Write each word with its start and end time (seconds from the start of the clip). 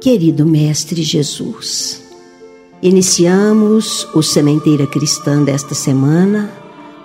Querido 0.00 0.46
Mestre 0.46 1.02
Jesus, 1.02 2.00
iniciamos 2.80 4.08
o 4.14 4.22
Sementeira 4.22 4.86
Cristã 4.86 5.42
desta 5.42 5.74
semana, 5.74 6.50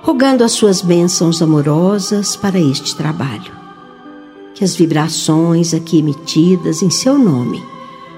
rogando 0.01 0.45
as 0.45 0.53
suas 0.53 0.81
bênçãos 0.81 1.41
amorosas 1.41 2.37
para 2.37 2.57
este 2.57 2.95
trabalho. 2.95 3.51
Que 4.53 4.63
as 4.63 4.77
vibrações 4.77 5.73
aqui 5.73 5.99
emitidas 5.99 6.81
em 6.81 6.89
seu 6.89 7.17
nome 7.17 7.61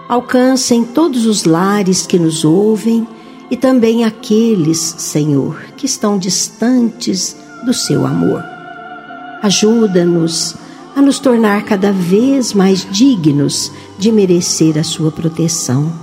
alcancem 0.08 0.84
todos 0.84 1.26
os 1.26 1.44
lares 1.44 2.06
que 2.06 2.20
nos 2.20 2.46
ouvem 2.46 3.08
e 3.50 3.58
também 3.58 4.06
aqueles, 4.06 4.78
Senhor, 5.00 5.60
que 5.76 5.88
estão 5.88 6.20
distantes 6.20 7.36
do 7.66 7.74
seu 7.74 8.06
amor. 8.06 8.44
Ajuda-nos 9.42 10.56
a 10.98 11.02
nos 11.02 11.20
tornar 11.20 11.64
cada 11.64 11.92
vez 11.92 12.56
mais 12.56 12.88
dignos 12.90 13.72
de 14.00 14.12
merecer 14.12 14.80
a 14.80 14.84
sua 14.84 15.12
proteção. 15.12 15.94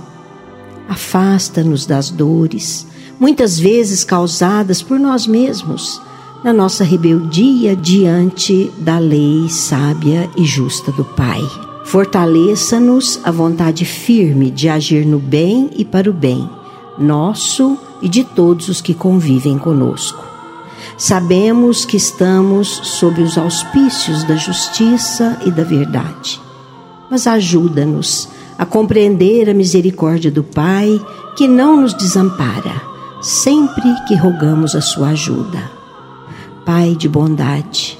Afasta-nos 0.87 1.85
das 1.85 2.09
dores, 2.09 2.87
muitas 3.19 3.59
vezes 3.59 4.05
causadas 4.05 4.81
por 4.81 4.97
nós 4.97 5.27
mesmos, 5.27 6.01
na 6.41 6.53
nossa 6.53 6.85
rebeldia 6.85 7.75
diante 7.75 8.71
da 8.77 8.97
lei 8.97 9.49
sábia 9.49 10.29
e 10.37 10.45
justa 10.45 10.93
do 10.93 11.03
Pai. 11.03 11.41
Fortaleça-nos 11.83 13.19
a 13.21 13.31
vontade 13.31 13.83
firme 13.83 14.49
de 14.49 14.69
agir 14.69 15.05
no 15.05 15.19
bem 15.19 15.71
e 15.75 15.83
para 15.83 16.09
o 16.09 16.13
bem, 16.13 16.49
nosso 16.97 17.77
e 18.01 18.07
de 18.07 18.23
todos 18.23 18.69
os 18.69 18.79
que 18.79 18.93
convivem 18.93 19.57
conosco. 19.57 20.34
Sabemos 20.97 21.85
que 21.85 21.97
estamos 21.97 22.67
sob 22.83 23.21
os 23.21 23.37
auspícios 23.37 24.23
da 24.23 24.35
justiça 24.35 25.37
e 25.45 25.51
da 25.51 25.63
verdade. 25.63 26.39
Mas 27.11 27.27
ajuda-nos 27.27 28.29
a 28.57 28.65
compreender 28.65 29.49
a 29.49 29.53
misericórdia 29.53 30.31
do 30.31 30.43
Pai 30.43 30.99
que 31.35 31.47
não 31.49 31.81
nos 31.81 31.93
desampara, 31.93 32.81
sempre 33.21 33.83
que 34.07 34.15
rogamos 34.15 34.73
a 34.73 34.79
sua 34.79 35.09
ajuda. 35.09 35.69
Pai 36.65 36.95
de 36.95 37.09
bondade, 37.09 37.99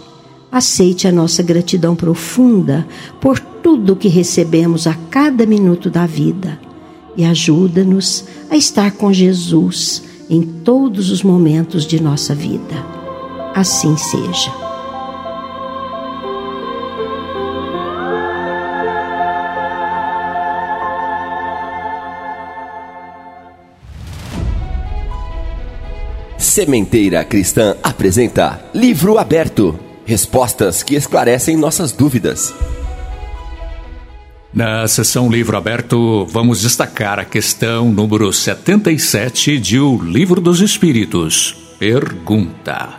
aceite 0.50 1.06
a 1.06 1.12
nossa 1.12 1.44
gratidão 1.44 1.95
profunda 1.95 2.88
por 3.19 3.39
tudo 3.39 3.95
que 3.95 4.07
recebemos 4.07 4.88
a 4.88 4.94
cada 5.09 5.45
minuto 5.45 5.89
da 5.89 6.06
vida 6.06 6.57
e 7.17 7.25
ajuda-nos 7.25 8.23
a 8.50 8.56
estar 8.56 8.91
com 8.91 9.12
Jesus 9.12 10.03
em 10.30 10.41
todos 10.41 11.12
os 11.12 11.24
momentos 11.24 11.86
de 11.86 12.02
nossa 12.02 12.34
vida. 12.34 12.75
Assim 13.53 13.96
seja. 13.97 14.52
Sementeira 26.38 27.24
Cristã 27.24 27.75
apresenta 27.84 28.63
Livro 28.74 29.18
Aberto 29.18 29.78
Respostas 30.06 30.84
que 30.84 30.94
esclarecem 30.96 31.57
nossas 31.57 31.92
dúvidas. 31.92 32.53
Na 34.55 34.88
sessão 34.88 35.29
Livro 35.29 35.57
Aberto, 35.57 36.25
vamos 36.31 36.61
destacar 36.61 37.19
a 37.19 37.25
questão 37.25 37.91
número 37.91 38.31
77 38.31 39.59
de 39.59 39.77
O 39.81 40.01
Livro 40.01 40.39
dos 40.39 40.61
Espíritos. 40.61 41.53
Pergunta: 41.77 42.94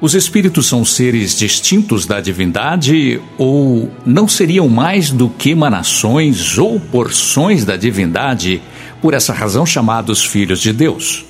Os 0.00 0.14
espíritos 0.14 0.68
são 0.68 0.84
seres 0.84 1.36
distintos 1.36 2.06
da 2.06 2.20
divindade 2.20 3.20
ou 3.36 3.90
não 4.06 4.28
seriam 4.28 4.68
mais 4.68 5.10
do 5.10 5.28
que 5.28 5.50
emanações 5.50 6.56
ou 6.56 6.78
porções 6.78 7.64
da 7.64 7.76
divindade, 7.76 8.62
por 9.00 9.14
essa 9.14 9.32
razão 9.32 9.66
chamados 9.66 10.24
filhos 10.24 10.60
de 10.60 10.72
Deus? 10.72 11.24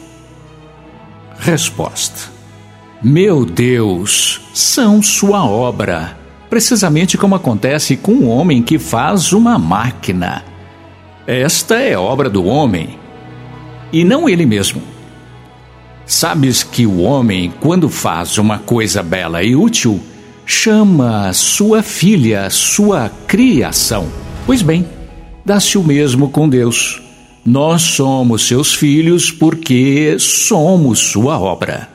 Resposta: 1.39 2.31
Meu 3.03 3.47
Deus, 3.47 4.43
são 4.53 5.03
sua 5.03 5.43
obra 5.43 6.21
precisamente 6.53 7.17
como 7.17 7.35
acontece 7.35 7.97
com 7.97 8.13
o 8.13 8.29
homem 8.29 8.63
que 8.63 8.79
faz 8.79 9.33
uma 9.33 9.59
máquina. 9.59 10.45
Esta 11.27 11.77
é 11.81 11.97
obra 11.97 12.29
do 12.29 12.45
homem, 12.45 12.99
e 13.91 14.05
não 14.05 14.29
ele 14.29 14.45
mesmo. 14.45 14.83
Sabes 16.05 16.63
que 16.63 16.85
o 16.85 17.01
homem, 17.01 17.51
quando 17.59 17.89
faz 17.89 18.37
uma 18.37 18.59
coisa 18.59 19.03
bela 19.03 19.43
e 19.43 19.57
útil, 19.57 19.99
chama 20.45 21.33
sua 21.33 21.83
filha 21.83 22.51
sua 22.51 23.11
criação. 23.27 24.07
Pois 24.45 24.61
bem, 24.61 24.87
dá-se 25.47 25.79
o 25.79 25.83
mesmo 25.83 26.29
com 26.29 26.47
Deus. 26.47 27.01
Nós 27.47 27.81
somos 27.81 28.47
seus 28.47 28.75
filhos 28.75 29.31
porque 29.31 30.17
somos 30.19 30.99
sua 30.99 31.41
obra. 31.41 31.89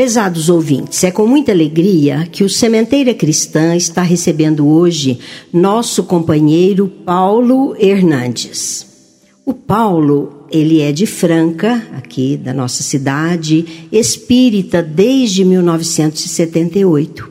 Prezados 0.00 0.48
ouvintes, 0.48 1.04
é 1.04 1.10
com 1.10 1.26
muita 1.26 1.52
alegria 1.52 2.26
que 2.32 2.42
o 2.42 2.48
Sementeira 2.48 3.12
Cristã 3.12 3.76
está 3.76 4.00
recebendo 4.00 4.66
hoje 4.66 5.18
nosso 5.52 6.04
companheiro 6.04 6.88
Paulo 6.88 7.76
Hernandes. 7.78 8.86
O 9.44 9.52
Paulo, 9.52 10.46
ele 10.50 10.80
é 10.80 10.90
de 10.90 11.04
Franca, 11.04 11.86
aqui 11.92 12.38
da 12.38 12.54
nossa 12.54 12.82
cidade, 12.82 13.86
espírita 13.92 14.82
desde 14.82 15.44
1978. 15.44 17.30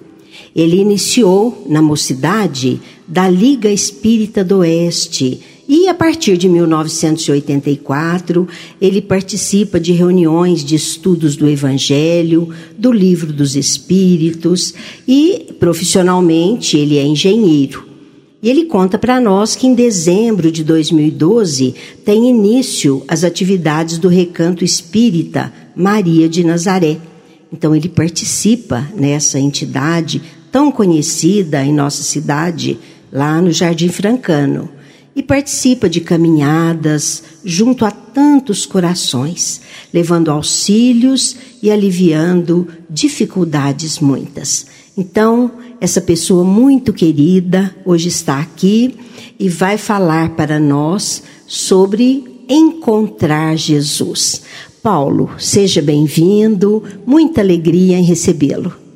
Ele 0.55 0.77
iniciou 0.77 1.65
na 1.67 1.81
mocidade 1.81 2.79
da 3.07 3.27
Liga 3.27 3.71
Espírita 3.71 4.43
do 4.43 4.59
Oeste 4.59 5.41
e 5.71 5.87
a 5.87 5.93
partir 5.93 6.35
de 6.35 6.49
1984, 6.49 8.47
ele 8.81 9.03
participa 9.03 9.79
de 9.79 9.91
reuniões 9.91 10.65
de 10.65 10.73
estudos 10.73 11.35
do 11.35 11.47
Evangelho, 11.47 12.49
do 12.75 12.91
Livro 12.91 13.31
dos 13.31 13.55
Espíritos 13.55 14.73
e, 15.07 15.53
profissionalmente, 15.59 16.75
ele 16.75 16.97
é 16.97 17.05
engenheiro. 17.05 17.87
E 18.41 18.49
ele 18.49 18.65
conta 18.65 18.97
para 18.97 19.21
nós 19.21 19.55
que 19.55 19.67
em 19.67 19.75
dezembro 19.75 20.51
de 20.51 20.63
2012 20.63 21.75
tem 22.03 22.27
início 22.27 23.03
as 23.07 23.23
atividades 23.23 23.99
do 23.99 24.07
Recanto 24.07 24.65
Espírita 24.65 25.53
Maria 25.75 26.27
de 26.27 26.43
Nazaré. 26.43 26.97
Então 27.53 27.75
ele 27.75 27.89
participa 27.89 28.87
nessa 28.95 29.39
entidade 29.39 30.19
tão 30.51 30.71
conhecida 30.71 31.63
em 31.63 31.71
nossa 31.71 32.01
cidade, 32.01 32.79
lá 33.11 33.39
no 33.39 33.51
Jardim 33.51 33.89
Francano 33.89 34.78
e 35.15 35.23
participa 35.23 35.89
de 35.89 36.01
caminhadas 36.01 37.23
junto 37.43 37.83
a 37.85 37.91
tantos 37.91 38.65
corações, 38.65 39.61
levando 39.93 40.31
auxílios 40.31 41.35
e 41.61 41.71
aliviando 41.71 42.67
dificuldades 42.89 43.99
muitas. 43.99 44.65
Então, 44.97 45.51
essa 45.81 46.01
pessoa 46.01 46.43
muito 46.43 46.93
querida 46.93 47.75
hoje 47.85 48.09
está 48.09 48.39
aqui 48.39 48.95
e 49.39 49.47
vai 49.47 49.77
falar 49.77 50.31
para 50.31 50.59
nós 50.59 51.23
sobre 51.47 52.45
encontrar 52.49 53.55
Jesus. 53.57 54.41
Paulo, 54.81 55.29
seja 55.37 55.81
bem-vindo, 55.81 56.83
muita 57.05 57.41
alegria 57.41 57.97
em 57.97 58.03
recebê-lo. 58.03 58.88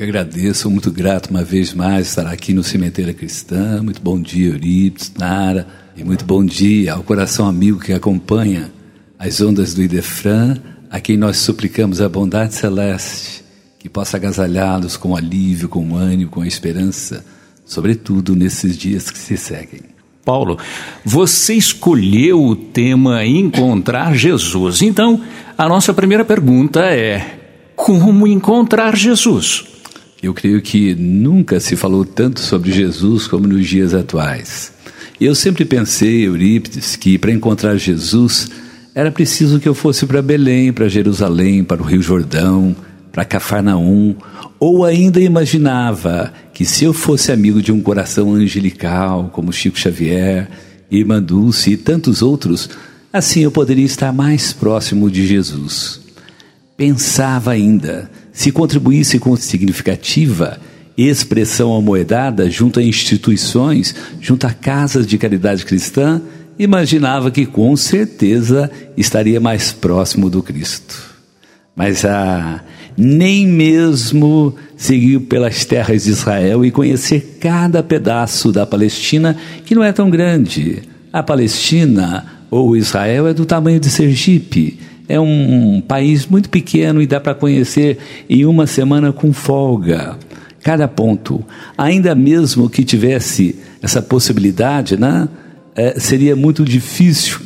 Eu 0.00 0.04
agradeço, 0.04 0.70
muito 0.70 0.90
grato 0.90 1.28
uma 1.28 1.44
vez 1.44 1.74
mais 1.74 2.08
estar 2.08 2.26
aqui 2.26 2.54
no 2.54 2.64
Cemitério 2.64 3.14
Cristã. 3.14 3.82
Muito 3.82 4.00
bom 4.00 4.18
dia, 4.18 4.46
Euripides, 4.46 5.12
Nara, 5.18 5.66
e 5.94 6.02
muito 6.02 6.24
bom 6.24 6.42
dia 6.42 6.94
ao 6.94 7.02
coração 7.02 7.46
amigo 7.46 7.78
que 7.78 7.92
acompanha 7.92 8.72
as 9.18 9.42
ondas 9.42 9.74
do 9.74 9.82
Idefran, 9.82 10.56
a 10.90 11.00
quem 11.00 11.18
nós 11.18 11.36
suplicamos 11.36 12.00
a 12.00 12.08
bondade 12.08 12.54
celeste, 12.54 13.44
que 13.78 13.90
possa 13.90 14.16
agasalhá-los 14.16 14.96
com 14.96 15.14
alívio, 15.14 15.68
com 15.68 15.94
ânimo, 15.94 16.30
com 16.30 16.42
esperança, 16.46 17.22
sobretudo 17.66 18.34
nesses 18.34 18.78
dias 18.78 19.10
que 19.10 19.18
se 19.18 19.36
seguem. 19.36 19.82
Paulo, 20.24 20.56
você 21.04 21.52
escolheu 21.52 22.42
o 22.42 22.56
tema 22.56 23.26
Encontrar 23.26 24.16
Jesus. 24.16 24.80
Então, 24.80 25.20
a 25.58 25.68
nossa 25.68 25.92
primeira 25.92 26.24
pergunta 26.24 26.86
é: 26.86 27.38
como 27.76 28.26
encontrar 28.26 28.96
Jesus? 28.96 29.70
Eu 30.22 30.34
creio 30.34 30.60
que 30.60 30.94
nunca 30.94 31.58
se 31.60 31.76
falou 31.76 32.04
tanto 32.04 32.40
sobre 32.40 32.70
Jesus 32.70 33.26
como 33.26 33.48
nos 33.48 33.66
dias 33.66 33.94
atuais. 33.94 34.72
Eu 35.18 35.34
sempre 35.34 35.64
pensei, 35.64 36.26
Eurípides, 36.26 36.94
que 36.94 37.16
para 37.16 37.32
encontrar 37.32 37.76
Jesus 37.76 38.50
era 38.94 39.10
preciso 39.10 39.58
que 39.58 39.68
eu 39.68 39.74
fosse 39.74 40.04
para 40.04 40.20
Belém, 40.20 40.72
para 40.72 40.88
Jerusalém, 40.88 41.64
para 41.64 41.80
o 41.80 41.84
Rio 41.84 42.02
Jordão, 42.02 42.76
para 43.10 43.24
Cafarnaum, 43.24 44.14
ou 44.58 44.84
ainda 44.84 45.20
imaginava 45.20 46.32
que 46.52 46.64
se 46.64 46.84
eu 46.84 46.92
fosse 46.92 47.32
amigo 47.32 47.62
de 47.62 47.72
um 47.72 47.80
coração 47.80 48.34
angelical, 48.34 49.30
como 49.32 49.52
Chico 49.52 49.78
Xavier, 49.78 50.50
Irmã 50.90 51.22
Dulce 51.22 51.72
e 51.72 51.76
tantos 51.76 52.20
outros, 52.20 52.68
assim 53.12 53.40
eu 53.40 53.50
poderia 53.50 53.86
estar 53.86 54.12
mais 54.12 54.52
próximo 54.52 55.10
de 55.10 55.26
Jesus. 55.26 56.00
Pensava 56.76 57.52
ainda 57.52 58.10
se 58.40 58.50
contribuísse 58.50 59.18
com 59.18 59.36
significativa 59.36 60.58
expressão 60.96 61.74
amoedada 61.74 62.48
junto 62.48 62.80
a 62.80 62.82
instituições, 62.82 63.94
junto 64.18 64.46
a 64.46 64.50
casas 64.50 65.06
de 65.06 65.18
caridade 65.18 65.62
cristã, 65.62 66.22
imaginava 66.58 67.30
que 67.30 67.44
com 67.44 67.76
certeza 67.76 68.70
estaria 68.96 69.38
mais 69.38 69.72
próximo 69.72 70.30
do 70.30 70.42
Cristo. 70.42 70.96
Mas 71.76 72.02
ah, 72.02 72.64
nem 72.96 73.46
mesmo 73.46 74.54
seguir 74.74 75.20
pelas 75.20 75.66
terras 75.66 76.04
de 76.04 76.10
Israel 76.10 76.64
e 76.64 76.70
conhecer 76.70 77.36
cada 77.38 77.82
pedaço 77.82 78.50
da 78.50 78.64
Palestina, 78.64 79.36
que 79.66 79.74
não 79.74 79.84
é 79.84 79.92
tão 79.92 80.08
grande. 80.08 80.80
A 81.12 81.22
Palestina 81.22 82.24
ou 82.50 82.74
Israel 82.74 83.28
é 83.28 83.34
do 83.34 83.44
tamanho 83.44 83.78
de 83.78 83.90
Sergipe 83.90 84.78
é 85.10 85.18
um 85.18 85.80
país 85.80 86.26
muito 86.26 86.48
pequeno 86.48 87.02
e 87.02 87.06
dá 87.06 87.20
para 87.20 87.34
conhecer 87.34 87.98
em 88.28 88.44
uma 88.46 88.66
semana 88.66 89.12
com 89.12 89.32
folga. 89.32 90.16
Cada 90.62 90.86
ponto. 90.86 91.44
Ainda 91.76 92.14
mesmo 92.14 92.70
que 92.70 92.84
tivesse 92.84 93.56
essa 93.82 94.00
possibilidade, 94.00 94.96
né, 94.96 95.28
é, 95.74 95.98
seria 95.98 96.36
muito 96.36 96.64
difícil 96.64 97.40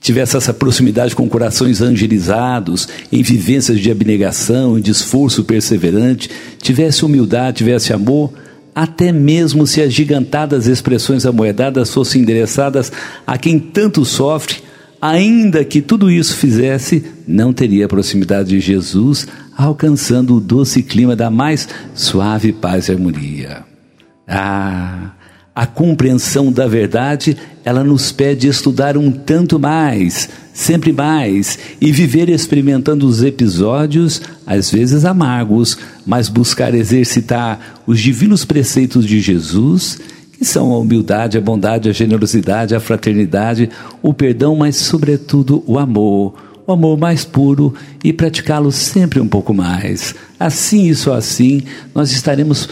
tivesse 0.00 0.36
essa 0.36 0.54
proximidade 0.54 1.14
com 1.14 1.28
corações 1.28 1.82
angelizados, 1.82 2.88
em 3.10 3.20
vivências 3.20 3.80
de 3.80 3.90
abnegação, 3.90 4.78
de 4.78 4.92
esforço 4.92 5.42
perseverante, 5.42 6.30
tivesse 6.62 7.04
humildade, 7.04 7.58
tivesse 7.58 7.92
amor, 7.92 8.32
até 8.72 9.10
mesmo 9.10 9.66
se 9.66 9.82
as 9.82 9.92
gigantadas 9.92 10.68
expressões 10.68 11.26
amoedadas 11.26 11.92
fossem 11.92 12.22
endereçadas 12.22 12.92
a 13.26 13.36
quem 13.36 13.58
tanto 13.58 14.04
sofre, 14.04 14.67
ainda 15.00 15.64
que 15.64 15.80
tudo 15.80 16.10
isso 16.10 16.36
fizesse, 16.36 17.04
não 17.26 17.52
teria 17.52 17.86
a 17.86 17.88
proximidade 17.88 18.50
de 18.50 18.60
Jesus, 18.60 19.26
alcançando 19.56 20.36
o 20.36 20.40
doce 20.40 20.82
clima 20.82 21.14
da 21.14 21.30
mais 21.30 21.68
suave 21.94 22.52
paz 22.52 22.88
e 22.88 22.92
harmonia. 22.92 23.64
Ah, 24.26 25.12
a 25.54 25.66
compreensão 25.66 26.52
da 26.52 26.68
verdade, 26.68 27.36
ela 27.64 27.82
nos 27.82 28.12
pede 28.12 28.46
estudar 28.46 28.96
um 28.96 29.10
tanto 29.10 29.58
mais, 29.58 30.28
sempre 30.52 30.92
mais, 30.92 31.58
e 31.80 31.90
viver 31.90 32.28
experimentando 32.28 33.06
os 33.06 33.24
episódios, 33.24 34.22
às 34.46 34.70
vezes 34.70 35.04
amargos, 35.04 35.76
mas 36.06 36.28
buscar 36.28 36.74
exercitar 36.74 37.82
os 37.86 37.98
divinos 37.98 38.44
preceitos 38.44 39.04
de 39.04 39.20
Jesus 39.20 39.98
que 40.38 40.44
são 40.44 40.72
a 40.72 40.78
humildade, 40.78 41.36
a 41.36 41.40
bondade, 41.40 41.88
a 41.88 41.92
generosidade, 41.92 42.74
a 42.74 42.78
fraternidade, 42.78 43.68
o 44.00 44.14
perdão, 44.14 44.54
mas, 44.54 44.76
sobretudo, 44.76 45.64
o 45.66 45.78
amor. 45.78 46.34
O 46.64 46.72
amor 46.72 46.96
mais 46.98 47.24
puro 47.24 47.74
e 48.04 48.12
praticá-lo 48.12 48.70
sempre 48.70 49.18
um 49.18 49.26
pouco 49.26 49.52
mais. 49.52 50.14
Assim 50.38 50.88
e 50.88 50.94
só 50.94 51.14
assim 51.14 51.62
nós 51.94 52.12
estaremos 52.12 52.68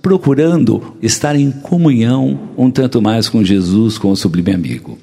procurando 0.00 0.96
estar 1.02 1.36
em 1.36 1.50
comunhão 1.50 2.48
um 2.56 2.70
tanto 2.70 3.00
mais 3.00 3.28
com 3.28 3.44
Jesus, 3.44 3.98
com 3.98 4.10
o 4.10 4.16
sublime 4.16 4.52
amigo. 4.52 4.98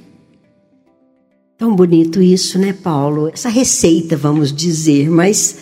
Tão 1.57 1.75
bonito 1.75 2.19
isso, 2.19 2.57
né, 2.57 2.73
Paulo? 2.73 3.29
Essa 3.31 3.47
receita, 3.47 4.17
vamos 4.17 4.51
dizer, 4.51 5.09
mas 5.09 5.57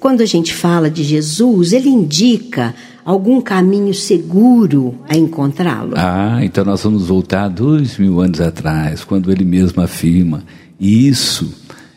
quando 0.00 0.22
a 0.22 0.26
gente 0.26 0.54
fala 0.54 0.90
de 0.90 1.04
Jesus, 1.04 1.74
ele 1.74 1.90
indica 1.90 2.74
algum 3.04 3.40
caminho 3.40 3.92
seguro 3.92 4.94
a 5.08 5.16
encontrá-lo? 5.16 5.94
Ah, 5.96 6.40
então 6.42 6.64
nós 6.64 6.82
vamos 6.82 7.06
voltar 7.06 7.48
dois 7.48 7.98
mil 7.98 8.20
anos 8.20 8.40
atrás, 8.40 9.04
quando 9.04 9.30
ele 9.30 9.44
mesmo 9.44 9.82
afirma. 9.82 10.44
Isso, 10.78 11.52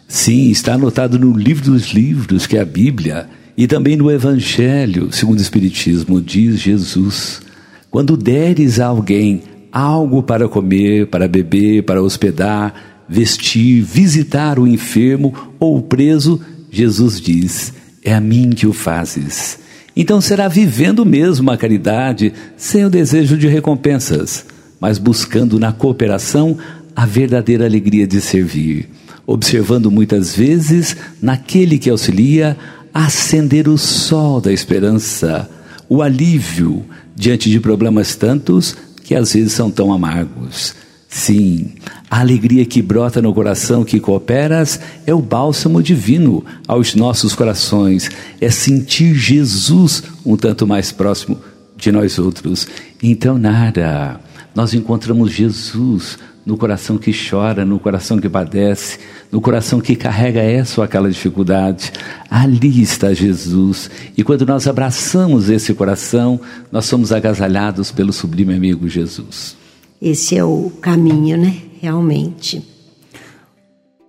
sim, 0.08 0.50
está 0.50 0.74
anotado 0.74 1.18
no 1.18 1.36
livro 1.36 1.72
dos 1.72 1.94
livros, 1.94 2.46
que 2.46 2.58
é 2.58 2.62
a 2.62 2.66
Bíblia, 2.66 3.28
e 3.58 3.68
também 3.68 3.96
no 3.96 4.12
Evangelho, 4.12 5.12
segundo 5.12 5.40
o 5.40 5.42
Espiritismo, 5.42 6.22
diz 6.22 6.60
Jesus: 6.60 7.42
quando 7.90 8.18
deres 8.18 8.80
a 8.80 8.88
alguém 8.88 9.44
algo 9.72 10.22
para 10.24 10.48
comer, 10.48 11.08
para 11.08 11.28
beber, 11.28 11.84
para 11.84 12.02
hospedar, 12.02 12.74
vestir, 13.08 13.82
visitar 13.82 14.60
o 14.60 14.68
enfermo 14.68 15.34
ou 15.60 15.78
o 15.78 15.82
preso, 15.82 16.42
Jesus 16.70 17.22
diz: 17.22 17.74
é 18.04 18.14
a 18.14 18.22
mim 18.22 18.50
que 18.52 18.68
o 18.68 18.74
fazes. 18.74 19.65
Então 19.96 20.20
será 20.20 20.48
vivendo 20.48 21.06
mesmo 21.06 21.50
a 21.52 21.58
caridade 21.58 22.34
sem 22.58 22.84
o 22.86 22.90
desejo 22.90 23.38
de 23.38 23.48
recompensas, 23.48 24.46
mas 24.80 24.98
buscando 24.98 25.58
na 25.58 25.72
cooperação 25.72 26.58
a 26.96 27.06
verdadeira 27.06 27.66
alegria 27.66 28.06
de 28.06 28.20
servir, 28.20 28.90
observando 29.26 29.90
muitas 29.90 30.36
vezes 30.36 30.98
naquele 31.22 31.78
que 31.78 31.90
auxilia 31.90 32.58
acender 32.94 33.68
o 33.68 33.78
sol 33.78 34.40
da 34.42 34.52
esperança, 34.52 35.50
o 35.88 36.02
alívio 36.02 36.86
diante 37.16 37.50
de 37.50 37.60
problemas 37.60 38.16
tantos 38.16 38.76
que 39.04 39.16
às 39.16 39.34
vezes 39.34 39.54
são 39.54 39.70
tão 39.70 39.94
amargos. 39.94 40.76
Sim, 41.16 41.70
a 42.12 42.20
alegria 42.20 42.66
que 42.66 42.82
brota 42.82 43.22
no 43.22 43.34
coração 43.34 43.86
que 43.86 44.02
cooperas 44.02 44.82
é 45.08 45.14
o 45.14 45.22
bálsamo 45.22 45.82
divino 45.82 46.44
aos 46.68 46.94
nossos 46.94 47.34
corações, 47.34 48.12
é 48.42 48.50
sentir 48.52 49.16
Jesus 49.16 50.04
um 50.26 50.36
tanto 50.36 50.68
mais 50.68 50.92
próximo 50.92 51.40
de 51.78 51.90
nós 51.90 52.20
outros. 52.20 52.68
Então, 53.02 53.38
nada, 53.38 54.20
nós 54.54 54.74
encontramos 54.74 55.32
Jesus 55.32 56.20
no 56.46 56.58
coração 56.58 56.98
que 56.98 57.14
chora, 57.14 57.64
no 57.64 57.80
coração 57.80 58.20
que 58.20 58.28
padece, 58.28 59.00
no 59.32 59.40
coração 59.40 59.80
que 59.80 59.96
carrega 59.96 60.42
essa 60.42 60.82
ou 60.82 60.86
aquela 60.86 61.10
dificuldade. 61.10 61.94
Ali 62.30 62.82
está 62.82 63.14
Jesus. 63.14 63.90
E 64.18 64.24
quando 64.24 64.46
nós 64.46 64.68
abraçamos 64.68 65.50
esse 65.50 65.74
coração, 65.74 66.42
nós 66.70 66.84
somos 66.84 67.14
agasalhados 67.14 67.90
pelo 67.90 68.12
sublime 68.12 68.54
amigo 68.54 68.90
Jesus. 68.90 69.56
Esse 70.02 70.38
é 70.38 70.44
o 70.44 70.72
caminho, 70.82 71.38
né? 71.38 71.56
Realmente. 71.82 72.62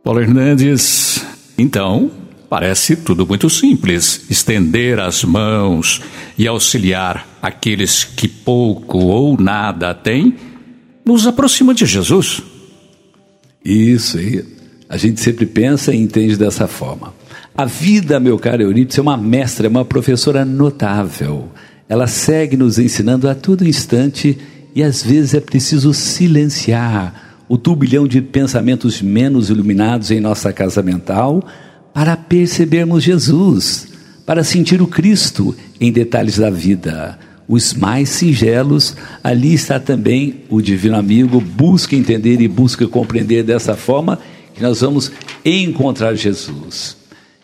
Paulo 0.02 0.20
Hernandes, 0.20 1.24
então, 1.58 2.10
parece 2.48 2.96
tudo 2.96 3.26
muito 3.26 3.50
simples. 3.50 4.24
Estender 4.30 4.98
as 5.00 5.24
mãos 5.24 6.00
e 6.38 6.46
auxiliar 6.46 7.26
aqueles 7.42 8.04
que 8.04 8.28
pouco 8.28 8.98
ou 8.98 9.40
nada 9.40 9.94
têm, 9.94 10.36
nos 11.04 11.26
aproxima 11.26 11.74
de 11.74 11.86
Jesus. 11.86 12.42
Isso, 13.64 14.18
aí. 14.18 14.44
A 14.88 14.96
gente 14.96 15.20
sempre 15.20 15.46
pensa 15.46 15.92
e 15.92 16.00
entende 16.00 16.36
dessa 16.36 16.68
forma. 16.68 17.12
A 17.56 17.64
vida, 17.64 18.20
meu 18.20 18.38
caro 18.38 18.62
Eurípides, 18.62 18.98
é 18.98 19.02
uma 19.02 19.16
mestra, 19.16 19.66
é 19.66 19.70
uma 19.70 19.84
professora 19.84 20.44
notável. 20.44 21.50
Ela 21.88 22.06
segue 22.06 22.56
nos 22.56 22.78
ensinando 22.78 23.28
a 23.28 23.34
todo 23.34 23.66
instante 23.66 24.38
e 24.76 24.82
às 24.82 25.02
vezes 25.02 25.32
é 25.32 25.40
preciso 25.40 25.94
silenciar 25.94 27.38
o 27.48 27.56
turbilhão 27.56 28.06
de 28.06 28.20
pensamentos 28.20 29.00
menos 29.00 29.48
iluminados 29.48 30.10
em 30.10 30.20
nossa 30.20 30.52
casa 30.52 30.82
mental 30.82 31.42
para 31.94 32.14
percebermos 32.14 33.02
Jesus, 33.02 33.88
para 34.26 34.44
sentir 34.44 34.82
o 34.82 34.86
Cristo 34.86 35.56
em 35.80 35.90
detalhes 35.90 36.36
da 36.36 36.50
vida. 36.50 37.18
Os 37.48 37.72
mais 37.72 38.10
singelos, 38.10 38.94
ali 39.24 39.54
está 39.54 39.80
também 39.80 40.42
o 40.50 40.60
Divino 40.60 40.96
Amigo, 40.96 41.40
busca 41.40 41.96
entender 41.96 42.42
e 42.42 42.48
busca 42.48 42.86
compreender 42.86 43.44
dessa 43.44 43.74
forma 43.74 44.18
que 44.54 44.62
nós 44.62 44.82
vamos 44.82 45.10
encontrar 45.42 46.14
Jesus. 46.16 46.98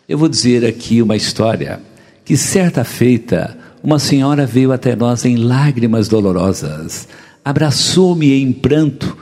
Eu 0.07 0.19
vou 0.19 0.29
dizer 0.29 0.67
aqui 0.67 1.01
uma 1.01 1.17
história 1.17 1.81
que 2.27 2.37
certa 2.37 2.85
feita 2.85 3.57
uma 3.83 3.99
senhora 3.99 4.47
veio 4.47 4.71
até 4.71 4.95
nós 4.95 5.25
em 5.25 5.37
lágrimas 5.37 6.07
dolorosas, 6.07 7.09
abraçou-me 7.44 8.32
em 8.32 8.52
pranto, 8.52 9.16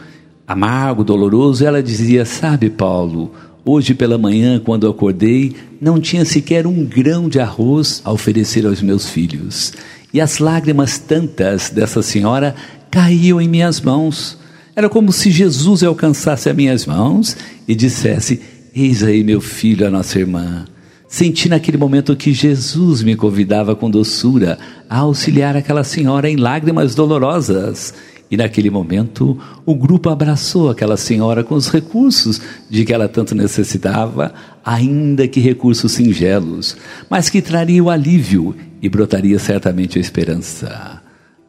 amargo, 0.46 1.04
doloroso. 1.04 1.64
Ela 1.64 1.82
dizia: 1.82 2.24
Sabe, 2.24 2.70
Paulo, 2.70 3.32
hoje 3.64 3.94
pela 3.94 4.18
manhã, 4.18 4.60
quando 4.60 4.88
acordei, 4.88 5.54
não 5.80 6.00
tinha 6.00 6.24
sequer 6.24 6.66
um 6.66 6.84
grão 6.84 7.28
de 7.28 7.40
arroz 7.40 8.00
a 8.04 8.12
oferecer 8.12 8.66
aos 8.66 8.82
meus 8.82 9.08
filhos. 9.08 9.72
E 10.12 10.20
as 10.20 10.38
lágrimas 10.38 10.98
tantas 10.98 11.70
dessa 11.70 12.02
senhora 12.02 12.54
caíam 12.90 13.40
em 13.40 13.48
minhas 13.48 13.80
mãos. 13.80 14.38
Era 14.74 14.88
como 14.88 15.12
se 15.12 15.30
Jesus 15.30 15.82
alcançasse 15.82 16.48
as 16.48 16.56
minhas 16.56 16.86
mãos 16.86 17.36
e 17.66 17.74
dissesse: 17.74 18.40
Eis 18.74 19.02
aí 19.02 19.22
meu 19.22 19.40
filho, 19.40 19.86
a 19.86 19.90
nossa 19.90 20.18
irmã. 20.18 20.64
Senti 21.10 21.48
naquele 21.48 21.76
momento 21.76 22.14
que 22.14 22.32
Jesus 22.32 23.02
me 23.02 23.16
convidava 23.16 23.74
com 23.74 23.90
doçura 23.90 24.56
a 24.88 24.98
auxiliar 24.98 25.56
aquela 25.56 25.82
senhora 25.82 26.30
em 26.30 26.36
lágrimas 26.36 26.94
dolorosas. 26.94 27.92
E 28.30 28.36
naquele 28.36 28.70
momento, 28.70 29.36
o 29.66 29.74
grupo 29.74 30.08
abraçou 30.08 30.70
aquela 30.70 30.96
senhora 30.96 31.42
com 31.42 31.56
os 31.56 31.68
recursos 31.68 32.40
de 32.70 32.84
que 32.84 32.92
ela 32.92 33.08
tanto 33.08 33.34
necessitava, 33.34 34.32
ainda 34.64 35.26
que 35.26 35.40
recursos 35.40 35.90
singelos, 35.90 36.76
mas 37.10 37.28
que 37.28 37.42
traria 37.42 37.82
o 37.82 37.90
alívio 37.90 38.54
e 38.80 38.88
brotaria 38.88 39.40
certamente 39.40 39.98
a 39.98 40.00
esperança. 40.00 40.99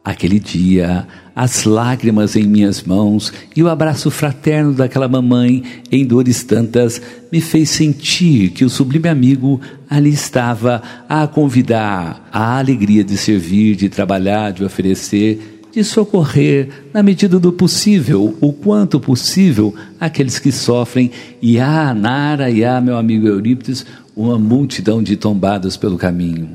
Aquele 0.04 0.40
dia, 0.40 1.06
as 1.34 1.62
lágrimas 1.62 2.34
em 2.34 2.42
minhas 2.42 2.82
mãos 2.82 3.32
e 3.54 3.62
o 3.62 3.68
abraço 3.68 4.10
fraterno 4.10 4.72
daquela 4.72 5.06
mamãe 5.06 5.62
em 5.92 6.04
dores 6.04 6.42
tantas 6.42 7.00
me 7.30 7.40
fez 7.40 7.70
sentir 7.70 8.50
que 8.50 8.64
o 8.64 8.70
sublime 8.70 9.08
amigo 9.08 9.60
ali 9.88 10.10
estava 10.10 10.82
a 11.08 11.24
convidar 11.28 12.28
a 12.32 12.58
alegria 12.58 13.04
de 13.04 13.16
servir, 13.16 13.76
de 13.76 13.88
trabalhar, 13.88 14.50
de 14.50 14.64
oferecer, 14.64 15.62
de 15.72 15.84
socorrer 15.84 16.68
na 16.92 17.00
medida 17.00 17.38
do 17.38 17.52
possível, 17.52 18.36
o 18.40 18.52
quanto 18.52 18.98
possível, 18.98 19.72
aqueles 20.00 20.38
que 20.38 20.50
sofrem. 20.50 21.12
E 21.40 21.60
há, 21.60 21.94
Nara, 21.94 22.50
e 22.50 22.64
há, 22.64 22.80
meu 22.80 22.96
amigo 22.96 23.28
Eurípides, 23.28 23.86
uma 24.16 24.38
multidão 24.38 25.00
de 25.00 25.16
tombados 25.16 25.76
pelo 25.76 25.96
caminho. 25.96 26.50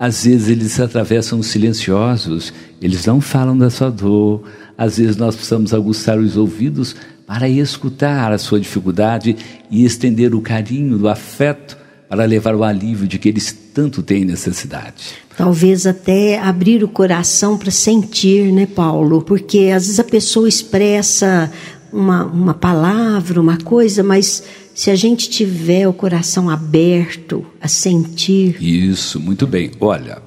Às 0.00 0.24
vezes 0.24 0.48
eles 0.48 0.80
atravessam 0.80 1.42
silenciosos, 1.42 2.54
eles 2.80 3.04
não 3.04 3.20
falam 3.20 3.58
da 3.58 3.68
sua 3.68 3.90
dor. 3.90 4.42
Às 4.78 4.96
vezes 4.96 5.18
nós 5.18 5.34
precisamos 5.34 5.74
aguçar 5.74 6.18
os 6.18 6.38
ouvidos 6.38 6.96
para 7.26 7.46
escutar 7.46 8.32
a 8.32 8.38
sua 8.38 8.58
dificuldade 8.58 9.36
e 9.70 9.84
estender 9.84 10.34
o 10.34 10.40
carinho, 10.40 10.98
o 10.98 11.06
afeto 11.06 11.76
para 12.08 12.24
levar 12.24 12.56
o 12.56 12.64
alívio 12.64 13.06
de 13.06 13.18
que 13.18 13.28
eles 13.28 13.54
tanto 13.74 14.02
têm 14.02 14.24
necessidade. 14.24 15.12
Talvez 15.36 15.86
até 15.86 16.38
abrir 16.38 16.82
o 16.82 16.88
coração 16.88 17.58
para 17.58 17.70
sentir, 17.70 18.50
né, 18.50 18.64
Paulo? 18.64 19.20
Porque 19.20 19.70
às 19.72 19.84
vezes 19.84 20.00
a 20.00 20.04
pessoa 20.04 20.48
expressa 20.48 21.52
uma, 21.92 22.24
uma 22.24 22.54
palavra, 22.54 23.38
uma 23.38 23.58
coisa, 23.58 24.02
mas 24.02 24.42
se 24.80 24.90
a 24.90 24.96
gente 24.96 25.28
tiver 25.28 25.86
o 25.86 25.92
coração 25.92 26.48
aberto 26.48 27.44
a 27.60 27.68
sentir. 27.68 28.56
Isso, 28.62 29.20
muito 29.20 29.46
bem. 29.46 29.72
Olha, 29.78 30.22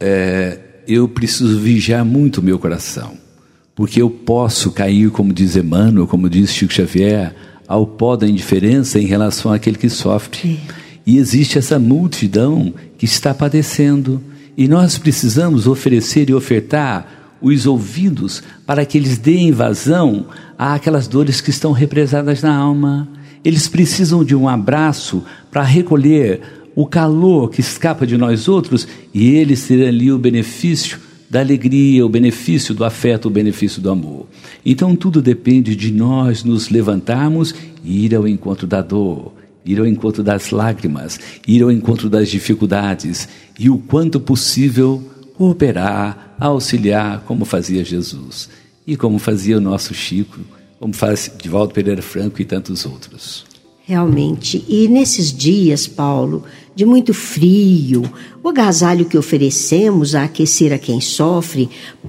é, 0.00 0.58
eu 0.88 1.06
preciso 1.06 1.60
vigiar 1.60 2.04
muito 2.04 2.38
o 2.38 2.42
meu 2.42 2.58
coração, 2.58 3.12
porque 3.72 4.02
eu 4.02 4.10
posso 4.10 4.72
cair, 4.72 5.12
como 5.12 5.32
diz 5.32 5.54
Emmanuel, 5.54 6.08
como 6.08 6.28
diz 6.28 6.52
Chico 6.52 6.72
Xavier, 6.72 7.36
ao 7.68 7.86
pó 7.86 8.16
da 8.16 8.26
indiferença 8.26 8.98
em 8.98 9.06
relação 9.06 9.52
àquele 9.52 9.78
que 9.78 9.88
sofre. 9.88 10.58
É. 10.68 10.74
E 11.06 11.16
existe 11.16 11.56
essa 11.56 11.78
multidão 11.78 12.74
que 12.98 13.04
está 13.04 13.32
padecendo. 13.32 14.20
E 14.56 14.66
nós 14.66 14.98
precisamos 14.98 15.68
oferecer 15.68 16.28
e 16.28 16.34
ofertar 16.34 17.36
os 17.40 17.64
ouvidos 17.64 18.42
para 18.66 18.84
que 18.84 18.98
eles 18.98 19.18
deem 19.18 19.52
vazão 19.52 20.26
àquelas 20.58 21.06
dores 21.06 21.40
que 21.40 21.50
estão 21.50 21.70
represadas 21.70 22.42
na 22.42 22.56
alma 22.56 23.08
eles 23.44 23.68
precisam 23.68 24.24
de 24.24 24.34
um 24.34 24.48
abraço 24.48 25.22
para 25.50 25.62
recolher 25.62 26.40
o 26.74 26.86
calor 26.86 27.50
que 27.50 27.60
escapa 27.60 28.06
de 28.06 28.16
nós 28.16 28.48
outros 28.48 28.88
e 29.12 29.34
eles 29.34 29.66
terem 29.66 29.86
ali 29.86 30.10
o 30.10 30.18
benefício 30.18 30.98
da 31.30 31.40
alegria, 31.40 32.04
o 32.04 32.08
benefício 32.08 32.74
do 32.74 32.84
afeto, 32.84 33.26
o 33.26 33.30
benefício 33.30 33.82
do 33.82 33.90
amor. 33.90 34.26
Então 34.64 34.96
tudo 34.96 35.20
depende 35.20 35.76
de 35.76 35.92
nós 35.92 36.42
nos 36.42 36.70
levantarmos 36.70 37.54
e 37.84 38.06
ir 38.06 38.14
ao 38.14 38.26
encontro 38.26 38.66
da 38.66 38.80
dor, 38.80 39.32
ir 39.64 39.78
ao 39.78 39.86
encontro 39.86 40.22
das 40.22 40.50
lágrimas, 40.50 41.20
ir 41.46 41.62
ao 41.62 41.70
encontro 41.70 42.08
das 42.08 42.28
dificuldades 42.28 43.28
e 43.58 43.68
o 43.68 43.78
quanto 43.78 44.18
possível 44.18 45.02
cooperar, 45.34 46.34
auxiliar, 46.38 47.24
como 47.26 47.44
fazia 47.44 47.84
Jesus 47.84 48.48
e 48.86 48.96
como 48.96 49.18
fazia 49.18 49.58
o 49.58 49.60
nosso 49.60 49.92
Chico 49.94 50.40
como 50.78 50.94
faz 50.94 51.30
Divaldo 51.40 51.72
Pereira 51.72 52.02
Franco 52.02 52.40
e 52.40 52.44
tantos 52.44 52.84
outros. 52.84 53.44
Realmente. 53.86 54.64
E 54.66 54.88
nesses 54.88 55.32
dias, 55.32 55.86
Paulo, 55.86 56.44
de 56.74 56.86
muito 56.86 57.12
frio, 57.12 58.02
o 58.42 58.48
agasalho 58.48 59.04
que 59.04 59.18
oferecemos 59.18 60.14
a 60.14 60.24
aquecer 60.24 60.72
a 60.72 60.78
quem 60.78 61.00
sofre 61.00 61.68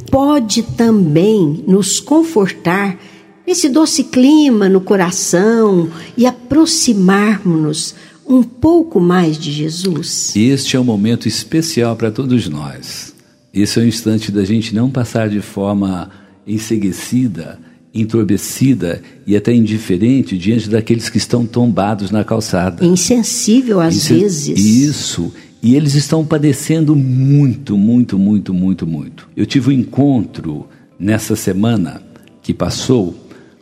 pode 0.10 0.64
também 0.64 1.64
nos 1.68 2.00
confortar 2.00 2.98
nesse 3.46 3.68
doce 3.70 4.06
clima 4.06 4.70
no 4.70 4.82
coração 4.82 5.90
e 6.18 6.26
aproximarmos-nos 6.26 7.94
um 8.28 8.42
pouco 8.42 9.00
mais 9.00 9.38
de 9.38 9.52
Jesus. 9.52 10.34
Este 10.36 10.76
é 10.76 10.80
um 10.80 10.84
momento 10.84 11.28
especial 11.28 11.96
para 11.96 12.10
todos 12.10 12.50
nós. 12.50 13.14
Esse 13.54 13.80
é 13.80 13.84
o 13.84 13.88
instante 13.88 14.32
da 14.32 14.44
gente 14.44 14.74
não 14.74 14.90
passar 14.90 15.30
de 15.30 15.42
forma 15.42 16.10
enseguecida 16.48 17.60
entorpecida 17.96 19.02
e 19.26 19.36
até 19.36 19.54
indiferente 19.54 20.38
diante 20.38 20.70
daqueles 20.70 21.10
que 21.10 21.18
estão 21.18 21.46
tombados 21.46 22.12
na 22.12 22.24
calçada. 22.24 22.86
Insensível 22.86 23.80
às 23.80 23.96
Isso, 23.96 24.14
vezes. 24.14 24.60
Isso. 24.60 25.34
E 25.64 25.76
eles 25.76 25.96
estão 25.96 26.24
padecendo 26.24 26.96
muito, 26.96 27.78
muito, 27.78 28.20
muito, 28.20 28.54
muito, 28.54 28.86
muito. 28.86 29.28
Eu 29.36 29.46
tive 29.46 29.70
um 29.70 29.74
encontro 29.74 30.68
nessa 31.00 31.36
semana 31.36 32.02
que 32.44 32.54
passou 32.54 33.16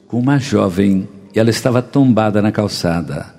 com 0.07 0.19
uma 0.19 0.37
jovem, 0.37 1.07
ela 1.33 1.49
estava 1.49 1.81
tombada 1.81 2.41
na 2.41 2.51
calçada. 2.51 3.33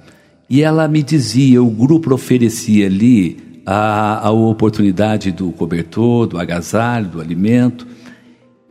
E 0.48 0.62
ela 0.62 0.88
me 0.88 1.02
dizia, 1.02 1.62
o 1.62 1.70
grupo 1.70 2.14
oferecia 2.14 2.86
ali 2.86 3.36
a, 3.66 4.28
a 4.28 4.30
oportunidade 4.30 5.30
do 5.32 5.50
cobertor, 5.52 6.26
do 6.26 6.38
agasalho, 6.38 7.08
do 7.08 7.20
alimento. 7.20 7.86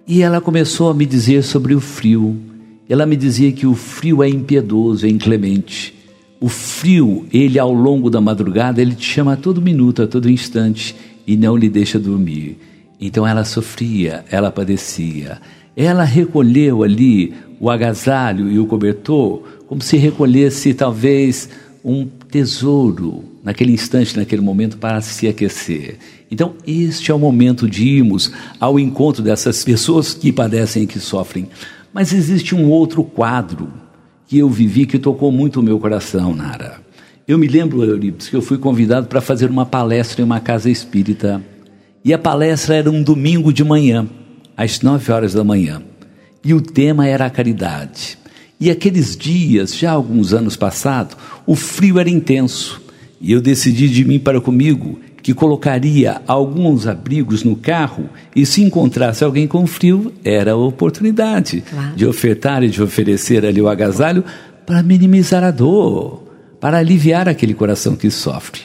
E 0.06 0.22
ela 0.22 0.42
começou 0.42 0.90
a 0.90 0.94
me 0.94 1.06
dizer 1.06 1.44
sobre 1.44 1.74
o 1.74 1.80
frio. 1.80 2.38
Ela 2.90 3.06
me 3.06 3.16
dizia 3.16 3.52
que 3.54 3.66
o 3.66 3.74
frio 3.74 4.22
é 4.22 4.28
impiedoso, 4.28 5.06
é 5.06 5.10
inclemente. 5.10 5.96
O 6.42 6.50
frio, 6.50 7.26
ele 7.32 7.58
ao 7.58 7.74
longo 7.74 8.10
da 8.10 8.20
madrugada, 8.20 8.82
ele 8.82 8.96
te 8.96 9.06
chama 9.06 9.34
a 9.34 9.38
todo 9.38 9.62
minuto, 9.62 10.02
a 10.04 10.08
todo 10.08 10.30
instante 10.30 10.94
e 11.26 11.38
não 11.38 11.56
lhe 11.56 11.70
deixa 11.70 11.98
dormir. 11.98 12.58
Então 13.00 13.26
ela 13.26 13.46
sofria, 13.46 14.26
ela 14.30 14.52
padecia. 14.52 15.40
Ela 15.76 16.04
recolheu 16.04 16.84
ali 16.84 17.34
o 17.58 17.70
agasalho 17.70 18.52
e 18.52 18.60
o 18.60 18.66
cobertor 18.66 19.42
como 19.68 19.82
se 19.82 19.96
recolhesse 19.96 20.74
talvez 20.74 21.50
um 21.84 22.06
tesouro 22.34 23.26
naquele 23.44 23.74
instante, 23.74 24.18
naquele 24.18 24.42
momento, 24.42 24.80
para 24.80 25.00
se 25.02 25.28
aquecer. 25.28 26.00
Então, 26.32 26.56
este 26.66 27.12
é 27.12 27.14
o 27.14 27.20
momento 27.20 27.70
de 27.70 27.88
irmos 27.88 28.32
ao 28.60 28.80
encontro 28.80 29.22
dessas 29.22 29.64
pessoas 29.64 30.16
que 30.16 30.32
padecem 30.32 30.82
e 30.82 30.88
que 30.88 31.00
sofrem. 31.00 31.48
Mas 31.94 32.12
existe 32.12 32.56
um 32.56 32.72
outro 32.72 33.04
quadro 33.04 33.72
que 34.28 34.40
eu 34.40 34.50
vivi 34.50 34.88
que 34.88 34.98
tocou 34.98 35.32
muito 35.32 35.60
o 35.60 35.64
meu 35.64 35.80
coração, 35.80 36.36
Nara. 36.36 36.82
Eu 37.28 37.38
me 37.38 37.48
lembro, 37.48 37.84
Eurípides, 37.84 38.30
que 38.30 38.36
eu 38.36 38.42
fui 38.42 38.58
convidado 38.58 39.06
para 39.06 39.22
fazer 39.22 39.52
uma 39.52 39.68
palestra 39.68 40.24
em 40.24 40.26
uma 40.26 40.40
casa 40.40 40.72
espírita. 40.72 41.40
E 42.04 42.16
a 42.16 42.18
palestra 42.18 42.74
era 42.74 42.90
um 42.90 43.04
domingo 43.04 43.54
de 43.54 43.64
manhã, 43.64 44.08
às 44.58 44.82
nove 44.82 45.12
horas 45.12 45.36
da 45.36 45.44
manhã. 45.44 45.84
E 46.44 46.52
o 46.52 46.62
tema 46.62 47.06
era 47.08 47.28
a 47.28 47.30
caridade. 47.30 48.18
E 48.60 48.72
aqueles 48.72 49.18
dias, 49.18 49.76
já 49.76 49.92
alguns 49.92 50.34
anos 50.34 50.56
passados, 50.56 51.18
o 51.46 51.56
frio 51.56 52.00
era 52.00 52.10
intenso. 52.10 52.82
E 53.20 53.32
eu 53.32 53.42
decidi 53.42 53.90
de 53.90 54.06
mim 54.06 54.20
para 54.20 54.40
comigo 54.40 55.00
que 55.24 55.34
colocaria 55.34 56.22
alguns 56.28 56.86
abrigos 56.86 57.46
no 57.46 57.56
carro 57.56 58.10
e 58.36 58.46
se 58.46 58.62
encontrasse 58.62 59.24
alguém 59.24 59.48
com 59.48 59.66
frio, 59.66 60.12
era 60.24 60.52
a 60.52 60.58
oportunidade 60.58 61.62
claro. 61.62 61.96
de 61.96 62.06
ofertar 62.06 62.62
e 62.62 62.70
de 62.70 62.84
oferecer 62.84 63.46
ali 63.46 63.62
o 63.62 63.70
agasalho 63.70 64.24
para 64.66 64.84
minimizar 64.84 65.42
a 65.42 65.52
dor, 65.52 66.24
para 66.60 66.78
aliviar 66.78 67.30
aquele 67.30 67.54
coração 67.54 67.96
que 67.96 68.12
sofre. 68.12 68.62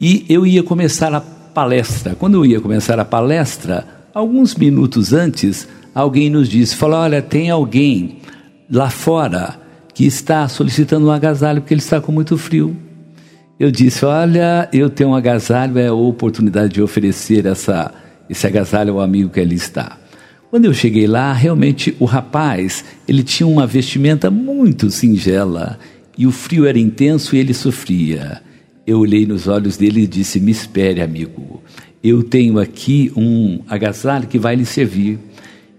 E 0.00 0.24
eu 0.28 0.46
ia 0.46 0.62
começar 0.62 1.12
a 1.12 1.20
palestra. 1.20 2.14
Quando 2.14 2.34
eu 2.34 2.46
ia 2.46 2.60
começar 2.60 2.98
a 3.00 3.04
palestra, 3.04 3.84
alguns 4.14 4.54
minutos 4.54 5.12
antes, 5.12 5.66
alguém 5.92 6.30
nos 6.30 6.48
disse, 6.48 6.76
falou, 6.76 7.00
olha, 7.00 7.20
tem 7.20 7.50
alguém 7.50 8.18
lá 8.72 8.88
fora 8.88 9.60
que 9.92 10.06
está 10.06 10.48
solicitando 10.48 11.06
um 11.06 11.10
agasalho 11.10 11.60
porque 11.60 11.74
ele 11.74 11.82
está 11.82 12.00
com 12.00 12.10
muito 12.10 12.38
frio. 12.38 12.74
Eu 13.60 13.70
disse: 13.70 14.04
Olha, 14.04 14.68
eu 14.72 14.88
tenho 14.88 15.10
um 15.10 15.14
agasalho, 15.14 15.78
é 15.78 15.88
a 15.88 15.94
oportunidade 15.94 16.72
de 16.72 16.82
oferecer 16.82 17.44
essa, 17.44 17.92
esse 18.28 18.46
agasalho 18.46 18.94
ao 18.94 19.00
amigo 19.00 19.28
que 19.28 19.40
ali 19.40 19.54
está. 19.54 19.98
Quando 20.50 20.64
eu 20.64 20.74
cheguei 20.74 21.06
lá, 21.06 21.32
realmente 21.32 21.94
o 22.00 22.04
rapaz, 22.04 22.84
ele 23.06 23.22
tinha 23.22 23.46
uma 23.46 23.66
vestimenta 23.66 24.30
muito 24.30 24.90
singela 24.90 25.78
e 26.16 26.26
o 26.26 26.32
frio 26.32 26.66
era 26.66 26.78
intenso 26.78 27.36
e 27.36 27.38
ele 27.38 27.54
sofria. 27.54 28.42
Eu 28.86 28.98
olhei 28.98 29.26
nos 29.26 29.46
olhos 29.46 29.76
dele 29.76 30.02
e 30.02 30.06
disse: 30.06 30.40
Me 30.40 30.50
espere, 30.50 31.02
amigo. 31.02 31.62
Eu 32.02 32.22
tenho 32.22 32.58
aqui 32.58 33.12
um 33.14 33.60
agasalho 33.68 34.26
que 34.26 34.38
vai 34.38 34.56
lhe 34.56 34.64
servir. 34.64 35.18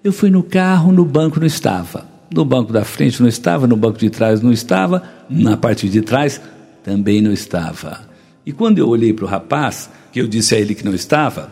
Eu 0.04 0.14
fui 0.14 0.30
no 0.30 0.44
carro, 0.44 0.92
no 0.92 1.04
banco 1.04 1.40
não 1.40 1.48
estava. 1.48 2.13
No 2.34 2.44
banco 2.44 2.74
da 2.74 2.84
frente 2.84 3.22
não 3.22 3.30
estava, 3.30 3.68
no 3.68 3.78
banco 3.78 4.00
de 4.00 4.10
trás 4.10 4.42
não 4.42 4.52
estava, 4.52 5.04
na 5.30 5.56
parte 5.56 5.88
de 5.88 6.02
trás 6.02 6.42
também 6.84 7.22
não 7.22 7.32
estava. 7.32 8.02
E 8.44 8.52
quando 8.52 8.80
eu 8.80 8.90
olhei 8.90 9.14
para 9.14 9.26
o 9.26 9.28
rapaz, 9.28 9.88
que 10.12 10.20
eu 10.20 10.28
disse 10.28 10.56
a 10.56 10.60
ele 10.60 10.74
que 10.74 10.84
não 10.84 10.96
estava, 10.96 11.52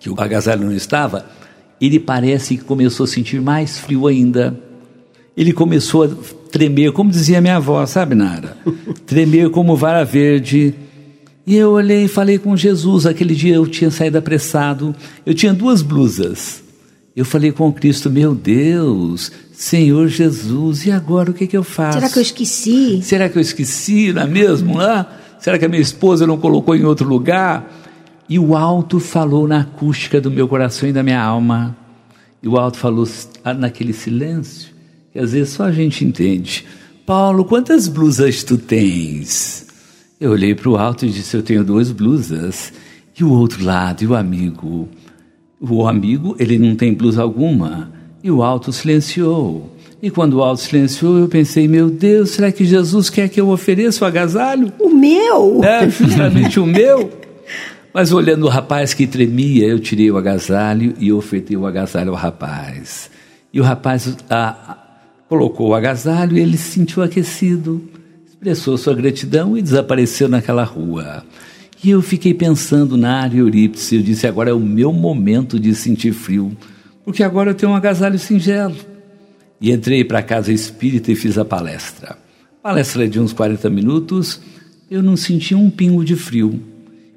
que 0.00 0.08
o 0.08 0.18
agasalho 0.18 0.64
não 0.64 0.72
estava, 0.72 1.26
ele 1.78 2.00
parece 2.00 2.56
que 2.56 2.64
começou 2.64 3.04
a 3.04 3.06
sentir 3.06 3.42
mais 3.42 3.78
frio 3.78 4.06
ainda. 4.06 4.58
Ele 5.36 5.52
começou 5.52 6.04
a 6.04 6.08
tremer, 6.50 6.92
como 6.92 7.10
dizia 7.10 7.42
minha 7.42 7.56
avó, 7.56 7.84
sabe, 7.84 8.14
Nara? 8.14 8.56
tremer 9.04 9.50
como 9.50 9.76
vara 9.76 10.02
verde. 10.02 10.74
E 11.46 11.56
eu 11.56 11.72
olhei 11.72 12.04
e 12.04 12.08
falei 12.08 12.38
com 12.38 12.56
Jesus. 12.56 13.04
Aquele 13.04 13.34
dia 13.34 13.56
eu 13.56 13.66
tinha 13.66 13.90
saído 13.90 14.16
apressado. 14.16 14.96
Eu 15.26 15.34
tinha 15.34 15.52
duas 15.52 15.82
blusas. 15.82 16.63
Eu 17.16 17.24
falei 17.24 17.52
com 17.52 17.72
Cristo, 17.72 18.10
meu 18.10 18.34
Deus, 18.34 19.30
Senhor 19.52 20.08
Jesus, 20.08 20.84
e 20.84 20.90
agora 20.90 21.30
o 21.30 21.34
que, 21.34 21.46
que 21.46 21.56
eu 21.56 21.62
faço? 21.62 21.98
Será 21.98 22.10
que 22.10 22.18
eu 22.18 22.22
esqueci? 22.22 23.02
Será 23.02 23.28
que 23.28 23.38
eu 23.38 23.42
esqueci, 23.42 24.12
não 24.12 24.22
é 24.22 24.26
mesmo? 24.26 24.76
Lá? 24.76 25.06
Será 25.38 25.56
que 25.56 25.64
a 25.64 25.68
minha 25.68 25.80
esposa 25.80 26.26
não 26.26 26.36
colocou 26.36 26.74
em 26.74 26.84
outro 26.84 27.08
lugar? 27.08 27.72
E 28.28 28.36
o 28.36 28.56
alto 28.56 28.98
falou 28.98 29.46
na 29.46 29.60
acústica 29.60 30.20
do 30.20 30.28
meu 30.28 30.48
coração 30.48 30.88
e 30.88 30.92
da 30.92 31.04
minha 31.04 31.22
alma. 31.22 31.76
E 32.42 32.48
o 32.48 32.56
alto 32.56 32.78
falou 32.78 33.06
naquele 33.58 33.92
silêncio, 33.92 34.70
que 35.12 35.18
às 35.20 35.32
vezes 35.32 35.50
só 35.50 35.64
a 35.64 35.72
gente 35.72 36.04
entende. 36.04 36.64
Paulo, 37.06 37.44
quantas 37.44 37.86
blusas 37.86 38.42
tu 38.42 38.58
tens? 38.58 39.66
Eu 40.20 40.32
olhei 40.32 40.54
para 40.54 40.68
o 40.68 40.76
alto 40.76 41.06
e 41.06 41.10
disse: 41.10 41.36
Eu 41.36 41.42
tenho 41.42 41.62
duas 41.62 41.92
blusas. 41.92 42.72
E 43.16 43.22
o 43.22 43.30
outro 43.30 43.64
lado, 43.64 44.02
e 44.02 44.06
o 44.06 44.14
amigo? 44.16 44.88
O 45.68 45.86
amigo, 45.86 46.36
ele 46.38 46.58
não 46.58 46.74
tem 46.74 46.92
blusa 46.92 47.22
alguma. 47.22 47.90
E 48.22 48.30
o 48.30 48.42
alto 48.42 48.72
silenciou. 48.72 49.70
E 50.02 50.10
quando 50.10 50.34
o 50.34 50.42
alto 50.42 50.60
silenciou, 50.60 51.18
eu 51.18 51.28
pensei, 51.28 51.66
meu 51.66 51.88
Deus, 51.88 52.30
será 52.30 52.52
que 52.52 52.64
Jesus 52.64 53.08
quer 53.08 53.28
que 53.28 53.40
eu 53.40 53.48
ofereça 53.48 54.04
o 54.04 54.08
agasalho? 54.08 54.72
O 54.78 54.90
meu? 54.90 55.64
É, 55.64 55.88
justamente 55.88 56.60
o 56.60 56.66
meu. 56.66 57.10
Mas 57.92 58.12
olhando 58.12 58.44
o 58.44 58.48
rapaz 58.48 58.92
que 58.92 59.06
tremia, 59.06 59.66
eu 59.66 59.78
tirei 59.78 60.10
o 60.10 60.18
agasalho 60.18 60.94
e 60.98 61.12
ofertei 61.12 61.56
o 61.56 61.66
agasalho 61.66 62.10
ao 62.10 62.16
rapaz. 62.16 63.10
E 63.52 63.60
o 63.60 63.62
rapaz 63.62 64.16
a, 64.28 64.76
colocou 65.28 65.68
o 65.68 65.74
agasalho 65.74 66.36
e 66.36 66.40
ele 66.40 66.56
se 66.56 66.72
sentiu 66.72 67.02
aquecido, 67.02 67.80
expressou 68.26 68.76
sua 68.76 68.94
gratidão 68.94 69.56
e 69.56 69.62
desapareceu 69.62 70.28
naquela 70.28 70.64
rua. 70.64 71.24
E 71.84 71.90
eu 71.90 72.00
fiquei 72.00 72.32
pensando 72.32 72.96
na 72.96 73.20
área 73.20 73.38
Eurípice, 73.38 73.96
eu 73.96 74.02
disse, 74.02 74.26
agora 74.26 74.50
é 74.50 74.54
o 74.54 74.60
meu 74.60 74.92
momento 74.92 75.60
de 75.60 75.74
sentir 75.74 76.12
frio 76.12 76.56
porque 77.04 77.22
agora 77.22 77.50
eu 77.50 77.54
tenho 77.54 77.70
um 77.70 77.74
agasalho 77.74 78.18
singelo. 78.18 78.74
E 79.60 79.70
entrei 79.70 80.04
para 80.04 80.20
a 80.20 80.22
casa 80.22 80.52
espírita 80.52 81.12
e 81.12 81.14
fiz 81.14 81.36
a 81.36 81.44
palestra. 81.44 82.16
Palestra 82.62 83.06
de 83.06 83.20
uns 83.20 83.32
40 83.32 83.68
minutos, 83.68 84.40
eu 84.90 85.02
não 85.02 85.16
senti 85.16 85.54
um 85.54 85.68
pingo 85.70 86.04
de 86.04 86.16
frio. 86.16 86.60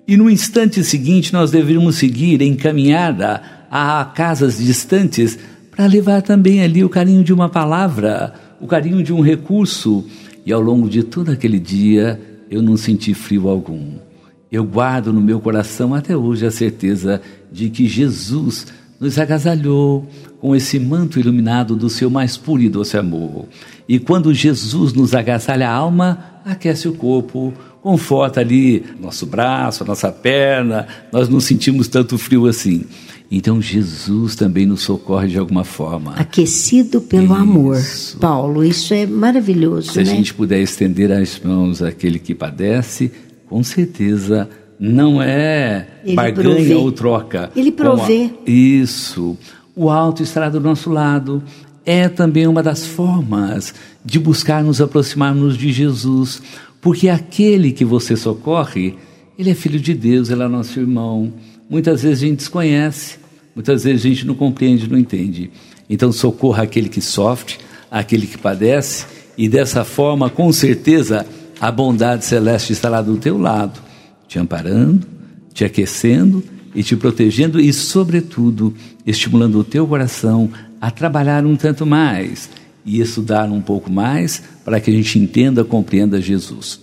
E 0.08 0.18
no 0.18 0.30
instante 0.30 0.84
seguinte, 0.84 1.34
nós 1.34 1.52
deveríamos 1.52 1.96
seguir 1.96 2.42
encaminhada 2.42 3.42
a 3.72 4.04
casas 4.06 4.58
distantes 4.58 5.40
para 5.72 5.86
levar 5.86 6.22
também 6.22 6.62
ali 6.62 6.84
o 6.84 6.90
carinho 6.90 7.24
de 7.24 7.34
uma 7.34 7.50
palavra, 7.50 8.34
o 8.60 8.68
carinho 8.68 9.02
de 9.02 9.14
um 9.14 9.22
recurso. 9.22 10.06
E 10.46 10.52
ao 10.52 10.62
longo 10.62 10.90
de 10.90 11.04
todo 11.04 11.32
aquele 11.32 11.60
dia, 11.60 12.20
eu 12.50 12.62
não 12.62 12.78
senti 12.78 13.14
frio 13.14 13.48
algum. 13.50 14.07
Eu 14.52 14.64
guardo 14.64 15.12
no 15.12 15.20
meu 15.20 15.40
coração 15.40 15.94
até 15.94 16.16
hoje 16.16 16.46
a 16.46 16.52
certeza 16.52 17.22
de 17.52 17.70
que 17.70 17.88
Jesus 17.88 18.68
nos 19.00 19.20
agasalhou 19.20 20.08
com 20.40 20.56
esse 20.56 20.80
manto 20.80 21.20
iluminado 21.20 21.76
do 21.76 21.90
seu 21.90 22.10
mais 22.10 22.38
puro 22.38 22.62
e 22.62 22.70
doce 22.70 22.98
amor. 22.98 23.46
E 23.88 24.00
quando 24.00 24.34
Jesus 24.34 24.94
nos 24.94 25.14
agasalha 25.14 25.70
a 25.70 25.74
alma, 25.74 26.42
aquece 26.46 26.88
o 26.88 26.94
corpo, 26.94 27.54
conforta 27.82 28.40
ali 28.40 28.84
nosso 29.00 29.26
braço, 29.26 29.86
nossa 29.86 30.12
perna, 30.12 30.88
nós 31.12 31.30
não 31.30 31.40
sentimos 31.40 31.88
tanto 31.88 32.18
frio 32.18 32.48
assim. 32.48 32.86
Então 33.30 33.62
Jesus 33.62 34.36
também 34.36 34.66
nos 34.66 34.82
socorre 34.82 35.28
de 35.28 35.38
alguma 35.38 35.66
forma. 35.66 36.14
Aquecido 36.14 37.02
pelo 37.02 37.26
isso. 37.26 37.34
amor. 37.34 37.78
Paulo, 38.20 38.64
isso 38.64 38.94
é 38.94 39.06
maravilhoso. 39.06 39.92
Se 39.92 39.98
né? 39.98 40.04
a 40.04 40.06
gente 40.06 40.34
puder 40.34 40.62
estender 40.62 41.12
as 41.12 41.40
mãos 41.44 41.82
àquele 41.82 42.20
que 42.20 42.34
padece, 42.34 43.12
com 43.50 43.64
certeza 43.64 44.50
não 44.80 45.22
é 45.22 45.88
Ele 46.04 46.16
barganha 46.16 46.56
provê. 46.56 46.74
ou 46.76 46.92
troca. 46.92 47.52
Ele 47.56 47.72
provê. 47.72 48.32
A... 48.46 48.50
Isso. 48.50 49.38
O 49.76 49.90
alto 49.90 50.22
estará 50.22 50.50
do 50.50 50.60
nosso 50.60 50.90
lado. 50.90 51.42
É 51.86 52.10
também 52.10 52.48
uma 52.48 52.62
das 52.62 52.86
formas 52.86 53.74
de 54.04 54.20
buscar 54.20 54.64
nos 54.64 54.82
aproximarmos 54.82 55.58
de 55.58 55.72
Jesus, 55.72 56.42
porque 56.82 57.08
aquele 57.08 57.72
que 57.72 57.86
você 57.86 58.16
socorre, 58.18 58.96
ele 59.40 59.50
é 59.50 59.56
filho 59.56 59.80
de 59.80 59.94
Deus, 59.94 60.30
ele 60.30 60.44
é 60.44 60.48
nosso 60.48 60.78
irmão. 60.80 61.32
Muitas 61.70 62.04
vezes 62.04 62.24
a 62.24 62.28
gente 62.28 62.40
desconhece, 62.40 63.18
muitas 63.56 63.86
vezes 63.86 64.06
a 64.06 64.10
gente 64.10 64.28
não 64.28 64.36
compreende, 64.36 64.90
não 64.90 64.98
entende. 64.98 65.50
Então 65.90 66.12
socorra 66.12 66.64
aquele 66.64 66.90
que 66.90 67.00
sofre, 67.00 67.56
aquele 67.90 68.28
que 68.28 68.38
padece, 68.38 69.06
e 69.38 69.48
dessa 69.48 69.86
forma, 69.86 70.30
com 70.30 70.52
certeza, 70.52 71.26
a 71.60 71.72
bondade 71.72 72.26
celeste 72.26 72.74
estará 72.74 73.02
do 73.02 73.18
teu 73.18 73.38
lado 73.38 73.88
te 74.28 74.38
amparando, 74.38 75.08
te 75.54 75.64
aquecendo 75.64 76.44
e 76.76 76.84
te 76.84 76.96
protegendo 76.96 77.60
e, 77.60 77.72
sobretudo, 77.74 78.74
estimulando 79.06 79.60
o 79.60 79.64
teu 79.64 79.88
coração 79.88 80.52
a 80.80 80.92
trabalhar 80.92 81.46
um 81.46 81.56
tanto 81.56 81.86
mais 81.86 82.50
e 82.86 83.02
estudar 83.02 83.50
um 83.50 83.62
pouco 83.62 83.92
mais 83.92 84.44
para 84.64 84.80
que 84.80 84.92
a 84.92 84.94
gente 84.94 85.18
entenda, 85.18 85.64
compreenda 85.64 86.22
Jesus. 86.22 86.80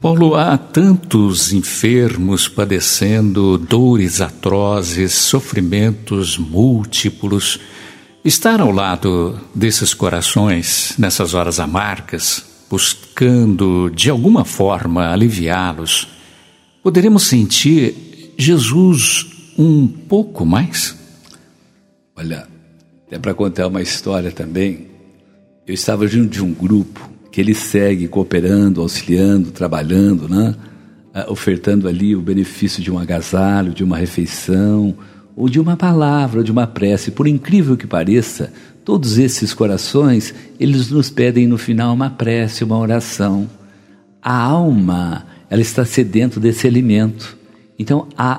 Paulo, 0.00 0.34
há 0.34 0.56
tantos 0.56 1.52
enfermos 1.52 2.48
padecendo 2.48 3.58
dores 3.58 4.22
atrozes, 4.22 5.12
sofrimentos 5.12 6.38
múltiplos. 6.38 7.60
Estar 8.24 8.60
ao 8.60 8.70
lado 8.70 9.38
desses 9.54 9.92
corações 9.92 10.94
nessas 10.98 11.34
horas 11.34 11.60
amargas, 11.60 12.49
buscando 12.70 13.90
de 13.90 14.08
alguma 14.08 14.44
forma 14.44 15.10
aliviá-los, 15.10 16.08
Poderemos 16.82 17.24
sentir 17.24 18.32
Jesus 18.38 19.26
um 19.58 19.86
pouco 19.86 20.46
mais? 20.46 20.96
Olha, 22.16 22.48
é 23.10 23.18
para 23.18 23.34
contar 23.34 23.66
uma 23.66 23.82
história 23.82 24.32
também. 24.32 24.86
Eu 25.66 25.74
estava 25.74 26.06
junto 26.06 26.30
de 26.30 26.42
um 26.42 26.54
grupo 26.54 27.10
que 27.30 27.38
ele 27.38 27.54
segue 27.54 28.08
cooperando, 28.08 28.80
auxiliando, 28.80 29.50
trabalhando, 29.50 30.26
né? 30.26 30.54
Ah, 31.12 31.26
ofertando 31.30 31.86
ali 31.86 32.16
o 32.16 32.22
benefício 32.22 32.82
de 32.82 32.90
um 32.90 32.98
agasalho, 32.98 33.74
de 33.74 33.84
uma 33.84 33.98
refeição, 33.98 34.96
ou 35.36 35.46
de 35.46 35.60
uma 35.60 35.76
palavra, 35.76 36.42
de 36.42 36.50
uma 36.50 36.66
prece. 36.66 37.10
Por 37.10 37.26
incrível 37.26 37.76
que 37.76 37.86
pareça, 37.86 38.54
todos 38.84 39.18
esses 39.18 39.54
corações, 39.54 40.34
eles 40.58 40.90
nos 40.90 41.10
pedem 41.10 41.46
no 41.46 41.58
final 41.58 41.94
uma 41.94 42.10
prece, 42.10 42.64
uma 42.64 42.78
oração. 42.78 43.48
A 44.22 44.36
alma 44.36 45.26
ela 45.48 45.60
está 45.60 45.84
sedento 45.84 46.38
desse 46.38 46.66
alimento. 46.66 47.36
Então, 47.78 48.06
a 48.16 48.34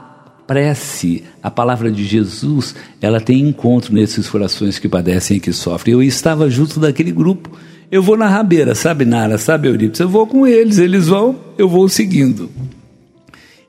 prece, 0.48 1.24
a 1.42 1.50
palavra 1.50 1.92
de 1.92 2.04
Jesus, 2.04 2.76
ela 3.02 3.22
tem 3.22 3.40
encontro 3.40 3.94
nesses 3.94 4.30
corações 4.30 4.80
que 4.80 4.90
padecem 4.90 5.38
e 5.38 5.40
que 5.40 5.54
sofrem. 5.54 5.94
Eu 5.94 6.04
estava 6.04 6.50
junto 6.50 6.80
daquele 6.80 7.12
grupo. 7.12 7.58
Eu 7.92 8.02
vou 8.02 8.16
na 8.16 8.28
rabeira, 8.28 8.74
sabe, 8.74 9.04
Nara, 9.04 9.38
sabe, 9.38 9.68
Eurípides? 9.68 10.00
Eu 10.00 10.08
vou 10.10 10.26
com 10.26 10.48
eles, 10.48 10.78
eles 10.78 11.08
vão, 11.08 11.38
eu 11.58 11.68
vou 11.68 11.90
seguindo. 11.90 12.50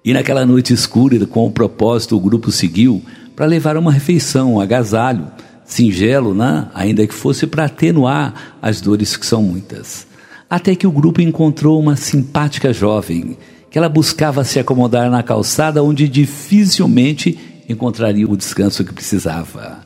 E 0.05 0.13
naquela 0.13 0.47
noite 0.47 0.73
escura, 0.73 1.27
com 1.27 1.47
o 1.47 1.51
propósito, 1.51 2.17
o 2.17 2.21
grupo 2.21 2.51
seguiu 2.53 3.03
para 3.35 3.47
levar 3.47 3.77
uma 3.77 3.93
refeição, 3.93 4.55
um 4.55 4.61
agasalho, 4.61 5.27
singelo, 5.73 6.35
né? 6.35 6.69
ainda 6.75 7.07
que 7.07 7.15
fosse 7.15 7.47
para 7.47 7.65
atenuar 7.65 8.57
as 8.61 8.81
dores 8.81 9.17
que 9.17 9.27
são 9.27 9.43
muitas 9.43 10.07
até 10.53 10.77
que 10.77 10.87
o 10.87 10.93
grupo 10.93 11.23
encontrou 11.23 11.81
uma 11.81 11.97
simpática 11.97 12.75
jovem 12.75 13.39
que 13.71 13.79
ela 13.79 13.89
buscava 13.89 14.45
se 14.45 14.59
acomodar 14.59 15.11
na 15.11 15.23
calçada 15.23 15.83
onde 15.83 16.07
dificilmente 16.07 17.39
encontraria 17.67 18.29
o 18.29 18.37
descanso 18.37 18.85
que 18.85 18.93
precisava. 18.93 19.79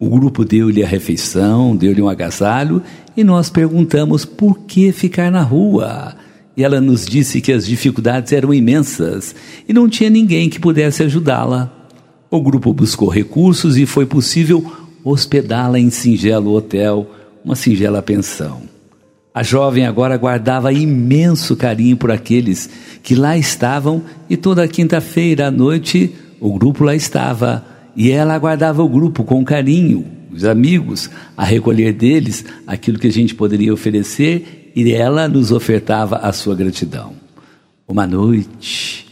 O 0.00 0.08
grupo 0.08 0.42
deu-lhe 0.42 0.82
a 0.82 0.86
refeição, 0.86 1.76
deu-lhe 1.76 2.00
um 2.00 2.08
agasalho 2.08 2.82
e 3.14 3.22
nós 3.22 3.50
perguntamos 3.50 4.24
por 4.24 4.60
que 4.60 4.90
ficar 4.90 5.30
na 5.30 5.42
rua. 5.42 6.16
e 6.56 6.64
ela 6.64 6.80
nos 6.80 7.04
disse 7.04 7.42
que 7.42 7.52
as 7.52 7.66
dificuldades 7.66 8.32
eram 8.32 8.54
imensas 8.54 9.34
e 9.68 9.74
não 9.74 9.86
tinha 9.86 10.08
ninguém 10.08 10.48
que 10.48 10.58
pudesse 10.58 11.02
ajudá-la. 11.02 11.70
O 12.30 12.40
grupo 12.40 12.72
buscou 12.72 13.10
recursos 13.10 13.76
e 13.76 13.84
foi 13.84 14.06
possível 14.06 14.64
hospedá-la 15.10 15.78
em 15.78 15.88
singelo 15.88 16.52
hotel, 16.52 17.08
uma 17.44 17.54
singela 17.54 18.02
pensão. 18.02 18.62
A 19.32 19.42
jovem 19.42 19.86
agora 19.86 20.16
guardava 20.16 20.72
imenso 20.72 21.54
carinho 21.54 21.96
por 21.96 22.10
aqueles 22.10 22.68
que 23.04 23.14
lá 23.14 23.38
estavam 23.38 24.02
e 24.28 24.36
toda 24.36 24.66
quinta-feira 24.66 25.46
à 25.46 25.50
noite 25.50 26.12
o 26.40 26.52
grupo 26.58 26.82
lá 26.82 26.94
estava 26.94 27.64
e 27.94 28.10
ela 28.10 28.34
aguardava 28.34 28.82
o 28.82 28.88
grupo 28.88 29.22
com 29.22 29.44
carinho, 29.44 30.06
os 30.32 30.44
amigos, 30.44 31.08
a 31.36 31.44
recolher 31.44 31.92
deles 31.92 32.44
aquilo 32.66 32.98
que 32.98 33.06
a 33.06 33.12
gente 33.12 33.34
poderia 33.34 33.72
oferecer 33.72 34.72
e 34.74 34.92
ela 34.92 35.28
nos 35.28 35.52
ofertava 35.52 36.16
a 36.16 36.32
sua 36.32 36.54
gratidão. 36.56 37.12
Uma 37.86 38.06
noite, 38.06 39.06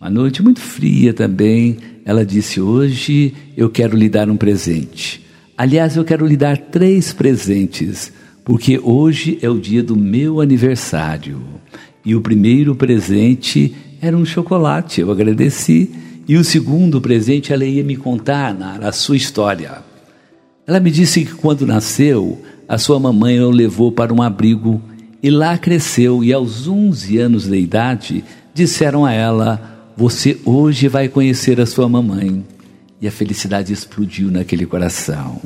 uma 0.00 0.10
noite 0.10 0.42
muito 0.42 0.60
fria 0.60 1.14
também, 1.14 1.76
ela 2.04 2.26
disse: 2.26 2.60
Hoje 2.60 3.32
eu 3.56 3.70
quero 3.70 3.96
lhe 3.96 4.08
dar 4.08 4.28
um 4.28 4.36
presente. 4.36 5.25
Aliás, 5.58 5.96
eu 5.96 6.04
quero 6.04 6.26
lhe 6.26 6.36
dar 6.36 6.58
três 6.58 7.14
presentes, 7.14 8.12
porque 8.44 8.78
hoje 8.78 9.38
é 9.40 9.48
o 9.48 9.58
dia 9.58 9.82
do 9.82 9.96
meu 9.96 10.42
aniversário. 10.42 11.40
E 12.04 12.14
o 12.14 12.20
primeiro 12.20 12.74
presente 12.74 13.74
era 14.00 14.14
um 14.14 14.24
chocolate, 14.24 15.00
eu 15.00 15.10
agradeci. 15.10 15.90
E 16.28 16.36
o 16.36 16.44
segundo 16.44 17.00
presente 17.00 17.54
ela 17.54 17.64
ia 17.64 17.82
me 17.82 17.96
contar 17.96 18.54
a 18.82 18.92
sua 18.92 19.16
história. 19.16 19.78
Ela 20.66 20.78
me 20.78 20.90
disse 20.90 21.24
que 21.24 21.32
quando 21.32 21.66
nasceu, 21.66 22.42
a 22.68 22.76
sua 22.76 23.00
mamãe 23.00 23.40
o 23.40 23.50
levou 23.50 23.90
para 23.90 24.12
um 24.12 24.20
abrigo 24.20 24.82
e 25.22 25.30
lá 25.30 25.56
cresceu. 25.56 26.22
E 26.22 26.34
aos 26.34 26.68
11 26.68 27.16
anos 27.16 27.48
de 27.48 27.56
idade, 27.56 28.24
disseram 28.52 29.06
a 29.06 29.12
ela: 29.12 29.90
Você 29.96 30.36
hoje 30.44 30.86
vai 30.86 31.08
conhecer 31.08 31.58
a 31.60 31.66
sua 31.66 31.88
mamãe 31.88 32.44
e 33.00 33.06
a 33.06 33.10
felicidade 33.10 33.72
explodiu 33.72 34.30
naquele 34.30 34.66
coração. 34.66 35.40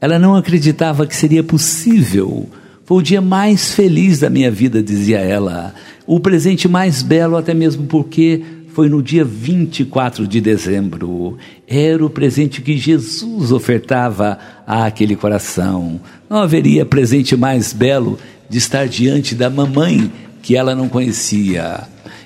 Ela 0.00 0.18
não 0.18 0.34
acreditava 0.34 1.06
que 1.06 1.14
seria 1.14 1.42
possível. 1.42 2.48
Foi 2.84 2.98
o 2.98 3.02
dia 3.02 3.20
mais 3.20 3.72
feliz 3.72 4.20
da 4.20 4.28
minha 4.28 4.50
vida, 4.50 4.82
dizia 4.82 5.18
ela. 5.18 5.74
O 6.06 6.18
presente 6.18 6.66
mais 6.66 7.02
belo, 7.02 7.36
até 7.36 7.54
mesmo 7.54 7.86
porque 7.86 8.42
foi 8.74 8.88
no 8.88 9.02
dia 9.02 9.24
24 9.24 10.26
de 10.26 10.40
dezembro. 10.40 11.36
Era 11.68 12.04
o 12.04 12.10
presente 12.10 12.60
que 12.62 12.76
Jesus 12.76 13.52
ofertava 13.52 14.38
àquele 14.66 15.14
coração. 15.14 16.00
Não 16.28 16.38
haveria 16.38 16.84
presente 16.84 17.36
mais 17.36 17.72
belo 17.72 18.18
de 18.48 18.58
estar 18.58 18.88
diante 18.88 19.34
da 19.34 19.48
mamãe 19.48 20.10
que 20.42 20.56
ela 20.56 20.74
não 20.74 20.88
conhecia 20.88 21.82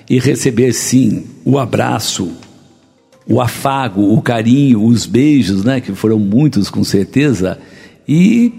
e 0.09 0.19
receber, 0.19 0.73
sim, 0.73 1.25
o 1.43 1.59
abraço, 1.59 2.31
o 3.29 3.41
afago, 3.41 4.13
o 4.13 4.21
carinho, 4.21 4.83
os 4.83 5.05
beijos, 5.05 5.63
né, 5.63 5.81
que 5.81 5.93
foram 5.93 6.17
muitos 6.17 6.69
com 6.69 6.83
certeza, 6.83 7.59
e 8.07 8.51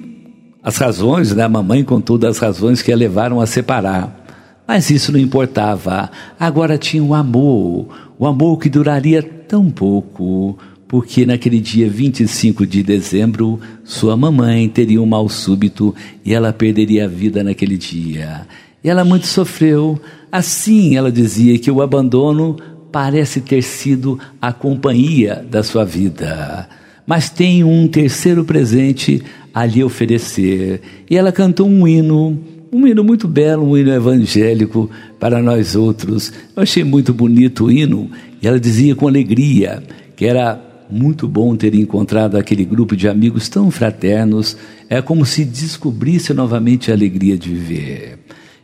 as 0.62 0.76
razões, 0.76 1.35
né, 1.35 1.44
a 1.44 1.48
mamãe 1.48 1.83
com 1.83 2.00
todas 2.00 2.37
as 2.37 2.38
razões 2.38 2.83
que 2.83 2.92
a 2.92 2.96
levaram 2.96 3.40
a 3.40 3.46
separar. 3.46 4.26
Mas 4.66 4.90
isso 4.90 5.11
não 5.11 5.18
importava. 5.18 6.11
Agora 6.38 6.76
tinha 6.76 7.02
o 7.02 7.14
amor, 7.14 7.88
o 8.18 8.26
amor 8.26 8.59
que 8.59 8.68
duraria 8.68 9.22
tão 9.22 9.70
pouco, 9.70 10.59
porque 10.87 11.24
naquele 11.24 11.59
dia 11.59 11.88
25 11.88 12.66
de 12.66 12.83
dezembro, 12.83 13.59
sua 13.83 14.14
mamãe 14.14 14.68
teria 14.68 15.00
um 15.00 15.07
mal 15.07 15.26
súbito 15.31 15.94
e 16.22 16.35
ela 16.35 16.52
perderia 16.52 17.07
a 17.07 17.09
vida 17.09 17.42
naquele 17.42 17.78
dia. 17.78 18.46
E 18.85 18.90
ela 18.90 19.04
muito 19.04 19.26
sofreu. 19.26 19.98
Assim, 20.31 20.96
ela 20.96 21.11
dizia 21.11 21.59
que 21.59 21.70
o 21.70 21.81
abandono 21.81 22.57
parece 22.90 23.40
ter 23.40 23.62
sido 23.62 24.18
a 24.40 24.53
companhia 24.53 25.44
da 25.48 25.62
sua 25.62 25.85
vida. 25.85 26.68
Mas 27.07 27.31
tem 27.31 27.64
um 27.64 27.88
terceiro 27.88 28.44
presente 28.44 29.22
a 29.53 29.64
lhe 29.64 29.83
oferecer. 29.83 30.81
E 31.09 31.16
ela 31.16 31.33
cantou 31.33 31.66
um 31.66 31.88
hino, 31.88 32.38
um 32.70 32.87
hino 32.87 33.03
muito 33.03 33.27
belo, 33.27 33.70
um 33.70 33.77
hino 33.77 33.92
evangélico 33.92 34.90
para 35.18 35.42
nós 35.42 35.74
outros. 35.74 36.33
Eu 36.55 36.62
achei 36.62 36.85
muito 36.85 37.14
bonito 37.14 37.64
o 37.64 37.72
hino. 37.72 38.11
E 38.42 38.46
ela 38.46 38.61
dizia 38.61 38.94
com 38.94 39.09
alegria 39.09 39.83
que 40.14 40.27
era 40.27 40.61
muito 40.90 41.29
bom 41.29 41.55
ter 41.55 41.74
encontrado 41.74 42.37
aquele 42.37 42.64
grupo 42.64 42.96
de 42.96 43.09
amigos 43.09 43.48
tão 43.48 43.70
fraternos. 43.70 44.57
É 44.88 45.01
como 45.01 45.24
se 45.24 45.44
descobrisse 45.44 46.33
novamente 46.35 46.90
a 46.90 46.94
alegria 46.94 47.37
de 47.37 47.48
viver. 47.51 48.18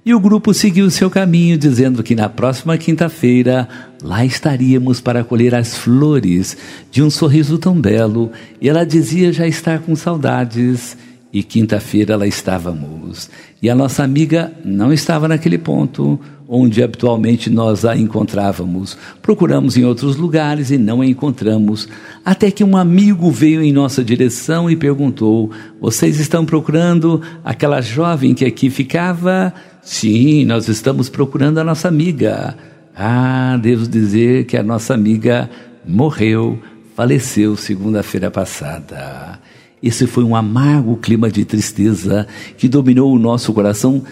E 0.07 0.13
o 0.13 0.21
grupo 0.21 0.53
seguiu 0.53 0.91
seu 0.91 1.09
caminho, 1.09 1.57
dizendo 1.57 2.03
que 2.03 2.15
na 2.15 2.29
próxima 2.29 2.77
quinta-feira 2.77 3.67
lá 4.03 4.23
estaríamos 4.23 5.01
para 5.01 5.25
colher 5.25 5.55
as 5.55 5.79
flores 5.79 6.59
de 6.91 7.03
um 7.03 7.09
sorriso 7.09 7.57
tão 7.57 7.81
belo. 7.81 8.31
E 8.61 8.69
ela 8.69 8.85
dizia 8.85 9.33
já 9.33 9.47
estar 9.47 9.79
com 9.79 9.97
saudades. 9.97 10.95
E 11.35 11.43
quinta-feira 11.43 12.17
lá 12.17 12.29
estávamos. 12.29 13.29
E 13.61 13.69
a 13.69 13.75
nossa 13.75 14.05
amiga 14.05 14.53
não 14.65 14.93
estava 14.93 15.27
naquele 15.27 15.59
ponto 15.59 16.21
onde 16.49 16.81
habitualmente 16.81 17.51
nós 17.51 17.85
a 17.85 17.97
encontrávamos. 17.97 18.97
Procuramos 19.21 19.77
em 19.77 19.85
outros 19.85 20.15
lugares 20.15 20.71
e 20.71 20.79
não 20.79 21.01
a 21.01 21.07
encontramos, 21.07 21.89
até 22.25 22.53
que 22.53 22.63
um 22.63 22.77
amigo 22.77 23.33
veio 23.33 23.63
em 23.63 23.73
nossa 23.73 24.05
direção 24.05 24.71
e 24.71 24.77
perguntou: 24.77 25.51
Vocês 25.81 26.21
estão 26.21 26.47
procurando 26.47 27.21
aquela 27.45 27.81
jovem 27.81 28.33
que 28.33 28.45
aqui 28.45 28.71
ficava? 28.71 29.53
Sim, 29.83 30.45
nós 30.45 30.69
estamos 30.69 31.09
procurando 31.09 31.59
a 31.59 31.65
nossa 31.65 31.89
amiga. 31.89 32.57
Ah, 32.97 33.59
devo 33.61 33.89
dizer 33.89 34.45
que 34.45 34.57
a 34.57 34.63
nossa 34.63 34.95
amiga 34.95 35.51
morreu, 35.85 36.61
faleceu 36.95 37.57
segunda-feira 37.57 38.31
passada. 38.31 39.43
Esse 39.85 40.07
foi 40.07 40.25
um 40.25 40.35
amargo 40.35 40.97
clima 40.97 41.31
de 41.31 41.45
tristeza 41.45 42.27
que 42.57 42.69
dominou 42.69 43.13
o 43.13 43.19
nosso 43.19 43.53
coração, 43.53 44.03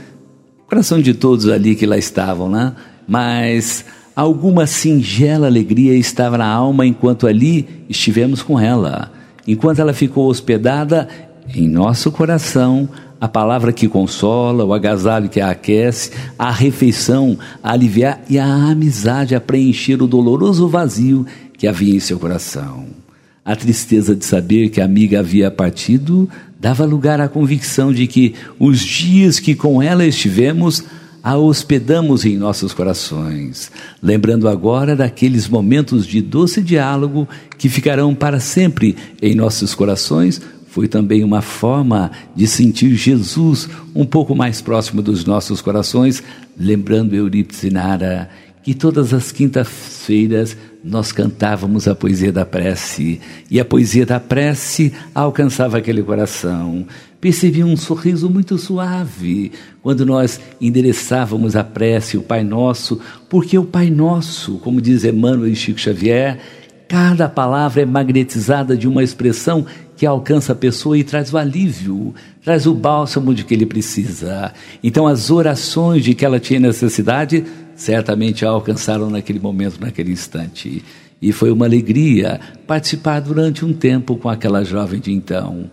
coração 0.68 1.00
de 1.00 1.14
todos 1.14 1.48
ali 1.48 1.74
que 1.74 1.86
lá 1.86 1.96
estavam, 1.96 2.50
né? 2.50 2.74
Mas 3.08 3.82
alguma 4.14 4.66
singela 4.66 5.46
alegria 5.46 5.94
estava 5.94 6.36
na 6.36 6.46
alma 6.46 6.84
enquanto 6.84 7.26
ali 7.26 7.66
estivemos 7.88 8.42
com 8.42 8.60
ela. 8.60 9.10
Enquanto 9.48 9.78
ela 9.78 9.94
ficou 9.94 10.28
hospedada 10.28 11.08
em 11.54 11.66
nosso 11.66 12.12
coração, 12.12 12.86
a 13.18 13.26
palavra 13.26 13.72
que 13.72 13.88
consola, 13.88 14.66
o 14.66 14.74
agasalho 14.74 15.30
que 15.30 15.40
a 15.40 15.52
aquece, 15.52 16.10
a 16.38 16.50
refeição 16.50 17.38
a 17.62 17.72
aliviar 17.72 18.20
e 18.28 18.38
a 18.38 18.44
amizade 18.44 19.34
a 19.34 19.40
preencher 19.40 20.02
o 20.02 20.06
doloroso 20.06 20.68
vazio 20.68 21.24
que 21.56 21.66
havia 21.66 21.96
em 21.96 22.00
seu 22.00 22.18
coração. 22.18 23.01
A 23.44 23.56
tristeza 23.56 24.14
de 24.14 24.24
saber 24.24 24.68
que 24.68 24.80
a 24.80 24.84
amiga 24.84 25.18
havia 25.18 25.50
partido 25.50 26.28
dava 26.60 26.84
lugar 26.84 27.20
à 27.20 27.28
convicção 27.28 27.92
de 27.92 28.06
que 28.06 28.34
os 28.58 28.80
dias 28.80 29.40
que 29.40 29.54
com 29.54 29.82
ela 29.82 30.06
estivemos 30.06 30.84
a 31.22 31.36
hospedamos 31.36 32.24
em 32.24 32.36
nossos 32.36 32.72
corações, 32.72 33.70
lembrando 34.02 34.48
agora 34.48 34.96
daqueles 34.96 35.48
momentos 35.48 36.04
de 36.06 36.20
doce 36.20 36.60
diálogo 36.60 37.28
que 37.56 37.68
ficarão 37.68 38.14
para 38.14 38.40
sempre 38.40 38.96
em 39.20 39.34
nossos 39.34 39.74
corações 39.74 40.40
foi 40.72 40.88
também 40.88 41.22
uma 41.22 41.42
forma 41.42 42.10
de 42.34 42.46
sentir 42.46 42.94
Jesus 42.94 43.68
um 43.94 44.06
pouco 44.06 44.34
mais 44.34 44.62
próximo 44.62 45.02
dos 45.02 45.26
nossos 45.26 45.60
corações, 45.60 46.22
lembrando 46.58 47.14
Eurípides 47.14 47.70
Nara 47.70 48.30
que 48.62 48.72
todas 48.72 49.12
as 49.12 49.30
quintas-feiras 49.30 50.56
nós 50.84 51.12
cantávamos 51.12 51.86
a 51.86 51.94
poesia 51.94 52.32
da 52.32 52.44
prece, 52.44 53.20
e 53.50 53.60
a 53.60 53.64
poesia 53.64 54.04
da 54.04 54.18
prece 54.18 54.92
alcançava 55.14 55.78
aquele 55.78 56.02
coração. 56.02 56.86
Percebi 57.20 57.62
um 57.62 57.76
sorriso 57.76 58.28
muito 58.28 58.58
suave 58.58 59.52
quando 59.80 60.04
nós 60.04 60.40
endereçávamos 60.60 61.54
a 61.54 61.62
prece, 61.62 62.16
o 62.16 62.22
Pai 62.22 62.42
Nosso, 62.42 63.00
porque 63.28 63.56
o 63.56 63.64
Pai 63.64 63.90
Nosso, 63.90 64.58
como 64.58 64.80
diz 64.80 65.04
Emmanuel 65.04 65.46
e 65.46 65.54
Chico 65.54 65.78
Xavier, 65.78 66.40
cada 66.88 67.28
palavra 67.28 67.82
é 67.82 67.86
magnetizada 67.86 68.76
de 68.76 68.88
uma 68.88 69.04
expressão 69.04 69.64
que 69.96 70.04
alcança 70.04 70.52
a 70.52 70.56
pessoa 70.56 70.98
e 70.98 71.04
traz 71.04 71.32
o 71.32 71.38
alívio, 71.38 72.12
traz 72.44 72.66
o 72.66 72.74
bálsamo 72.74 73.32
de 73.32 73.44
que 73.44 73.54
ele 73.54 73.64
precisa. 73.64 74.52
Então, 74.82 75.06
as 75.06 75.30
orações 75.30 76.02
de 76.02 76.12
que 76.12 76.24
ela 76.24 76.40
tinha 76.40 76.58
necessidade, 76.58 77.44
certamente 77.74 78.44
a 78.44 78.50
alcançaram 78.50 79.10
naquele 79.10 79.40
momento, 79.40 79.80
naquele 79.80 80.12
instante. 80.12 80.84
E 81.20 81.32
foi 81.32 81.50
uma 81.50 81.66
alegria 81.66 82.40
participar 82.66 83.20
durante 83.20 83.64
um 83.64 83.72
tempo 83.72 84.16
com 84.16 84.28
aquela 84.28 84.64
jovem 84.64 85.00
de 85.00 85.12
então. 85.12 85.70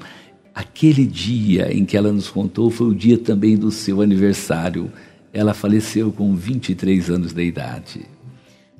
Aquele 0.53 1.05
dia 1.05 1.75
em 1.75 1.85
que 1.85 1.97
ela 1.97 2.11
nos 2.11 2.29
contou 2.29 2.69
foi 2.69 2.87
o 2.87 2.95
dia 2.95 3.17
também 3.17 3.57
do 3.57 3.71
seu 3.71 4.01
aniversário. 4.01 4.91
Ela 5.33 5.53
faleceu 5.53 6.11
com 6.11 6.35
23 6.35 7.09
anos 7.09 7.33
de 7.33 7.43
idade. 7.43 8.01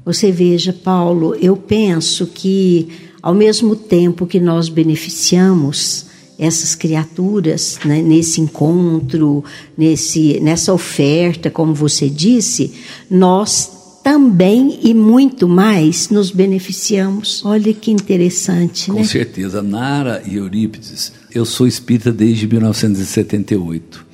Você 0.05 0.31
veja, 0.31 0.73
Paulo, 0.73 1.35
eu 1.35 1.55
penso 1.55 2.27
que 2.27 2.89
ao 3.21 3.33
mesmo 3.33 3.75
tempo 3.75 4.25
que 4.25 4.39
nós 4.39 4.69
beneficiamos 4.69 6.08
essas 6.39 6.73
criaturas 6.73 7.77
né, 7.83 8.01
nesse 8.01 8.39
encontro, 8.39 9.43
nesse, 9.77 10.39
nessa 10.39 10.73
oferta, 10.73 11.51
como 11.51 11.73
você 11.73 12.09
disse, 12.09 12.73
nós 13.11 13.99
também 14.01 14.79
e 14.81 14.93
muito 14.93 15.47
mais 15.47 16.09
nos 16.09 16.31
beneficiamos. 16.31 17.43
Olha 17.45 17.73
que 17.73 17.91
interessante, 17.91 18.87
Com 18.87 18.93
né? 18.93 18.99
Com 18.99 19.07
certeza. 19.07 19.61
Nara 19.61 20.23
e 20.25 20.37
Eurípides, 20.37 21.11
eu 21.35 21.45
sou 21.45 21.67
espírita 21.67 22.11
desde 22.11 22.47
1978. 22.47 24.07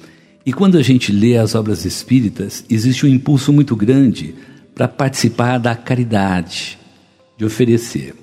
E 0.46 0.52
quando 0.52 0.78
a 0.78 0.82
gente 0.82 1.12
lê 1.12 1.38
as 1.38 1.56
obras 1.56 1.86
espíritas, 1.86 2.66
existe 2.70 3.06
um 3.06 3.10
impulso 3.10 3.54
muito 3.54 3.76
grande 3.76 4.36
para 4.74 4.88
participar 4.88 5.58
da 5.60 5.76
caridade, 5.76 6.78
de 7.38 7.46
oferecer. 7.46 8.14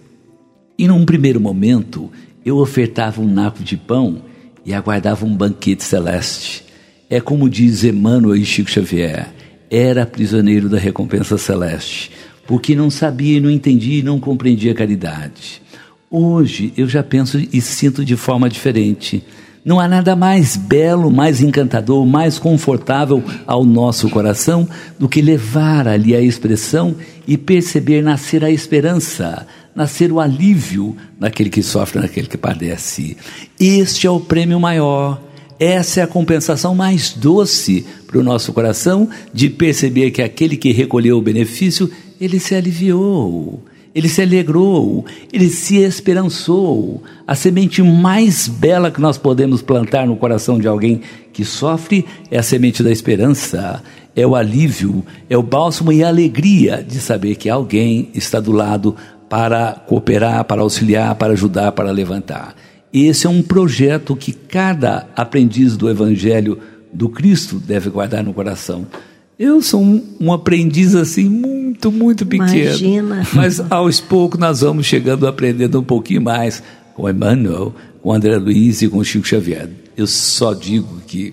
E 0.79 0.87
num 0.87 1.05
primeiro 1.05 1.41
momento, 1.41 2.11
eu 2.45 2.59
ofertava 2.59 3.21
um 3.21 3.27
naco 3.27 3.63
de 3.63 3.77
pão 3.77 4.23
e 4.65 4.73
aguardava 4.73 5.25
um 5.25 5.37
banquete 5.37 5.85
celeste. 5.85 6.65
É 7.09 7.21
como 7.21 7.49
diz 7.49 7.85
Emmanuel 7.85 8.37
e 8.37 8.45
Chico 8.45 8.71
Xavier 8.71 9.29
era 9.73 10.05
prisioneiro 10.05 10.69
da 10.69 10.79
recompensa 10.79 11.39
celeste, 11.39 12.11
porque 12.47 12.77
não 12.77 12.91
sabia, 12.91 13.41
não 13.41 13.51
entendia 13.51 14.01
e 14.01 14.03
não 14.03 14.21
compreendia 14.21 14.73
a 14.73 14.75
caridade. 14.75 15.63
Hoje 16.11 16.75
eu 16.77 16.87
já 16.87 17.03
penso 17.03 17.39
e 17.51 17.59
sinto 17.63 18.05
de 18.05 18.15
forma 18.15 18.51
diferente. 18.51 19.25
Não 19.65 19.81
há 19.81 19.89
nada 19.89 20.15
mais 20.15 20.59
belo, 20.59 21.11
mais 21.11 21.41
encantador, 21.41 22.05
mais 22.05 22.39
confortável 22.39 23.25
ao 23.47 23.65
nosso 23.65 24.11
coração 24.11 24.69
do 24.99 25.09
que 25.09 25.23
levar 25.23 25.89
ali 25.89 26.15
a 26.15 26.21
expressão 26.21 26.95
e 27.27 27.39
perceber 27.39 28.03
nascer 28.03 28.45
a 28.45 28.51
esperança, 28.51 29.47
nascer 29.75 30.13
o 30.13 30.21
alívio 30.21 30.97
naquele 31.19 31.51
que 31.51 31.63
sofre, 31.63 32.01
naquele 32.01 32.27
que 32.27 32.37
padece. 32.37 33.17
Este 33.59 34.07
é 34.07 34.11
o 34.11 34.21
prêmio 34.21 34.61
maior. 34.61 35.21
Essa 35.59 36.01
é 36.01 36.03
a 36.03 36.09
compensação 36.09 36.75
mais 36.75 37.13
doce 37.13 37.87
para 38.07 38.19
o 38.19 38.23
nosso 38.23 38.53
coração 38.53 39.09
de 39.33 39.49
perceber 39.49 40.11
que 40.11 40.21
aquele 40.21 40.57
que 40.57 40.73
recolheu 40.73 41.17
o 41.17 41.23
benefício, 41.23 41.91
ele 42.21 42.41
se 42.41 42.55
aliviou, 42.55 43.63
ele 43.95 44.09
se 44.09 44.21
alegrou, 44.23 45.07
ele 45.33 45.49
se 45.49 45.77
esperançou. 45.77 47.03
A 47.27 47.35
semente 47.35 47.83
mais 47.83 48.49
bela 48.49 48.91
que 48.91 49.01
nós 49.01 49.17
podemos 49.17 49.63
plantar 49.63 50.07
no 50.07 50.17
coração 50.17 50.59
de 50.59 50.67
alguém 50.67 51.01
que 51.33 51.45
sofre 51.45 52.05
é 52.31 52.39
a 52.39 52.43
semente 52.43 52.83
da 52.83 52.91
esperança, 52.91 53.83
é 54.17 54.27
o 54.27 54.35
alívio, 54.35 55.05
é 55.31 55.37
o 55.37 55.43
bálsamo 55.43 55.93
e 55.93 56.03
a 56.03 56.09
alegria 56.09 56.85
de 56.87 56.99
saber 56.99 57.37
que 57.37 57.49
alguém 57.49 58.11
está 58.15 58.41
do 58.41 58.53
lado 58.53 58.97
para 59.33 59.73
cooperar, 59.87 60.45
para 60.45 60.61
auxiliar, 60.61 61.15
para 61.15 61.33
ajudar, 61.33 61.73
para 61.73 61.91
levantar. 61.91 62.55
Esse 62.93 63.27
é 63.27 63.31
um 63.31 63.43
projeto 63.43 64.15
que 64.15 64.31
cada 64.31 65.09
aprendiz 65.17 65.75
do 65.75 65.89
Evangelho 65.89 66.59
do 66.93 67.09
Cristo 67.09 67.57
deve 67.57 67.89
guardar 67.89 68.23
no 68.23 68.35
coração. 68.35 68.87
Eu 69.39 69.63
sou 69.63 69.81
um, 69.83 70.05
um 70.21 70.33
aprendiz 70.35 70.95
assim 70.95 71.31
muito, 71.31 71.91
muito 71.91 72.27
pequeno. 72.27 72.53
Imagina. 72.53 73.27
Mas 73.33 73.59
aos 73.73 74.01
poucos 74.01 74.39
nós 74.39 74.61
vamos 74.61 74.85
chegando 74.85 75.27
aprendendo 75.27 75.81
um 75.81 75.85
pouquinho 75.85 76.21
mais 76.21 76.63
com 76.93 77.09
Emmanuel, 77.09 77.75
com 78.03 78.13
André 78.13 78.37
Luiz 78.37 78.83
e 78.83 78.89
com 78.89 79.03
Chico 79.03 79.27
Xavier. 79.27 79.71
Eu 79.97 80.07
só 80.07 80.53
digo 80.53 81.01
que 81.07 81.33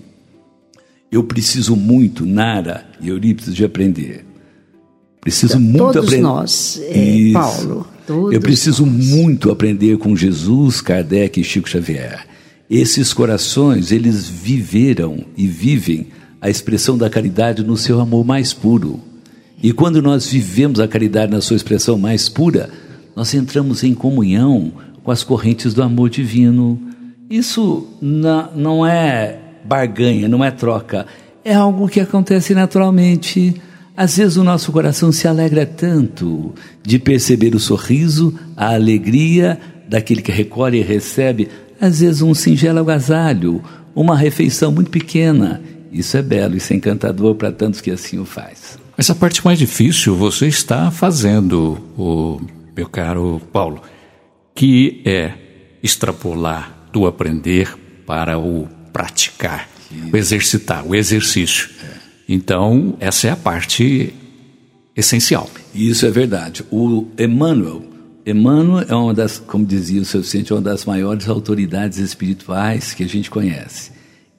eu 1.12 1.22
preciso 1.22 1.76
muito, 1.76 2.24
Nara 2.24 2.86
e 2.98 3.10
Eurípides, 3.10 3.54
de 3.54 3.62
aprender. 3.62 4.29
Preciso 5.20 5.54
Todos 5.54 5.66
muito 5.68 5.98
aprender. 5.98 6.00
Todos 6.00 6.20
nós, 6.20 6.80
é, 6.82 7.32
Paulo. 7.32 7.86
Todos 8.06 8.32
eu 8.32 8.40
preciso 8.40 8.86
nós. 8.86 9.06
muito 9.06 9.50
aprender 9.50 9.98
com 9.98 10.16
Jesus, 10.16 10.80
Kardec 10.80 11.40
e 11.40 11.44
Chico 11.44 11.68
Xavier. 11.68 12.26
Esses 12.68 13.12
corações, 13.12 13.92
eles 13.92 14.28
viveram 14.28 15.24
e 15.36 15.46
vivem 15.46 16.06
a 16.40 16.48
expressão 16.48 16.96
da 16.96 17.10
caridade 17.10 17.62
no 17.62 17.76
seu 17.76 18.00
amor 18.00 18.24
mais 18.24 18.52
puro. 18.52 19.00
E 19.62 19.72
quando 19.72 20.00
nós 20.00 20.26
vivemos 20.28 20.80
a 20.80 20.88
caridade 20.88 21.30
na 21.30 21.40
sua 21.40 21.56
expressão 21.56 21.98
mais 21.98 22.28
pura, 22.28 22.70
nós 23.14 23.34
entramos 23.34 23.84
em 23.84 23.92
comunhão 23.92 24.72
com 25.02 25.10
as 25.10 25.22
correntes 25.22 25.74
do 25.74 25.82
amor 25.82 26.08
divino. 26.08 26.80
Isso 27.28 27.86
não 28.00 28.86
é 28.86 29.38
barganha, 29.64 30.28
não 30.28 30.42
é 30.42 30.50
troca, 30.50 31.06
é 31.44 31.54
algo 31.54 31.88
que 31.88 32.00
acontece 32.00 32.54
naturalmente. 32.54 33.60
Às 34.00 34.16
vezes 34.16 34.38
o 34.38 34.42
nosso 34.42 34.72
coração 34.72 35.12
se 35.12 35.28
alegra 35.28 35.66
tanto 35.66 36.54
de 36.82 36.98
perceber 36.98 37.54
o 37.54 37.60
sorriso, 37.60 38.34
a 38.56 38.72
alegria 38.72 39.60
daquele 39.86 40.22
que 40.22 40.32
recolhe 40.32 40.78
e 40.78 40.82
recebe, 40.82 41.50
às 41.78 42.00
vezes 42.00 42.22
um 42.22 42.32
singelo 42.32 42.78
agasalho, 42.78 43.62
uma 43.94 44.16
refeição 44.16 44.72
muito 44.72 44.90
pequena. 44.90 45.60
Isso 45.92 46.16
é 46.16 46.22
belo, 46.22 46.56
isso 46.56 46.72
é 46.72 46.76
encantador 46.76 47.34
para 47.34 47.52
tantos 47.52 47.82
que 47.82 47.90
assim 47.90 48.18
o 48.18 48.24
faz. 48.24 48.78
Essa 48.96 49.14
parte 49.14 49.44
mais 49.44 49.58
difícil 49.58 50.16
você 50.16 50.46
está 50.46 50.90
fazendo, 50.90 51.78
o 51.94 52.40
meu 52.74 52.88
caro 52.88 53.38
Paulo, 53.52 53.82
que 54.54 55.02
é 55.04 55.34
extrapolar 55.82 56.88
do 56.90 57.06
aprender 57.06 57.76
para 58.06 58.38
o 58.38 58.66
praticar, 58.94 59.68
o 60.10 60.16
exercitar, 60.16 60.86
o 60.86 60.94
exercício. 60.94 61.68
Então, 62.32 62.94
essa 63.00 63.26
é 63.26 63.30
a 63.32 63.36
parte 63.36 64.14
essencial. 64.96 65.50
Isso 65.74 66.06
é 66.06 66.12
verdade. 66.12 66.64
O 66.70 67.08
Emmanuel, 67.18 67.82
Emmanuel 68.24 68.86
é 68.88 68.94
uma 68.94 69.12
das, 69.12 69.40
como 69.40 69.66
dizia 69.66 70.00
o 70.00 70.04
seu 70.04 70.22
Vicente, 70.22 70.52
uma 70.52 70.62
das 70.62 70.84
maiores 70.84 71.28
autoridades 71.28 71.98
espirituais 71.98 72.94
que 72.94 73.02
a 73.02 73.08
gente 73.08 73.28
conhece. 73.28 73.90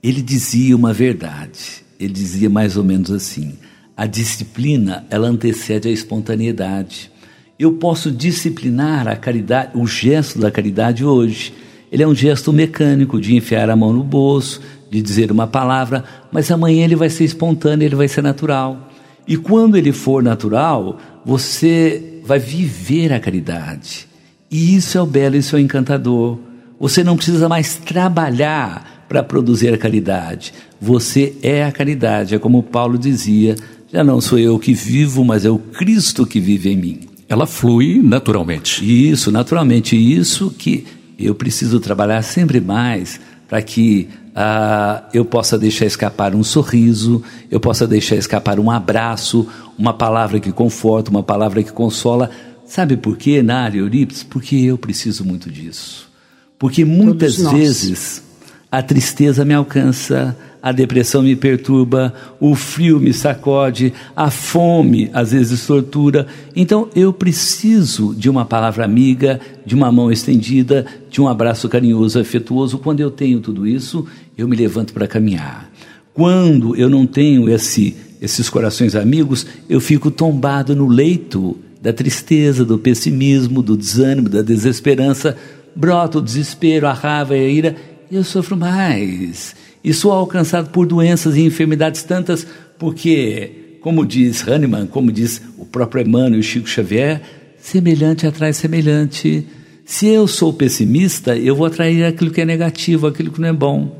Ele 0.02 0.22
dizia 0.22 0.74
uma 0.74 0.94
verdade. 0.94 1.84
Ele 2.00 2.14
dizia 2.14 2.50
mais 2.50 2.78
ou 2.78 2.84
menos 2.86 3.12
assim: 3.12 3.58
a 3.98 4.06
disciplina 4.06 5.06
ela 5.10 5.28
antecede 5.28 5.90
a 5.90 5.92
espontaneidade. 5.92 7.12
Eu 7.60 7.74
posso 7.74 8.10
disciplinar 8.10 9.06
a 9.06 9.18
caridade, 9.18 9.78
o 9.78 9.86
gesto 9.86 10.40
da 10.40 10.50
caridade 10.50 11.04
hoje. 11.04 11.54
Ele 11.92 12.04
é 12.04 12.08
um 12.08 12.16
gesto 12.16 12.54
mecânico 12.54 13.20
de 13.20 13.36
enfiar 13.36 13.70
a 13.70 13.76
mão 13.76 13.92
no 13.92 14.02
bolso, 14.02 14.62
de 14.92 15.02
dizer 15.02 15.32
uma 15.32 15.48
palavra, 15.48 16.04
mas 16.32 16.52
amanhã 16.52 16.84
ele 16.84 16.98
vai 16.98 17.10
ser 17.10 17.24
espontâneo, 17.24 17.86
ele 17.86 17.96
vai 17.96 18.10
ser 18.10 18.22
natural. 18.22 18.90
E 19.26 19.38
quando 19.38 19.78
ele 19.78 19.94
for 19.94 20.22
natural, 20.22 20.98
você 21.26 22.20
vai 22.26 22.38
viver 22.38 23.14
a 23.14 23.20
caridade. 23.20 24.06
E 24.52 24.76
isso 24.76 24.98
é 24.98 25.02
o 25.02 25.06
belo, 25.06 25.38
isso 25.38 25.56
é 25.56 25.60
o 25.60 25.62
encantador. 25.62 26.38
Você 26.78 27.06
não 27.06 27.16
precisa 27.16 27.48
mais 27.48 27.76
trabalhar 27.76 29.06
para 29.08 29.24
produzir 29.24 29.74
a 29.74 29.78
caridade. 29.78 30.54
Você 30.80 31.36
é 31.42 31.64
a 31.64 31.72
caridade. 31.72 32.36
É 32.36 32.40
como 32.40 32.62
Paulo 32.62 32.98
dizia: 32.98 33.56
já 33.94 34.04
não 34.04 34.20
sou 34.20 34.38
eu 34.38 34.60
que 34.60 34.74
vivo, 34.74 35.24
mas 35.24 35.46
é 35.46 35.50
o 35.50 35.58
Cristo 35.58 36.26
que 36.26 36.40
vive 36.40 36.70
em 36.70 36.78
mim. 36.78 37.00
Ela 37.30 37.48
flui 37.48 38.02
naturalmente. 38.04 38.84
Isso, 38.84 39.32
naturalmente. 39.32 39.96
Isso 39.96 40.54
que 40.58 40.86
eu 41.18 41.34
preciso 41.34 41.80
trabalhar 41.80 42.22
sempre 42.24 42.60
mais 42.60 43.22
para 43.48 43.62
que 43.62 44.08
ah, 44.36 45.04
eu 45.14 45.26
possa 45.26 45.58
deixar 45.58 45.86
escapar 45.86 46.34
um 46.36 46.44
sorriso, 46.44 47.24
eu 47.50 47.60
possa 47.60 47.86
deixar 47.86 48.16
escapar 48.16 48.60
um 48.60 48.72
abraço, 48.72 49.48
uma 49.78 49.94
palavra 49.94 50.40
que 50.40 50.52
conforta, 50.52 51.12
uma 51.12 51.24
palavra 51.24 51.62
que 51.64 51.72
consola. 51.72 52.30
Sabe 52.66 52.96
por 52.96 53.18
quê, 53.18 53.44
Nária 53.44 53.80
Eurípides? 53.80 54.24
Porque 54.24 54.56
eu 54.56 54.78
preciso 54.78 55.26
muito 55.26 55.50
disso. 55.52 56.10
Porque 56.58 56.86
muitas 56.86 57.38
vezes 57.38 58.24
a 58.72 58.82
tristeza 58.82 59.44
me 59.44 59.54
alcança, 59.54 60.38
a 60.62 60.72
depressão 60.72 61.24
me 61.24 61.36
perturba, 61.36 62.14
o 62.40 62.54
frio 62.54 63.00
me 63.00 63.12
sacode, 63.14 63.92
a 64.16 64.30
fome 64.30 65.10
às 65.12 65.32
vezes 65.32 65.66
tortura. 65.66 66.28
Então 66.56 66.88
eu 66.96 67.12
preciso 67.12 68.14
de 68.14 68.30
uma 68.30 68.46
palavra 68.46 68.86
amiga, 68.86 69.40
de 69.66 69.74
uma 69.74 69.92
mão 69.92 70.12
estendida, 70.12 70.86
de 71.10 71.20
um 71.20 71.28
abraço 71.28 71.68
carinhoso, 71.68 72.20
afetuoso. 72.20 72.78
Quando 72.78 73.00
eu 73.00 73.10
tenho 73.10 73.40
tudo 73.40 73.66
isso, 73.66 74.06
eu 74.38 74.48
me 74.48 74.56
levanto 74.56 74.94
para 74.94 75.08
caminhar. 75.08 75.72
Quando 76.14 76.76
eu 76.76 76.90
não 76.90 77.08
tenho 77.08 77.50
esse, 77.50 77.96
esses 78.22 78.48
corações 78.48 78.96
amigos, 78.96 79.48
eu 79.68 79.82
fico 79.82 80.12
tombado 80.12 80.76
no 80.76 80.88
leito 80.88 81.58
da 81.82 81.92
tristeza, 81.92 82.64
do 82.64 82.78
pessimismo, 82.78 83.64
do 83.64 83.76
desânimo, 83.76 84.30
da 84.30 84.44
desesperança. 84.44 85.36
Brota 85.76 86.20
o 86.20 86.22
desespero, 86.22 86.86
a 86.86 86.94
raiva 86.94 87.36
e 87.36 87.40
a 87.40 87.48
ira, 87.48 87.76
e 88.12 88.16
eu 88.16 88.24
sofro 88.24 88.56
mais 88.56 89.56
e 89.84 89.94
sou 89.94 90.12
alcançado 90.12 90.70
por 90.70 90.86
doenças 90.86 91.36
e 91.36 91.42
enfermidades 91.42 92.04
tantas, 92.04 92.46
porque, 92.78 93.78
como 93.82 94.06
diz 94.06 94.48
Hahnemann, 94.48 94.88
como 94.88 95.12
diz 95.12 95.42
o 95.58 95.66
próprio 95.66 96.06
Emmanuel 96.06 96.40
e 96.40 96.44
Chico 96.44 96.68
Xavier, 96.68 97.22
semelhante 97.58 98.28
atrai 98.28 98.54
semelhante. 98.54 99.46
Se 99.86 100.08
eu 100.08 100.28
sou 100.28 100.54
pessimista, 100.54 101.36
eu 101.36 101.56
vou 101.56 101.66
atrair 101.66 102.04
aquilo 102.04 102.32
que 102.32 102.42
é 102.42 102.46
negativo, 102.46 103.08
aquilo 103.08 103.32
que 103.32 103.42
não 103.42 103.50
é 103.50 103.54
bom. 103.54 104.00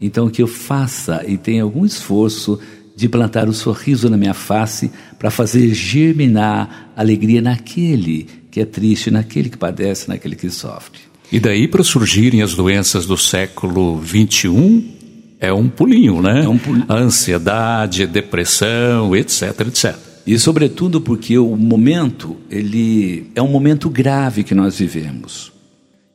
Então, 0.00 0.30
que 0.30 0.42
eu 0.42 0.46
faça 0.46 1.24
e 1.26 1.36
tenha 1.36 1.62
algum 1.62 1.84
esforço 1.84 2.58
de 2.96 3.08
plantar 3.08 3.46
o 3.46 3.50
um 3.50 3.54
sorriso 3.54 4.10
na 4.10 4.16
minha 4.16 4.34
face 4.34 4.90
para 5.18 5.30
fazer 5.30 5.72
germinar 5.72 6.92
alegria 6.96 7.40
naquele 7.40 8.26
que 8.50 8.60
é 8.60 8.64
triste, 8.64 9.10
naquele 9.10 9.48
que 9.48 9.56
padece, 9.56 10.08
naquele 10.08 10.36
que 10.36 10.50
sofre. 10.50 10.98
E 11.32 11.38
daí 11.38 11.68
para 11.68 11.84
surgirem 11.84 12.42
as 12.42 12.54
doenças 12.54 13.06
do 13.06 13.16
século 13.16 14.02
XXI, 14.04 14.99
é 15.40 15.52
um 15.52 15.68
pulinho, 15.68 16.20
né? 16.20 16.44
É 16.44 16.48
um 16.48 16.58
pulinho. 16.58 16.84
Ansiedade, 16.88 18.06
depressão, 18.06 19.16
etc, 19.16 19.60
etc. 19.66 19.96
E 20.26 20.38
sobretudo 20.38 21.00
porque 21.00 21.38
o 21.38 21.56
momento, 21.56 22.36
ele 22.50 23.30
é 23.34 23.40
um 23.40 23.48
momento 23.48 23.88
grave 23.88 24.44
que 24.44 24.54
nós 24.54 24.78
vivemos. 24.78 25.50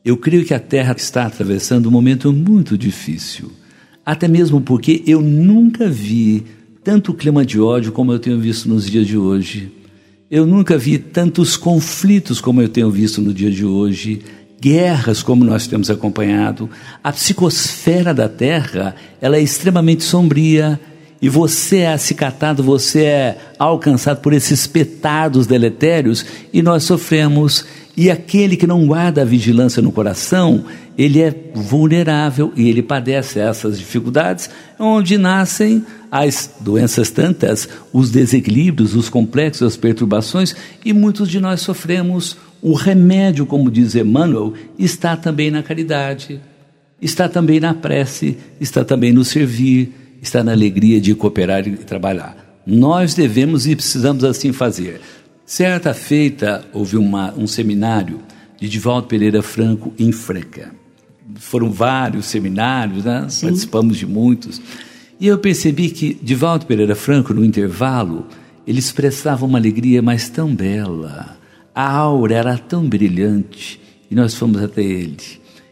Eu 0.06 0.16
creio 0.16 0.46
que 0.46 0.54
a 0.54 0.60
Terra 0.60 0.94
está 0.96 1.26
atravessando 1.26 1.88
um 1.88 1.92
momento 1.92 2.32
muito 2.32 2.78
difícil. 2.78 3.52
Até 4.06 4.28
mesmo 4.28 4.62
porque 4.62 5.02
eu 5.08 5.20
nunca 5.20 5.90
vi 5.90 6.46
tanto 6.84 7.12
clima 7.12 7.44
de 7.44 7.60
ódio 7.60 7.92
como 7.92 8.12
eu 8.12 8.20
tenho 8.20 8.40
visto 8.40 8.70
nos 8.70 8.86
dias 8.86 9.08
de 9.08 9.18
hoje. 9.18 9.72
Eu 10.30 10.46
nunca 10.46 10.78
vi 10.78 11.00
tantos 11.00 11.58
conflitos 11.58 12.40
como 12.40 12.62
eu 12.62 12.70
tenho 12.70 12.92
visto 12.92 13.20
no 13.20 13.34
dia 13.34 13.50
de 13.50 13.66
hoje 13.66 14.22
guerras 14.66 15.22
como 15.22 15.46
nós 15.46 15.68
temos 15.68 15.92
acompanhado, 15.92 16.68
a 17.04 17.12
psicosfera 17.12 18.16
da 18.16 18.28
Terra, 18.28 18.96
ela 19.22 19.38
é 19.38 19.42
extremamente 19.42 20.04
sombria, 20.04 20.80
e 21.22 21.30
você 21.30 21.78
é 21.82 21.94
acicatado, 21.94 22.64
você 22.64 23.04
é 23.04 23.38
alcançado 23.60 24.22
por 24.22 24.34
esses 24.34 24.66
petardos 24.66 25.46
deletérios, 25.46 26.26
e 26.52 26.64
nós 26.64 26.84
sofremos. 26.84 27.64
E 27.96 28.10
aquele 28.10 28.58
que 28.58 28.66
não 28.66 28.88
guarda 28.88 29.22
a 29.22 29.26
vigilância 29.26 29.84
no 29.84 29.92
coração, 29.92 30.66
ele 30.98 31.22
é 31.22 31.34
vulnerável 31.54 32.52
e 32.56 32.68
ele 32.68 32.82
padece 32.82 33.40
essas 33.40 33.78
dificuldades, 33.78 34.50
onde 34.80 35.16
nascem 35.18 35.86
as 36.12 36.56
doenças 36.60 37.12
tantas, 37.12 37.70
os 37.94 38.10
desequilíbrios, 38.10 38.96
os 38.96 39.10
complexos, 39.10 39.68
as 39.68 39.78
perturbações, 39.78 40.56
e 40.84 40.92
muitos 40.92 41.30
de 41.30 41.40
nós 41.40 41.62
sofremos 41.62 42.36
o 42.66 42.74
remédio, 42.74 43.46
como 43.46 43.70
diz 43.70 43.94
Emmanuel, 43.94 44.56
está 44.76 45.16
também 45.16 45.52
na 45.52 45.62
caridade, 45.62 46.42
está 47.00 47.30
também 47.30 47.60
na 47.60 47.76
prece, 47.76 48.40
está 48.60 48.84
também 48.84 49.14
no 49.14 49.24
servir, 49.24 49.94
está 50.20 50.44
na 50.44 50.52
alegria 50.52 51.00
de 51.00 51.14
cooperar 51.14 51.68
e 51.68 51.78
trabalhar. 51.78 52.36
Nós 52.66 53.14
devemos 53.14 53.68
e 53.68 53.76
precisamos 53.76 54.24
assim 54.24 54.52
fazer. 54.52 55.00
Certa 55.46 55.94
feita, 55.94 56.66
houve 56.74 56.98
uma, 56.98 57.36
um 57.38 57.46
seminário 57.46 58.22
de 58.60 58.68
Divaldo 58.68 59.06
Pereira 59.06 59.44
Franco 59.44 59.94
em 60.00 60.12
Franca. 60.12 60.72
Foram 61.36 61.70
vários 61.70 62.26
seminários, 62.26 63.06
né? 63.06 63.28
participamos 63.42 63.96
de 63.96 64.08
muitos. 64.08 64.60
E 65.20 65.28
eu 65.28 65.38
percebi 65.38 65.92
que 65.92 66.18
Divaldo 66.20 66.66
Pereira 66.66 66.96
Franco, 66.96 67.32
no 67.32 67.46
intervalo, 67.46 68.26
ele 68.66 68.80
expressava 68.80 69.46
uma 69.46 69.60
alegria 69.60 70.02
mais 70.02 70.30
tão 70.30 70.56
bela, 70.56 71.35
a 71.76 71.92
aura 71.92 72.36
era 72.36 72.58
tão 72.58 72.88
brilhante 72.88 73.82
e 74.10 74.16
nós 74.16 74.34
fomos 74.34 74.64
até 74.64 74.82
ele. 74.82 75.18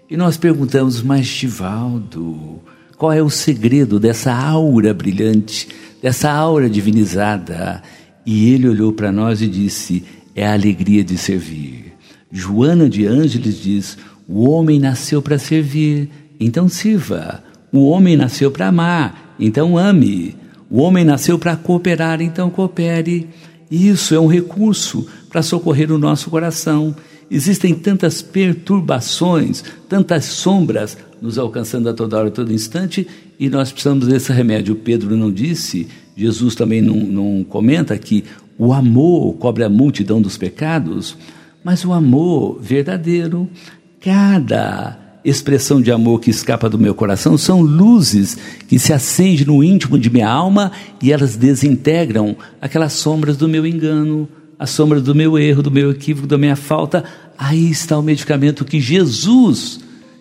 E 0.09 0.17
nós 0.17 0.35
perguntamos, 0.35 1.01
mas 1.01 1.25
Divaldo, 1.25 2.59
qual 2.97 3.13
é 3.13 3.21
o 3.21 3.29
segredo 3.29 3.99
dessa 3.99 4.33
aura 4.33 4.93
brilhante, 4.93 5.69
dessa 6.01 6.29
aura 6.29 6.69
divinizada? 6.69 7.81
E 8.25 8.49
ele 8.49 8.67
olhou 8.67 8.91
para 8.91 9.11
nós 9.11 9.41
e 9.41 9.47
disse: 9.47 10.03
é 10.35 10.45
a 10.45 10.53
alegria 10.53 11.03
de 11.03 11.17
servir. 11.17 11.93
Joana 12.31 12.89
de 12.89 13.05
Ângeles 13.05 13.61
diz: 13.61 13.97
o 14.27 14.49
homem 14.49 14.79
nasceu 14.79 15.21
para 15.21 15.37
servir, 15.37 16.09
então 16.39 16.67
sirva. 16.67 17.43
O 17.71 17.87
homem 17.87 18.15
nasceu 18.15 18.51
para 18.51 18.67
amar, 18.67 19.35
então 19.39 19.77
ame. 19.77 20.35
O 20.69 20.81
homem 20.81 21.03
nasceu 21.03 21.39
para 21.39 21.55
cooperar, 21.55 22.21
então 22.21 22.49
coopere. 22.49 23.29
Isso 23.69 24.13
é 24.13 24.19
um 24.19 24.27
recurso 24.27 25.07
para 25.33 25.41
socorrer 25.41 25.91
o 25.91 25.97
nosso 25.97 26.29
coração. 26.29 26.95
Existem 27.29 27.73
tantas 27.73 28.21
perturbações, 28.21 29.63
tantas 29.89 30.25
sombras 30.25 30.95
nos 31.19 31.39
alcançando 31.39 31.89
a 31.89 31.93
toda 31.93 32.19
hora, 32.19 32.27
a 32.27 32.31
todo 32.31 32.53
instante, 32.53 33.07
e 33.39 33.49
nós 33.49 33.71
precisamos 33.71 34.05
desse 34.05 34.31
remédio. 34.31 34.75
Pedro 34.75 35.17
não 35.17 35.31
disse, 35.31 35.87
Jesus 36.15 36.53
também 36.53 36.83
não, 36.83 36.95
não 36.95 37.43
comenta 37.43 37.97
que 37.97 38.23
o 38.59 38.73
amor 38.73 39.33
cobre 39.37 39.63
a 39.63 39.69
multidão 39.69 40.21
dos 40.21 40.37
pecados, 40.37 41.17
mas 41.63 41.83
o 41.83 41.93
amor 41.93 42.59
verdadeiro, 42.61 43.49
cada 43.99 44.99
expressão 45.25 45.81
de 45.81 45.91
amor 45.91 46.19
que 46.19 46.29
escapa 46.29 46.69
do 46.69 46.77
meu 46.77 46.93
coração 46.93 47.39
são 47.39 47.59
luzes 47.59 48.37
que 48.67 48.77
se 48.77 48.93
acendem 48.93 49.47
no 49.47 49.63
íntimo 49.63 49.97
de 49.97 50.11
minha 50.11 50.29
alma 50.29 50.71
e 51.01 51.11
elas 51.11 51.35
desintegram 51.35 52.35
aquelas 52.61 52.93
sombras 52.93 53.35
do 53.35 53.47
meu 53.47 53.65
engano, 53.65 54.29
as 54.57 54.69
sombras 54.69 55.01
do 55.01 55.15
meu 55.15 55.37
erro, 55.37 55.63
do 55.63 55.71
meu 55.71 55.91
equívoco, 55.91 56.27
da 56.27 56.37
minha 56.37 56.55
falta. 56.55 57.03
Aí 57.37 57.69
está 57.69 57.97
o 57.97 58.03
medicamento 58.03 58.65
que 58.65 58.79
Jesus, 58.79 59.79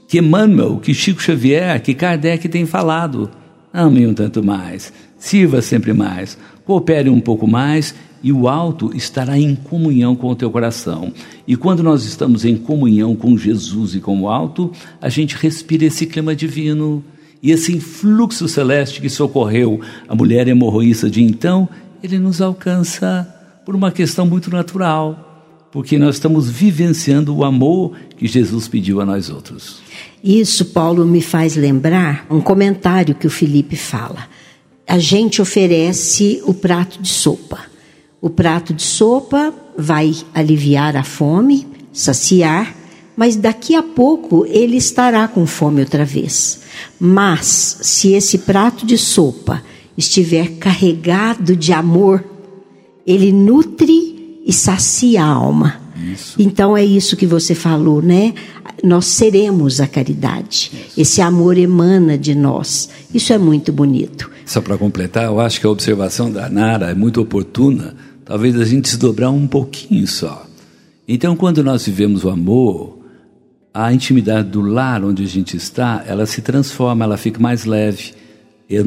que 0.08 0.18
Emmanuel, 0.18 0.78
que 0.78 0.94
Chico 0.94 1.22
Xavier, 1.22 1.80
que 1.82 1.94
Kardec 1.94 2.48
tem 2.48 2.66
falado. 2.66 3.30
Ame 3.72 4.06
um 4.06 4.12
tanto 4.12 4.42
mais, 4.42 4.92
sirva 5.18 5.62
sempre 5.62 5.92
mais, 5.92 6.36
coopere 6.64 7.08
um 7.08 7.20
pouco 7.20 7.46
mais 7.46 7.94
e 8.22 8.30
o 8.32 8.48
alto 8.48 8.94
estará 8.94 9.38
em 9.38 9.54
comunhão 9.54 10.14
com 10.14 10.28
o 10.28 10.36
teu 10.36 10.50
coração. 10.50 11.12
E 11.46 11.56
quando 11.56 11.82
nós 11.82 12.04
estamos 12.04 12.44
em 12.44 12.56
comunhão 12.56 13.16
com 13.16 13.36
Jesus 13.36 13.94
e 13.94 14.00
com 14.00 14.20
o 14.20 14.28
alto, 14.28 14.70
a 15.00 15.08
gente 15.08 15.36
respira 15.36 15.86
esse 15.86 16.06
clima 16.06 16.36
divino 16.36 17.02
e 17.42 17.50
esse 17.50 17.74
influxo 17.74 18.46
celeste 18.46 19.00
que 19.00 19.10
socorreu 19.10 19.80
a 20.08 20.14
mulher 20.14 20.46
hemorroísta 20.46 21.10
de 21.10 21.22
então, 21.22 21.68
ele 22.02 22.18
nos 22.18 22.40
alcança 22.40 23.41
por 23.64 23.74
uma 23.74 23.90
questão 23.90 24.26
muito 24.26 24.50
natural, 24.50 25.68
porque 25.70 25.98
nós 25.98 26.16
estamos 26.16 26.48
vivenciando 26.50 27.34
o 27.34 27.44
amor 27.44 27.96
que 28.16 28.26
Jesus 28.26 28.68
pediu 28.68 29.00
a 29.00 29.06
nós 29.06 29.30
outros. 29.30 29.80
Isso, 30.22 30.66
Paulo, 30.66 31.04
me 31.04 31.20
faz 31.20 31.56
lembrar 31.56 32.26
um 32.30 32.40
comentário 32.40 33.14
que 33.14 33.26
o 33.26 33.30
Felipe 33.30 33.76
fala. 33.76 34.28
A 34.86 34.98
gente 34.98 35.40
oferece 35.40 36.42
o 36.44 36.52
prato 36.52 37.00
de 37.00 37.08
sopa 37.08 37.72
o 38.22 38.30
prato 38.30 38.72
de 38.72 38.84
sopa 38.84 39.52
vai 39.76 40.14
aliviar 40.32 40.96
a 40.96 41.02
fome, 41.02 41.66
saciar, 41.92 42.72
mas 43.16 43.34
daqui 43.34 43.74
a 43.74 43.82
pouco 43.82 44.46
ele 44.46 44.76
estará 44.76 45.26
com 45.26 45.44
fome 45.44 45.80
outra 45.80 46.04
vez. 46.04 46.60
Mas 47.00 47.78
se 47.82 48.12
esse 48.12 48.38
prato 48.38 48.86
de 48.86 48.96
sopa 48.96 49.60
estiver 49.98 50.52
carregado 50.52 51.56
de 51.56 51.72
amor, 51.72 52.24
ele 53.06 53.32
nutre 53.32 54.40
e 54.44 54.52
sacia 54.52 55.22
a 55.22 55.26
alma. 55.26 55.80
Isso. 56.12 56.34
Então 56.38 56.76
é 56.76 56.84
isso 56.84 57.16
que 57.16 57.26
você 57.26 57.54
falou, 57.54 58.02
né? 58.02 58.34
Nós 58.82 59.06
seremos 59.06 59.80
a 59.80 59.86
caridade. 59.86 60.72
Isso. 60.72 61.00
Esse 61.00 61.20
amor 61.20 61.56
emana 61.56 62.18
de 62.18 62.34
nós. 62.34 62.88
Isso 63.14 63.32
é 63.32 63.38
muito 63.38 63.72
bonito. 63.72 64.30
Só 64.44 64.60
para 64.60 64.76
completar, 64.76 65.24
eu 65.24 65.40
acho 65.40 65.60
que 65.60 65.66
a 65.66 65.70
observação 65.70 66.30
da 66.30 66.48
Nara 66.48 66.90
é 66.90 66.94
muito 66.94 67.20
oportuna 67.20 67.94
talvez 68.24 68.58
a 68.58 68.64
gente 68.64 68.84
desdobrar 68.84 69.30
um 69.30 69.46
pouquinho 69.46 70.06
só. 70.06 70.46
Então, 71.06 71.36
quando 71.36 71.62
nós 71.62 71.84
vivemos 71.84 72.24
o 72.24 72.30
amor, 72.30 72.98
a 73.74 73.92
intimidade 73.92 74.48
do 74.48 74.60
lar 74.60 75.04
onde 75.04 75.22
a 75.22 75.26
gente 75.26 75.56
está, 75.56 76.02
ela 76.06 76.24
se 76.26 76.40
transforma, 76.40 77.04
ela 77.04 77.16
fica 77.16 77.40
mais 77.40 77.64
leve. 77.64 78.12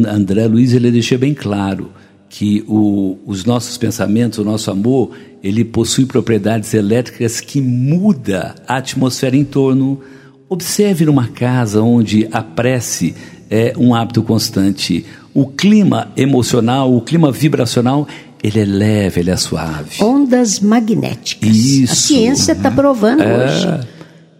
André 0.07 0.47
Luiz 0.47 0.73
ele 0.73 0.89
deixa 0.89 1.17
bem 1.17 1.33
claro 1.33 1.91
que 2.37 2.65
o, 2.67 3.17
os 3.25 3.45
nossos 3.45 3.77
pensamentos, 3.77 4.39
o 4.39 4.43
nosso 4.43 4.69
amor, 4.69 5.11
ele 5.41 5.63
possui 5.63 6.05
propriedades 6.05 6.73
elétricas 6.73 7.39
que 7.39 7.61
muda 7.61 8.55
a 8.67 8.75
atmosfera 8.75 9.37
em 9.37 9.45
torno. 9.45 10.01
Observe 10.49 11.05
numa 11.05 11.29
casa 11.29 11.81
onde 11.81 12.27
a 12.33 12.43
prece 12.43 13.15
é 13.49 13.73
um 13.77 13.95
hábito 13.95 14.21
constante. 14.21 15.05
O 15.33 15.47
clima 15.47 16.11
emocional, 16.17 16.93
o 16.93 16.99
clima 16.99 17.31
vibracional 17.31 18.05
ele 18.43 18.59
é 18.59 18.65
leve, 18.65 19.21
ele 19.21 19.31
é 19.31 19.37
suave. 19.37 20.03
Ondas 20.03 20.59
magnéticas. 20.59 21.55
Isso. 21.55 21.93
A 21.93 21.95
ciência 21.95 22.51
está 22.51 22.69
provando 22.69 23.23
é. 23.23 23.45
hoje. 23.45 23.87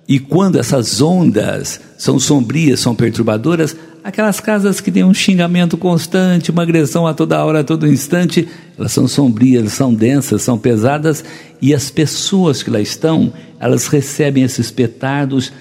E 0.06 0.20
quando 0.20 0.60
essas 0.60 1.00
ondas 1.00 1.80
são 1.98 2.20
sombrias, 2.20 2.82
são 2.82 2.94
perturbadoras, 2.94 3.74
aquelas 4.06 4.40
casas 4.40 4.80
que 4.80 4.92
têm 4.92 5.04
um 5.04 5.16
xingamento 5.16 5.76
constante, 5.76 6.52
uma 6.52 6.62
agressão 6.62 7.08
a 7.08 7.14
toda 7.16 7.44
hora, 7.44 7.62
a 7.62 7.64
todo 7.64 7.88
instante, 7.88 8.48
elas 8.78 8.92
são 8.92 9.08
sombrias, 9.08 9.74
são 9.74 9.92
densas, 9.92 10.44
são 10.44 10.60
pesadas, 10.60 11.26
e 11.60 11.74
as 11.74 11.90
pessoas 11.90 12.62
que 12.62 12.70
lá 12.70 12.80
estão, 12.80 13.34
elas 13.60 13.88
recebem 13.88 14.44
esses 14.44 14.70
petardos 14.70 15.52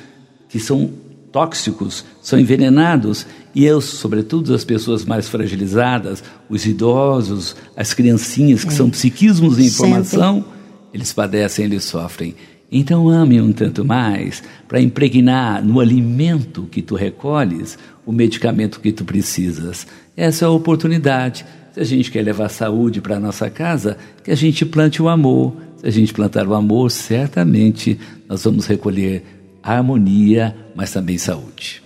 que 0.46 0.60
são 0.60 0.90
tóxicos, 1.32 2.04
são 2.20 2.38
envenenados, 2.38 3.26
e 3.54 3.64
eu, 3.64 3.80
sobretudo 3.80 4.54
as 4.54 4.62
pessoas 4.62 5.06
mais 5.06 5.26
fragilizadas, 5.26 6.22
os 6.46 6.66
idosos, 6.66 7.56
as 7.74 7.94
criancinhas 7.94 8.62
que 8.62 8.74
é. 8.74 8.76
são 8.76 8.90
psiquismos 8.90 9.58
em 9.58 9.70
formação, 9.70 10.44
eles 10.92 11.14
padecem, 11.14 11.64
eles 11.64 11.84
sofrem. 11.84 12.34
Então 12.76 13.08
ame 13.08 13.40
um 13.40 13.52
tanto 13.52 13.84
mais 13.84 14.42
para 14.66 14.80
impregnar 14.80 15.64
no 15.64 15.78
alimento 15.78 16.64
que 16.64 16.82
tu 16.82 16.96
recolhes 16.96 17.78
o 18.04 18.10
medicamento 18.10 18.80
que 18.80 18.90
tu 18.90 19.04
precisas. 19.04 19.86
Essa 20.16 20.44
é 20.44 20.48
a 20.48 20.50
oportunidade. 20.50 21.46
Se 21.72 21.78
a 21.78 21.84
gente 21.84 22.10
quer 22.10 22.22
levar 22.22 22.48
saúde 22.48 23.00
para 23.00 23.14
a 23.14 23.20
nossa 23.20 23.48
casa, 23.48 23.96
que 24.24 24.30
a 24.32 24.34
gente 24.34 24.66
plante 24.66 25.00
o 25.00 25.08
amor. 25.08 25.54
Se 25.76 25.86
a 25.86 25.90
gente 25.90 26.12
plantar 26.12 26.48
o 26.48 26.54
amor, 26.54 26.90
certamente 26.90 27.96
nós 28.28 28.42
vamos 28.42 28.66
recolher 28.66 29.22
harmonia, 29.62 30.56
mas 30.74 30.90
também 30.90 31.16
saúde. 31.16 31.80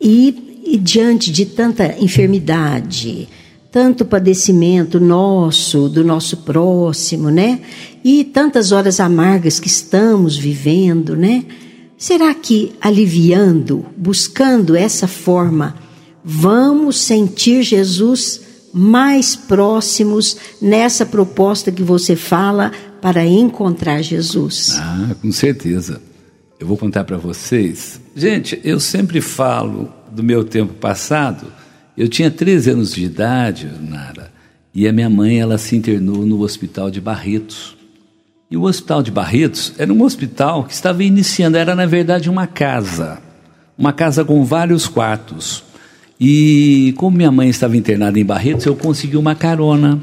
E, 0.00 0.62
e 0.68 0.78
diante 0.78 1.32
de 1.32 1.46
tanta 1.46 1.98
enfermidade, 1.98 3.28
tanto 3.76 4.06
padecimento 4.06 4.98
nosso, 4.98 5.86
do 5.90 6.02
nosso 6.02 6.38
próximo, 6.38 7.28
né? 7.28 7.60
E 8.02 8.24
tantas 8.24 8.72
horas 8.72 9.00
amargas 9.00 9.60
que 9.60 9.68
estamos 9.68 10.34
vivendo, 10.34 11.14
né? 11.14 11.44
Será 11.98 12.32
que 12.32 12.72
aliviando, 12.80 13.84
buscando 13.94 14.74
essa 14.74 15.06
forma, 15.06 15.76
vamos 16.24 16.96
sentir 16.96 17.62
Jesus 17.62 18.40
mais 18.72 19.36
próximos 19.36 20.38
nessa 20.58 21.04
proposta 21.04 21.70
que 21.70 21.82
você 21.82 22.16
fala 22.16 22.72
para 23.02 23.26
encontrar 23.26 24.00
Jesus? 24.00 24.70
Ah, 24.78 25.14
com 25.20 25.30
certeza. 25.30 26.00
Eu 26.58 26.66
vou 26.66 26.78
contar 26.78 27.04
para 27.04 27.18
vocês. 27.18 28.00
Gente, 28.14 28.58
eu 28.64 28.80
sempre 28.80 29.20
falo 29.20 29.92
do 30.10 30.22
meu 30.22 30.44
tempo 30.44 30.72
passado. 30.72 31.52
Eu 31.96 32.08
tinha 32.08 32.30
13 32.30 32.70
anos 32.70 32.92
de 32.92 33.04
idade, 33.04 33.70
Nara, 33.80 34.30
e 34.74 34.86
a 34.86 34.92
minha 34.92 35.08
mãe 35.08 35.40
ela 35.40 35.56
se 35.56 35.74
internou 35.74 36.26
no 36.26 36.42
hospital 36.42 36.90
de 36.90 37.00
Barretos. 37.00 37.74
E 38.50 38.56
o 38.56 38.62
Hospital 38.62 39.02
de 39.02 39.10
Barretos 39.10 39.72
era 39.78 39.92
um 39.92 40.02
hospital 40.02 40.64
que 40.64 40.72
estava 40.72 41.02
iniciando, 41.02 41.56
era 41.56 41.74
na 41.74 41.86
verdade 41.86 42.28
uma 42.28 42.46
casa, 42.46 43.18
uma 43.76 43.92
casa 43.92 44.24
com 44.24 44.44
vários 44.44 44.86
quartos. 44.86 45.64
E 46.20 46.94
como 46.96 47.16
minha 47.16 47.32
mãe 47.32 47.48
estava 47.48 47.76
internada 47.76 48.20
em 48.20 48.24
Barretos, 48.24 48.66
eu 48.66 48.76
consegui 48.76 49.16
uma 49.16 49.34
carona. 49.34 49.98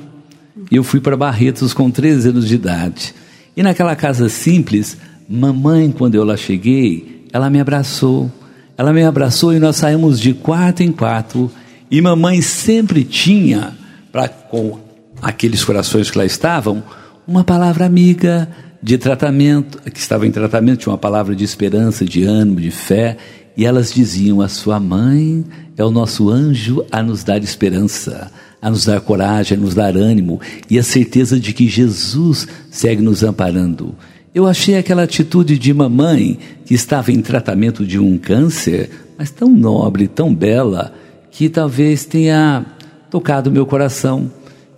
E 0.72 0.76
eu 0.76 0.84
fui 0.84 1.00
para 1.00 1.16
Barretos 1.16 1.74
com 1.74 1.90
13 1.90 2.30
anos 2.30 2.48
de 2.48 2.56
idade. 2.56 3.14
E 3.56 3.62
naquela 3.62 3.96
casa 3.96 4.28
simples, 4.30 4.98
mamãe, 5.30 5.92
quando 5.92 6.16
eu 6.16 6.24
lá 6.24 6.36
cheguei, 6.36 7.28
ela 7.32 7.50
me 7.50 7.60
abraçou. 7.60 8.32
Ela 8.76 8.92
me 8.92 9.04
abraçou 9.04 9.54
e 9.54 9.60
nós 9.60 9.76
saímos 9.76 10.20
de 10.20 10.34
quarto 10.34 10.82
em 10.82 10.92
quarto. 10.92 11.52
E 11.94 12.02
mamãe 12.02 12.42
sempre 12.42 13.04
tinha, 13.04 13.78
para 14.12 14.28
com 14.28 14.80
aqueles 15.22 15.64
corações 15.64 16.10
que 16.10 16.18
lá 16.18 16.26
estavam, 16.26 16.82
uma 17.28 17.44
palavra 17.44 17.86
amiga 17.86 18.50
de 18.82 18.98
tratamento, 18.98 19.80
que 19.92 20.00
estava 20.00 20.26
em 20.26 20.32
tratamento, 20.32 20.80
tinha 20.80 20.92
uma 20.92 20.98
palavra 20.98 21.36
de 21.36 21.44
esperança, 21.44 22.04
de 22.04 22.24
ânimo, 22.24 22.60
de 22.60 22.72
fé, 22.72 23.16
e 23.56 23.64
elas 23.64 23.94
diziam: 23.94 24.42
A 24.42 24.48
sua 24.48 24.80
mãe 24.80 25.46
é 25.78 25.86
o 25.86 25.92
nosso 25.92 26.32
anjo 26.32 26.84
a 26.92 27.04
nos 27.04 27.24
dar 27.24 27.44
esperança, 27.44 28.32
a 28.60 28.72
nos 28.72 28.86
dar 28.86 29.00
coragem, 29.00 29.56
a 29.56 29.62
nos 29.62 29.76
dar 29.76 29.96
ânimo 29.96 30.42
e 30.68 30.80
a 30.80 30.84
certeza 30.84 31.40
de 31.40 31.54
que 31.54 31.68
Jesus 31.68 32.48
segue 32.72 33.04
nos 33.04 33.22
amparando. 33.22 33.94
Eu 34.34 34.48
achei 34.48 34.80
aquela 34.80 35.04
atitude 35.04 35.60
de 35.60 35.72
mamãe 35.72 36.40
que 36.66 36.74
estava 36.74 37.12
em 37.12 37.22
tratamento 37.22 37.86
de 37.86 38.00
um 38.00 38.18
câncer, 38.18 38.90
mas 39.16 39.30
tão 39.30 39.48
nobre, 39.48 40.08
tão 40.08 40.34
bela, 40.34 40.92
que 41.34 41.50
talvez 41.50 42.06
tenha 42.06 42.64
tocado 43.10 43.52
meu 43.52 43.66
coração. 43.66 44.32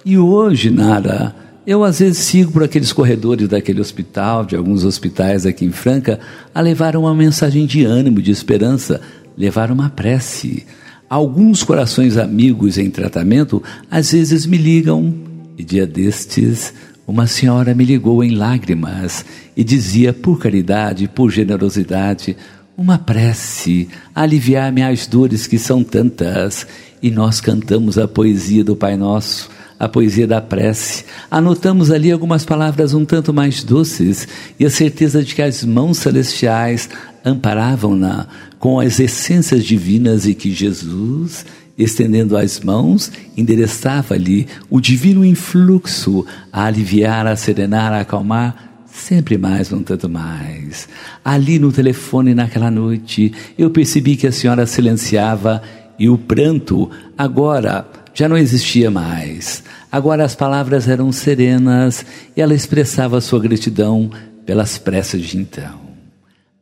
E 0.06 0.18
hoje, 0.18 0.72
Nara, 0.72 1.36
eu 1.68 1.84
às 1.84 1.99
vezes 1.99 2.20
sigo 2.20 2.53
por 2.53 2.64
aqueles 2.64 2.93
corredores 2.93 3.49
daquele 3.49 3.82
hospital, 3.82 4.45
de 4.45 4.56
alguns 4.56 4.86
hospitais 4.86 5.45
aqui 5.45 5.66
em 5.66 5.72
Franca, 5.72 6.18
a 6.53 6.62
levar 6.62 6.95
uma 6.95 7.14
mensagem 7.14 7.66
de 7.66 7.84
ânimo, 7.84 8.22
de 8.22 8.32
esperança, 8.32 9.01
levar 9.38 9.70
uma 9.70 9.89
prece. 9.89 10.66
Alguns 11.10 11.62
corações 11.62 12.16
amigos 12.16 12.78
em 12.78 12.89
tratamento 12.89 13.62
às 13.91 14.14
vezes 14.14 14.45
me 14.45 14.58
ligam, 14.58 15.14
e 15.58 15.64
dia 15.64 15.86
destes, 15.86 16.74
uma 17.06 17.28
senhora 17.28 17.76
me 17.76 17.84
ligou 17.84 18.24
em 18.24 18.34
lágrimas 18.34 19.26
e 19.58 19.64
dizia, 19.64 20.14
por 20.14 20.39
caridade, 20.39 21.10
por 21.10 21.30
generosidade, 21.30 22.36
uma 22.78 22.97
prece, 22.97 23.88
aliviar-me 24.13 24.84
as 24.84 25.07
dores 25.07 25.47
que 25.47 25.57
são 25.57 25.84
tantas. 25.84 26.67
E 27.01 27.09
nós 27.11 27.39
cantamos 27.39 27.97
a 27.97 28.07
poesia 28.07 28.63
do 28.63 28.76
Pai 28.76 28.97
Nosso 28.97 29.49
a 29.80 29.89
poesia 29.89 30.26
da 30.26 30.41
prece. 30.41 31.03
Anotamos 31.30 31.91
ali 31.91 32.11
algumas 32.11 32.45
palavras 32.45 32.93
um 32.93 33.03
tanto 33.03 33.34
mais 33.34 33.63
doces 33.63 34.28
e 34.59 34.65
a 34.65 34.69
certeza 34.69 35.23
de 35.23 35.36
que 35.36 35.41
as 35.41 35.63
mãos 35.63 35.97
celestiais 35.97 36.89
amparavam-na 37.23 38.28
com 38.57 38.80
as 38.80 38.99
essências 38.99 39.63
divinas 39.63 40.26
e 40.26 40.34
que 40.34 40.51
Jesus, 40.51 41.45
estendendo 41.78 42.38
as 42.38 42.61
mãos, 42.61 43.11
endereçava-lhe 43.36 44.47
o 44.69 44.80
divino 44.80 45.26
influxo 45.26 46.26
a 46.51 46.65
aliviar, 46.65 47.28
a 47.28 47.36
serenar, 47.36 47.91
a 47.91 48.01
acalmar 48.01 48.74
sempre 48.96 49.38
mais, 49.38 49.72
um 49.72 49.84
tanto 49.84 50.10
mais. 50.10 50.88
Ali 51.24 51.60
no 51.60 51.72
telefone 51.72 52.34
naquela 52.34 52.72
noite, 52.72 53.32
eu 53.58 53.70
percebi 53.70 54.16
que 54.16 54.26
a 54.26 54.32
senhora 54.32 54.66
silenciava 54.66 55.62
e 56.00 56.10
o 56.10 56.18
pranto 56.18 56.89
agora 57.18 57.86
já 58.14 58.28
não 58.30 58.38
existia 58.38 58.89
mais. 58.89 59.64
Agora 59.91 60.24
as 60.24 60.36
palavras 60.36 60.88
eram 60.88 61.12
serenas 61.12 62.06
e 62.36 62.41
ela 62.41 62.54
expressava 62.54 63.22
sua 63.22 63.39
gratidão 63.39 64.10
pelas 64.46 64.78
preces 64.78 65.22
de 65.24 65.38
então. 65.38 65.86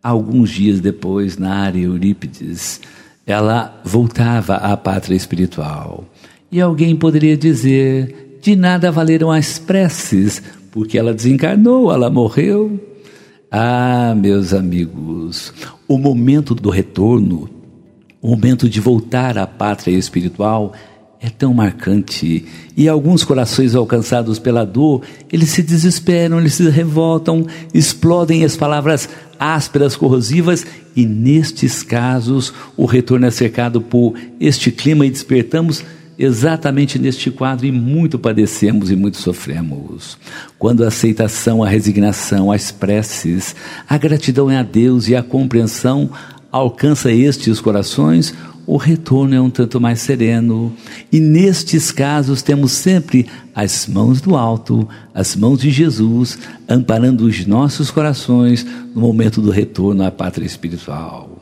Alguns 0.02 0.50
dias 0.50 0.80
depois, 0.82 1.38
na 1.38 1.56
área 1.56 1.82
Eurípides, 1.82 2.82
ela 3.26 3.80
voltava 3.86 4.56
à 4.56 4.76
pátria 4.76 5.16
espiritual. 5.16 6.06
E 6.52 6.60
alguém 6.60 6.96
poderia 6.96 7.38
dizer: 7.38 8.40
de 8.42 8.56
nada 8.56 8.92
valeram 8.92 9.32
as 9.32 9.58
preces, 9.58 10.42
porque 10.74 10.98
ela 10.98 11.14
desencarnou, 11.14 11.94
ela 11.94 12.10
morreu. 12.10 12.80
Ah, 13.50 14.16
meus 14.18 14.56
amigos, 14.56 15.54
o 15.88 16.00
momento 16.00 16.56
do 16.56 16.72
retorno, 16.72 17.48
o 18.20 18.30
momento 18.30 18.68
de 18.68 18.82
voltar 18.82 19.38
à 19.38 19.46
pátria 19.46 19.96
espiritual 19.96 20.74
é 21.22 21.30
tão 21.30 21.54
marcante. 21.54 22.46
E 22.76 22.90
alguns 22.90 23.24
corações 23.24 23.76
alcançados 23.76 24.40
pela 24.40 24.66
dor, 24.66 25.04
eles 25.32 25.50
se 25.50 25.62
desesperam, 25.62 26.40
eles 26.40 26.56
se 26.56 26.68
revoltam, 26.68 27.46
explodem 27.72 28.44
as 28.44 28.58
palavras 28.58 29.08
ásperas, 29.40 29.96
corrosivas, 29.96 30.66
e 30.96 31.06
nestes 31.06 31.84
casos 31.84 32.52
o 32.76 32.86
retorno 32.86 33.28
é 33.28 33.32
cercado 33.32 33.80
por 33.80 34.16
este 34.40 34.72
clima 34.72 35.06
e 35.06 35.12
despertamos 35.12 35.84
exatamente 36.24 36.98
neste 36.98 37.30
quadro 37.30 37.66
e 37.66 37.72
muito 37.72 38.18
padecemos 38.18 38.90
e 38.90 38.96
muito 38.96 39.18
sofremos. 39.18 40.18
Quando 40.58 40.84
a 40.84 40.88
aceitação, 40.88 41.64
a 41.64 41.68
resignação, 41.68 42.52
as 42.52 42.72
preces, 42.72 43.56
a 43.88 43.98
gratidão 43.98 44.50
é 44.50 44.58
a 44.58 44.64
Deus 44.64 45.08
e 45.08 45.16
a 45.16 45.24
compreensão 45.24 46.10
alcança 46.52 47.12
estes 47.12 47.60
corações, 47.60 48.34
o 48.66 48.78
retorno 48.78 49.36
é 49.36 49.42
um 49.42 49.50
tanto 49.50 49.82
mais 49.82 50.00
sereno. 50.00 50.74
E 51.12 51.20
nestes 51.20 51.92
casos 51.92 52.42
temos 52.42 52.72
sempre 52.72 53.28
as 53.54 53.88
mãos 53.88 54.22
do 54.22 54.38
alto, 54.38 54.88
as 55.14 55.36
mãos 55.36 55.60
de 55.60 55.70
Jesus, 55.70 56.38
amparando 56.70 57.26
os 57.26 57.46
nossos 57.46 57.92
corações 57.92 58.66
no 58.96 59.02
momento 59.02 59.42
do 59.42 59.52
retorno 59.52 60.04
à 60.04 60.12
pátria 60.12 60.46
espiritual. 60.46 61.33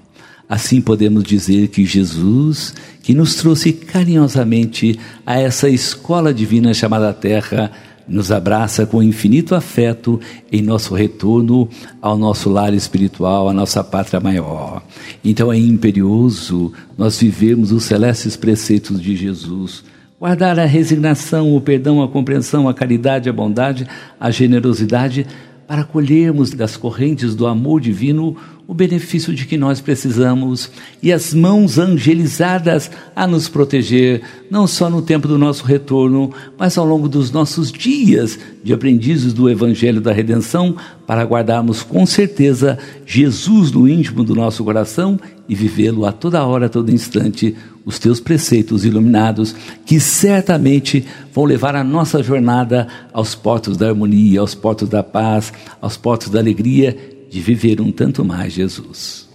Assim 0.51 0.81
podemos 0.81 1.23
dizer 1.23 1.69
que 1.69 1.85
Jesus, 1.85 2.75
que 3.01 3.13
nos 3.13 3.35
trouxe 3.35 3.71
carinhosamente 3.71 4.99
a 5.25 5.39
essa 5.39 5.69
escola 5.69 6.33
divina 6.33 6.73
chamada 6.73 7.13
Terra, 7.13 7.71
nos 8.05 8.33
abraça 8.33 8.85
com 8.85 9.01
infinito 9.01 9.55
afeto 9.55 10.19
em 10.51 10.61
nosso 10.61 10.93
retorno 10.93 11.69
ao 12.01 12.17
nosso 12.17 12.49
lar 12.49 12.73
espiritual, 12.73 13.47
à 13.47 13.53
nossa 13.53 13.81
pátria 13.81 14.19
maior. 14.19 14.83
Então 15.23 15.53
é 15.53 15.57
imperioso 15.57 16.73
nós 16.97 17.17
vivemos 17.17 17.71
os 17.71 17.85
celestes 17.85 18.35
preceitos 18.35 19.01
de 19.01 19.15
Jesus. 19.15 19.85
Guardar 20.19 20.59
a 20.59 20.65
resignação, 20.65 21.55
o 21.55 21.61
perdão, 21.61 22.03
a 22.03 22.09
compreensão, 22.09 22.67
a 22.67 22.73
caridade, 22.73 23.29
a 23.29 23.33
bondade, 23.33 23.87
a 24.19 24.29
generosidade, 24.29 25.25
para 25.65 25.85
colhermos 25.85 26.51
das 26.51 26.75
correntes 26.75 27.33
do 27.33 27.47
amor 27.47 27.79
divino 27.79 28.35
o 28.71 28.73
benefício 28.73 29.33
de 29.33 29.45
que 29.45 29.57
nós 29.57 29.81
precisamos 29.81 30.71
e 31.03 31.11
as 31.11 31.33
mãos 31.33 31.77
angelizadas 31.77 32.89
a 33.13 33.27
nos 33.27 33.49
proteger, 33.49 34.21
não 34.49 34.65
só 34.65 34.89
no 34.89 35.01
tempo 35.01 35.27
do 35.27 35.37
nosso 35.37 35.65
retorno, 35.65 36.31
mas 36.57 36.77
ao 36.77 36.85
longo 36.85 37.09
dos 37.09 37.31
nossos 37.31 37.69
dias 37.69 38.39
de 38.63 38.71
aprendizes 38.71 39.33
do 39.33 39.49
Evangelho 39.49 39.99
da 39.99 40.13
Redenção, 40.13 40.77
para 41.05 41.25
guardarmos 41.25 41.83
com 41.83 42.05
certeza 42.05 42.79
Jesus 43.05 43.73
no 43.73 43.89
íntimo 43.89 44.23
do 44.23 44.33
nosso 44.33 44.63
coração 44.63 45.19
e 45.49 45.53
vivê-lo 45.53 46.05
a 46.05 46.13
toda 46.13 46.45
hora, 46.45 46.67
a 46.67 46.69
todo 46.69 46.93
instante, 46.93 47.53
os 47.83 47.99
teus 47.99 48.21
preceitos 48.21 48.85
iluminados, 48.85 49.53
que 49.85 49.99
certamente 49.99 51.05
vão 51.33 51.43
levar 51.43 51.75
a 51.75 51.83
nossa 51.83 52.23
jornada 52.23 52.87
aos 53.11 53.35
portos 53.35 53.75
da 53.75 53.89
harmonia, 53.89 54.39
aos 54.39 54.55
portos 54.55 54.87
da 54.87 55.03
paz, 55.03 55.51
aos 55.81 55.97
portos 55.97 56.29
da 56.29 56.39
alegria 56.39 57.19
de 57.31 57.39
viver 57.39 57.79
um 57.79 57.91
tanto 57.91 58.25
mais 58.25 58.51
Jesus. 58.51 59.27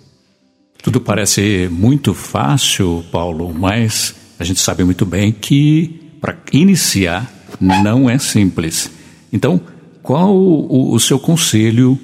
Tudo 0.83 1.01
parece 1.01 1.67
muito 1.73 2.13
fácil, 2.13 3.03
Paulo, 3.11 3.53
mas 3.55 4.15
a 4.39 4.45
gente 4.45 4.61
sabe 4.61 4.85
muito 4.85 5.07
bem 5.07 5.33
que 5.33 5.99
para 6.21 6.37
iniciar 6.53 7.33
não 7.59 8.09
é 8.09 8.19
simples. 8.19 8.91
Então, 9.33 9.61
qual 10.03 10.37
o, 10.37 10.93
o 10.93 11.01
seu 11.01 11.19
conselho 11.19 11.99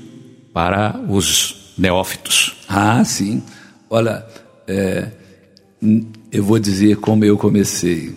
para 0.53 0.99
os 1.09 1.75
neófitos? 1.77 2.57
Ah, 2.67 3.05
sim. 3.05 3.43
Olha, 3.91 4.25
é, 4.67 5.09
eu 6.33 6.43
vou 6.43 6.59
dizer 6.59 6.97
como 6.97 7.25
eu 7.25 7.37
comecei. 7.37 8.15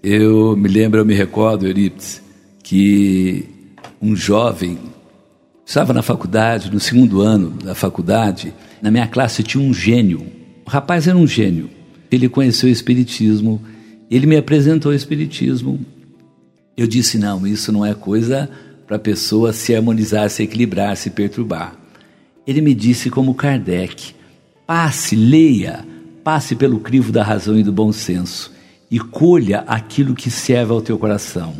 Eu 0.00 0.56
me 0.56 0.68
lembro, 0.68 1.00
eu 1.00 1.04
me 1.04 1.14
recordo, 1.14 1.66
Eurípides, 1.66 2.22
que 2.62 3.48
um 4.00 4.14
jovem 4.14 4.78
estava 5.66 5.92
na 5.92 6.00
faculdade, 6.00 6.72
no 6.72 6.78
segundo 6.78 7.20
ano 7.20 7.50
da 7.50 7.74
faculdade, 7.74 8.54
na 8.80 8.90
minha 8.90 9.08
classe 9.08 9.42
tinha 9.42 9.62
um 9.62 9.74
gênio. 9.74 10.24
O 10.64 10.70
rapaz 10.70 11.08
era 11.08 11.18
um 11.18 11.26
gênio. 11.26 11.68
Ele 12.10 12.28
conheceu 12.28 12.68
o 12.68 12.72
Espiritismo, 12.72 13.60
ele 14.08 14.26
me 14.26 14.36
apresentou 14.36 14.92
o 14.92 14.94
Espiritismo. 14.94 15.80
Eu 16.76 16.86
disse: 16.86 17.18
não, 17.18 17.44
isso 17.44 17.72
não 17.72 17.84
é 17.84 17.92
coisa 17.92 18.48
para 18.86 18.96
a 18.96 19.00
pessoa 19.00 19.52
se 19.52 19.74
harmonizar, 19.74 20.30
se 20.30 20.44
equilibrar, 20.44 20.96
se 20.96 21.10
perturbar. 21.10 21.74
Ele 22.46 22.60
me 22.60 22.72
disse, 22.72 23.10
como 23.10 23.34
Kardec: 23.34 24.14
passe, 24.64 25.16
leia, 25.16 25.84
passe 26.22 26.54
pelo 26.54 26.78
crivo 26.78 27.10
da 27.10 27.24
razão 27.24 27.58
e 27.58 27.64
do 27.64 27.72
bom 27.72 27.90
senso 27.90 28.54
e 28.90 28.98
colha 28.98 29.64
aquilo 29.66 30.14
que 30.14 30.30
serve 30.30 30.72
ao 30.72 30.80
teu 30.80 30.98
coração. 30.98 31.54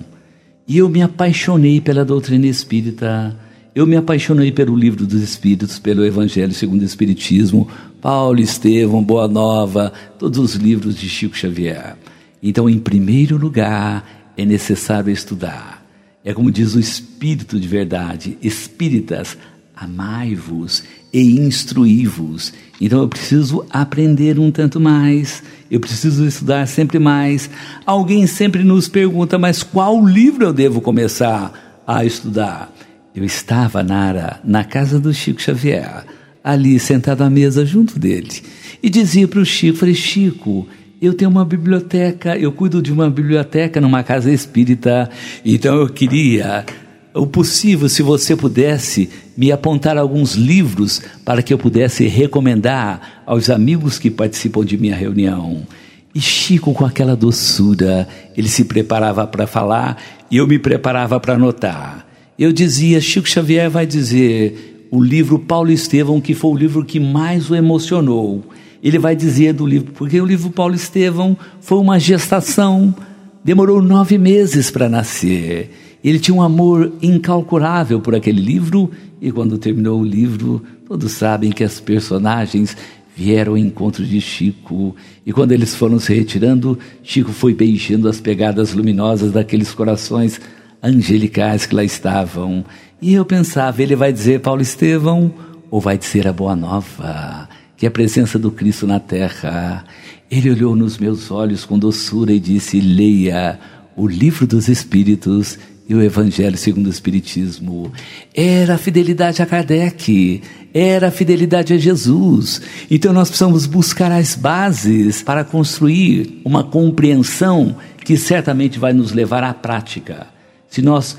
E 0.66 0.78
eu 0.78 0.88
me 0.88 1.02
apaixonei 1.02 1.80
pela 1.80 2.04
doutrina 2.04 2.46
espírita, 2.46 3.36
eu 3.76 3.86
me 3.86 3.94
apaixonei 3.94 4.50
pelo 4.50 4.74
livro 4.74 5.04
dos 5.04 5.20
Espíritos, 5.20 5.78
pelo 5.78 6.02
Evangelho 6.02 6.54
segundo 6.54 6.80
o 6.80 6.84
Espiritismo, 6.86 7.68
Paulo 8.00 8.40
Estevão, 8.40 9.04
Boa 9.04 9.28
Nova, 9.28 9.92
todos 10.18 10.38
os 10.38 10.54
livros 10.54 10.96
de 10.96 11.06
Chico 11.10 11.36
Xavier. 11.36 11.94
Então, 12.42 12.70
em 12.70 12.78
primeiro 12.78 13.36
lugar, 13.36 14.32
é 14.34 14.46
necessário 14.46 15.12
estudar. 15.12 15.86
É 16.24 16.32
como 16.32 16.50
diz 16.50 16.74
o 16.74 16.80
Espírito 16.80 17.60
de 17.60 17.68
verdade: 17.68 18.38
Espíritas, 18.40 19.36
amai-vos 19.76 20.82
e 21.12 21.38
instruí-vos. 21.38 22.54
Então 22.80 23.02
eu 23.02 23.08
preciso 23.08 23.66
aprender 23.68 24.38
um 24.38 24.50
tanto 24.50 24.80
mais, 24.80 25.42
eu 25.70 25.80
preciso 25.80 26.26
estudar 26.26 26.66
sempre 26.66 26.98
mais. 26.98 27.50
Alguém 27.84 28.26
sempre 28.26 28.64
nos 28.64 28.88
pergunta, 28.88 29.38
mas 29.38 29.62
qual 29.62 30.02
livro 30.02 30.46
eu 30.46 30.52
devo 30.54 30.80
começar 30.80 31.82
a 31.86 32.06
estudar? 32.06 32.75
Eu 33.16 33.24
estava, 33.24 33.82
Nara, 33.82 34.40
na 34.44 34.62
casa 34.62 35.00
do 35.00 35.14
Chico 35.14 35.40
Xavier, 35.40 36.04
ali 36.44 36.78
sentado 36.78 37.24
à 37.24 37.30
mesa 37.30 37.64
junto 37.64 37.98
dele, 37.98 38.42
e 38.82 38.90
dizia 38.90 39.26
para 39.26 39.40
o 39.40 39.44
Chico: 39.46 39.78
falei, 39.78 39.94
Chico, 39.94 40.68
eu 41.00 41.14
tenho 41.14 41.30
uma 41.30 41.42
biblioteca, 41.42 42.36
eu 42.36 42.52
cuido 42.52 42.82
de 42.82 42.92
uma 42.92 43.08
biblioteca 43.08 43.80
numa 43.80 44.02
casa 44.02 44.30
espírita, 44.30 45.08
então 45.42 45.76
eu 45.76 45.88
queria 45.88 46.66
o 47.14 47.26
possível, 47.26 47.88
se 47.88 48.02
você 48.02 48.36
pudesse 48.36 49.08
me 49.34 49.50
apontar 49.50 49.96
alguns 49.96 50.34
livros 50.34 51.00
para 51.24 51.42
que 51.42 51.54
eu 51.54 51.58
pudesse 51.58 52.06
recomendar 52.06 53.22
aos 53.24 53.48
amigos 53.48 53.98
que 53.98 54.10
participam 54.10 54.62
de 54.62 54.76
minha 54.76 54.94
reunião. 54.94 55.66
E 56.14 56.20
Chico, 56.20 56.74
com 56.74 56.84
aquela 56.84 57.16
doçura, 57.16 58.06
ele 58.36 58.48
se 58.48 58.66
preparava 58.66 59.26
para 59.26 59.46
falar 59.46 59.96
e 60.30 60.36
eu 60.36 60.46
me 60.46 60.58
preparava 60.58 61.18
para 61.18 61.34
anotar. 61.34 62.05
Eu 62.38 62.52
dizia: 62.52 63.00
Chico 63.00 63.28
Xavier 63.28 63.70
vai 63.70 63.86
dizer 63.86 64.88
o 64.90 65.02
livro 65.02 65.38
Paulo 65.38 65.70
Estevão, 65.70 66.20
que 66.20 66.34
foi 66.34 66.50
o 66.50 66.56
livro 66.56 66.84
que 66.84 67.00
mais 67.00 67.50
o 67.50 67.54
emocionou. 67.54 68.44
Ele 68.82 68.98
vai 68.98 69.16
dizer 69.16 69.54
do 69.54 69.66
livro, 69.66 69.92
porque 69.92 70.20
o 70.20 70.26
livro 70.26 70.50
Paulo 70.50 70.74
Estevão 70.74 71.36
foi 71.60 71.78
uma 71.78 71.98
gestação, 71.98 72.94
demorou 73.42 73.82
nove 73.82 74.18
meses 74.18 74.70
para 74.70 74.88
nascer. 74.88 75.70
Ele 76.04 76.20
tinha 76.20 76.36
um 76.36 76.42
amor 76.42 76.92
incalculável 77.02 78.00
por 78.00 78.14
aquele 78.14 78.40
livro, 78.40 78.90
e 79.20 79.32
quando 79.32 79.58
terminou 79.58 80.00
o 80.00 80.04
livro, 80.04 80.62
todos 80.86 81.12
sabem 81.12 81.50
que 81.50 81.64
as 81.64 81.80
personagens 81.80 82.76
vieram 83.16 83.52
ao 83.52 83.58
encontro 83.58 84.04
de 84.04 84.20
Chico, 84.20 84.94
e 85.24 85.32
quando 85.32 85.52
eles 85.52 85.74
foram 85.74 85.98
se 85.98 86.14
retirando, 86.14 86.78
Chico 87.02 87.32
foi 87.32 87.54
beijando 87.54 88.08
as 88.08 88.20
pegadas 88.20 88.74
luminosas 88.74 89.32
daqueles 89.32 89.72
corações 89.72 90.38
angelicais 90.82 91.66
que 91.66 91.74
lá 91.74 91.84
estavam. 91.84 92.64
E 93.00 93.14
eu 93.14 93.24
pensava, 93.24 93.82
ele 93.82 93.96
vai 93.96 94.12
dizer 94.12 94.40
Paulo 94.40 94.62
Estevão, 94.62 95.32
ou 95.70 95.80
vai 95.80 95.98
dizer 95.98 96.26
a 96.26 96.32
Boa 96.32 96.56
Nova, 96.56 97.48
que 97.76 97.86
é 97.86 97.88
a 97.88 97.92
presença 97.92 98.38
do 98.38 98.50
Cristo 98.50 98.86
na 98.86 99.00
terra. 99.00 99.84
Ele 100.30 100.50
olhou 100.50 100.74
nos 100.74 100.98
meus 100.98 101.30
olhos 101.30 101.64
com 101.64 101.78
doçura 101.78 102.32
e 102.32 102.40
disse: 102.40 102.80
Leia 102.80 103.58
o 103.96 104.06
livro 104.06 104.46
dos 104.46 104.68
Espíritos 104.68 105.58
e 105.88 105.94
o 105.94 106.02
Evangelho 106.02 106.56
segundo 106.56 106.86
o 106.86 106.90
Espiritismo. 106.90 107.92
Era 108.34 108.74
a 108.74 108.78
fidelidade 108.78 109.40
a 109.40 109.46
Kardec, 109.46 110.42
era 110.74 111.08
a 111.08 111.10
fidelidade 111.10 111.72
a 111.72 111.78
Jesus. 111.78 112.60
Então 112.90 113.12
nós 113.12 113.28
precisamos 113.28 113.66
buscar 113.66 114.10
as 114.10 114.34
bases 114.34 115.22
para 115.22 115.44
construir 115.44 116.40
uma 116.44 116.64
compreensão 116.64 117.76
que 118.04 118.16
certamente 118.16 118.78
vai 118.78 118.92
nos 118.92 119.12
levar 119.12 119.44
à 119.44 119.54
prática. 119.54 120.35
Se 120.76 120.82
nós 120.82 121.16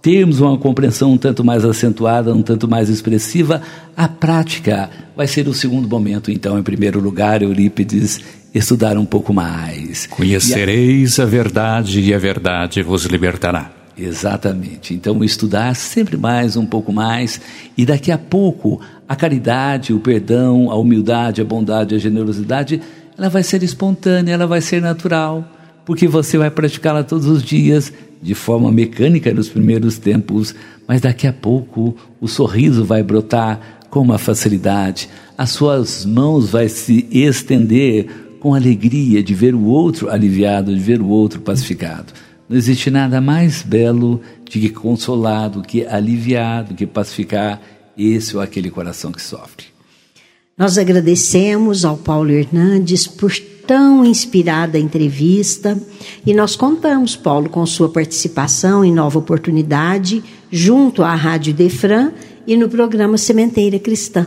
termos 0.00 0.40
uma 0.40 0.56
compreensão 0.56 1.14
um 1.14 1.18
tanto 1.18 1.42
mais 1.42 1.64
acentuada, 1.64 2.32
um 2.32 2.42
tanto 2.42 2.68
mais 2.68 2.88
expressiva, 2.88 3.60
a 3.96 4.06
prática 4.06 4.88
vai 5.16 5.26
ser 5.26 5.48
o 5.48 5.52
segundo 5.52 5.88
momento. 5.88 6.30
Então, 6.30 6.56
em 6.56 6.62
primeiro 6.62 7.00
lugar, 7.00 7.42
Eurípides 7.42 8.20
estudar 8.54 8.96
um 8.96 9.04
pouco 9.04 9.34
mais. 9.34 10.06
Conhecereis 10.06 11.18
a... 11.18 11.24
a 11.24 11.26
verdade 11.26 12.00
e 12.00 12.14
a 12.14 12.18
verdade 12.18 12.84
vos 12.84 13.04
libertará. 13.04 13.72
Exatamente. 13.98 14.94
Então, 14.94 15.24
estudar 15.24 15.74
sempre 15.74 16.16
mais, 16.16 16.56
um 16.56 16.64
pouco 16.64 16.92
mais, 16.92 17.40
e 17.76 17.84
daqui 17.84 18.12
a 18.12 18.18
pouco 18.18 18.80
a 19.08 19.16
caridade, 19.16 19.92
o 19.92 19.98
perdão, 19.98 20.70
a 20.70 20.76
humildade, 20.76 21.40
a 21.40 21.44
bondade, 21.44 21.96
a 21.96 21.98
generosidade, 21.98 22.80
ela 23.18 23.28
vai 23.28 23.42
ser 23.42 23.60
espontânea, 23.64 24.34
ela 24.34 24.46
vai 24.46 24.60
ser 24.60 24.80
natural, 24.80 25.44
porque 25.84 26.06
você 26.06 26.38
vai 26.38 26.48
praticá-la 26.48 27.02
todos 27.02 27.26
os 27.26 27.42
dias, 27.42 27.92
de 28.22 28.34
forma 28.34 28.70
mecânica 28.70 29.32
nos 29.32 29.48
primeiros 29.48 29.98
tempos, 29.98 30.54
mas 30.86 31.00
daqui 31.00 31.26
a 31.26 31.32
pouco 31.32 31.96
o 32.20 32.28
sorriso 32.28 32.84
vai 32.84 33.02
brotar 33.02 33.80
com 33.88 34.00
uma 34.00 34.18
facilidade, 34.18 35.08
as 35.36 35.50
suas 35.50 36.04
mãos 36.04 36.50
vai 36.50 36.68
se 36.68 37.08
estender 37.10 38.06
com 38.38 38.54
alegria 38.54 39.22
de 39.22 39.34
ver 39.34 39.54
o 39.54 39.64
outro 39.64 40.08
aliviado, 40.08 40.74
de 40.74 40.80
ver 40.80 41.00
o 41.00 41.08
outro 41.08 41.40
pacificado. 41.40 42.12
Não 42.48 42.56
existe 42.56 42.90
nada 42.90 43.20
mais 43.20 43.62
belo 43.62 44.20
de 44.48 44.60
que 44.60 44.70
consolado, 44.70 45.62
que 45.62 45.86
aliviado, 45.86 46.74
que 46.74 46.86
pacificar 46.86 47.60
esse 47.96 48.36
ou 48.36 48.42
aquele 48.42 48.70
coração 48.70 49.12
que 49.12 49.22
sofre. 49.22 49.66
Nós 50.56 50.76
agradecemos 50.76 51.84
ao 51.84 51.96
Paulo 51.96 52.30
Hernandes 52.30 53.06
por 53.06 53.30
tão 53.70 54.04
inspirada 54.04 54.76
entrevista 54.80 55.80
e 56.26 56.34
nós 56.34 56.56
contamos, 56.56 57.14
Paulo, 57.14 57.48
com 57.48 57.64
sua 57.64 57.88
participação 57.88 58.84
em 58.84 58.92
nova 58.92 59.16
oportunidade 59.16 60.24
junto 60.50 61.04
à 61.04 61.14
Rádio 61.14 61.54
Defran 61.54 62.10
e 62.44 62.56
no 62.56 62.68
programa 62.68 63.16
Sementeira 63.16 63.78
Cristã. 63.78 64.26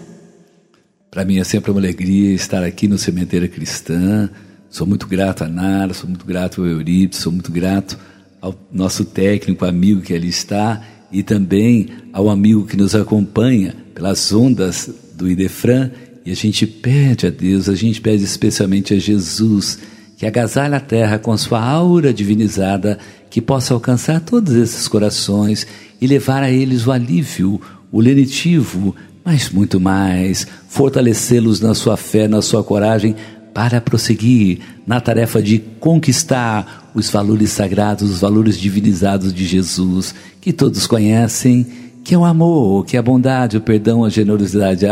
Para 1.12 1.26
mim 1.26 1.40
é 1.40 1.44
sempre 1.44 1.72
uma 1.72 1.82
alegria 1.82 2.34
estar 2.34 2.64
aqui 2.64 2.88
no 2.88 2.98
Sementeira 2.98 3.50
Cristã. 3.50 4.30
Sou 4.70 4.88
muito 4.88 5.08
grato 5.08 5.44
a 5.44 5.50
Nara, 5.50 5.94
sou 5.94 6.08
muito 6.08 6.26
grato 6.26 6.62
ao 6.62 6.68
Eurípides, 6.68 7.20
sou 7.20 7.34
muito 7.34 7.52
grato 7.52 8.00
ao 8.40 8.56
nosso 8.72 9.04
técnico, 9.04 9.66
amigo 9.66 10.00
que 10.00 10.14
ali 10.14 10.30
está, 10.30 10.82
e 11.12 11.22
também 11.22 11.90
ao 12.14 12.30
amigo 12.30 12.66
que 12.66 12.78
nos 12.78 12.96
acompanha 12.96 13.76
pelas 13.94 14.32
ondas 14.32 14.90
do 15.18 15.30
Idefran. 15.30 15.92
E 16.26 16.32
a 16.32 16.36
gente 16.36 16.66
pede 16.66 17.28
a 17.28 17.30
Deus, 17.30 17.68
a 17.68 17.76
gente 17.76 18.00
pede 18.00 18.24
especialmente 18.24 18.94
a 18.94 19.00
Jesus, 19.00 19.80
que 20.18 20.26
agasalhe 20.26 20.74
a 20.74 20.80
terra 20.80 21.20
com 21.20 21.36
sua 21.36 21.62
aura 21.62 22.14
divinizada, 22.14 22.98
que 23.30 23.42
possa 23.42 23.74
alcançar 23.74 24.22
todos 24.22 24.54
esses 24.54 24.88
corações 24.88 25.68
e 26.00 26.08
levar 26.08 26.42
a 26.42 26.52
eles 26.52 26.88
o 26.88 26.92
alívio, 26.92 27.60
o 27.92 28.00
lenitivo, 28.00 28.96
mas 29.24 29.50
muito 29.50 29.80
mais, 29.80 30.48
fortalecê-los 30.70 31.60
na 31.60 31.74
sua 31.74 31.98
fé, 31.98 32.28
na 32.28 32.42
sua 32.42 32.64
coragem, 32.64 33.16
para 33.54 33.82
prosseguir 33.82 34.60
na 34.88 35.00
tarefa 35.00 35.42
de 35.42 35.60
conquistar 35.80 36.92
os 36.96 37.10
valores 37.10 37.52
sagrados, 37.52 38.10
os 38.10 38.22
valores 38.22 38.58
divinizados 38.58 39.34
de 39.34 39.46
Jesus, 39.46 40.16
que 40.42 40.52
todos 40.52 40.88
conhecem, 40.88 41.66
que 42.04 42.14
é 42.14 42.18
o 42.18 42.26
amor, 42.26 42.86
que 42.86 42.98
é 42.98 43.00
a 43.00 43.04
bondade, 43.04 43.58
o 43.58 43.62
perdão, 43.62 44.04
a 44.04 44.10
generosidade 44.10 44.86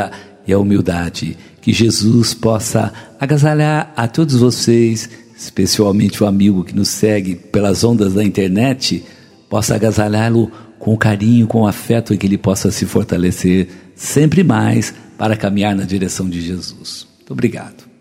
e 0.47 0.53
a 0.53 0.59
humildade. 0.59 1.37
Que 1.61 1.71
Jesus 1.71 2.33
possa 2.33 2.91
agasalhar 3.19 3.93
a 3.95 4.07
todos 4.07 4.35
vocês, 4.35 5.09
especialmente 5.37 6.23
o 6.23 6.27
amigo 6.27 6.63
que 6.63 6.75
nos 6.75 6.89
segue 6.89 7.35
pelas 7.35 7.83
ondas 7.83 8.13
da 8.13 8.23
internet, 8.23 9.03
possa 9.49 9.75
agasalhá-lo 9.75 10.51
com 10.79 10.97
carinho, 10.97 11.45
com 11.45 11.67
afeto 11.67 12.13
e 12.13 12.17
que 12.17 12.25
ele 12.25 12.37
possa 12.37 12.71
se 12.71 12.85
fortalecer 12.85 13.67
sempre 13.95 14.43
mais 14.43 14.93
para 15.17 15.37
caminhar 15.37 15.75
na 15.75 15.83
direção 15.83 16.27
de 16.27 16.41
Jesus. 16.41 17.07
Muito 17.19 17.33
obrigado. 17.33 17.91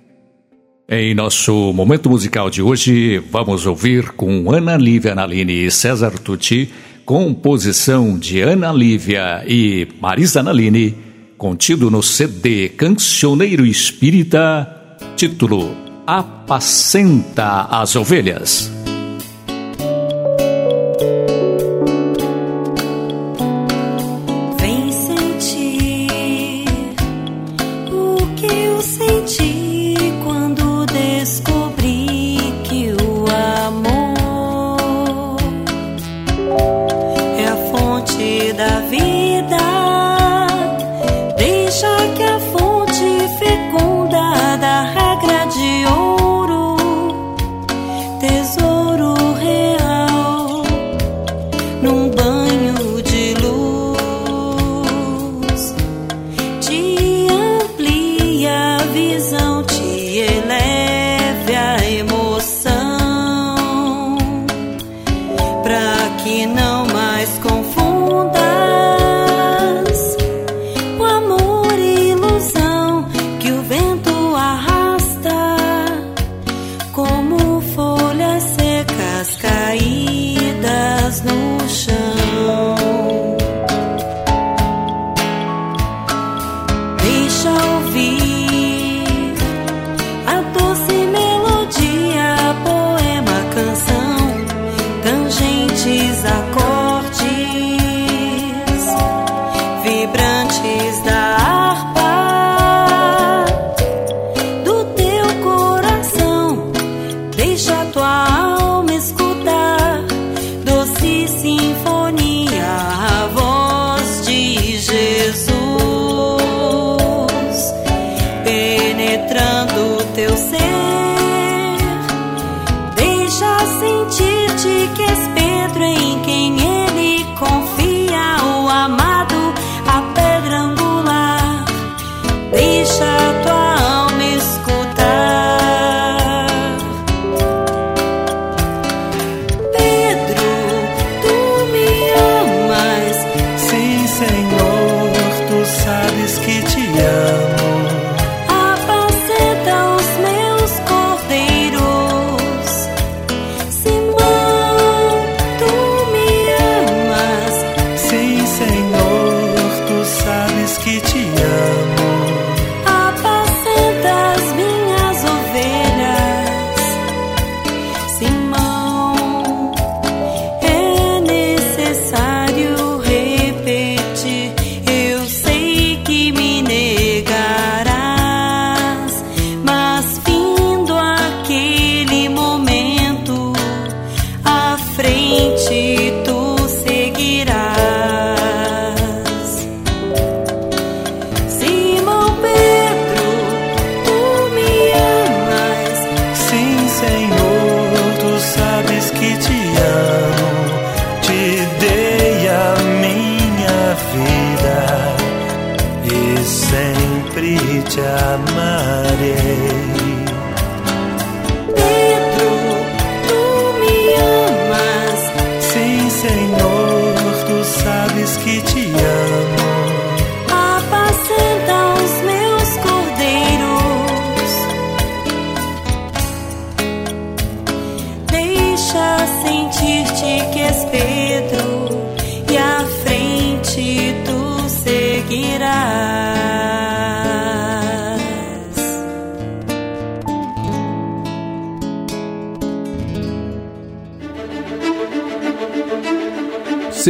Em 0.89 1.15
nosso 1.15 1.73
momento 1.73 2.11
musical 2.11 2.51
de 2.51 2.63
hoje, 2.63 3.19
vamos 3.31 3.65
ouvir 3.67 4.11
com 4.13 4.51
Ana 4.51 4.77
Lívia 4.77 5.15
Naline 5.15 5.67
e 5.67 5.71
César 5.71 6.11
Tucci, 6.19 6.71
composição 7.05 8.19
de 8.19 8.41
Ana 8.41 8.73
Lívia 8.73 9.45
e 9.47 9.87
Marisa 10.01 10.43
Naline, 10.43 10.97
contido 11.41 11.91
no 11.91 12.03
CD 12.03 12.69
Cancioneiro 12.69 13.65
Espírita, 13.65 14.99
título 15.17 15.75
Apacenta 16.07 17.63
as 17.71 17.97
Ovelhas. 17.97 18.80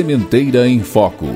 Sementeira 0.00 0.66
em 0.66 0.80
Foco. 0.80 1.26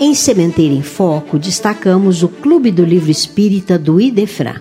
Em 0.00 0.12
Sementeira 0.16 0.74
em 0.74 0.82
Foco, 0.82 1.38
destacamos 1.38 2.24
o 2.24 2.28
Clube 2.28 2.72
do 2.72 2.84
Livro 2.84 3.08
Espírita 3.08 3.78
do 3.78 4.00
Idefran. 4.00 4.56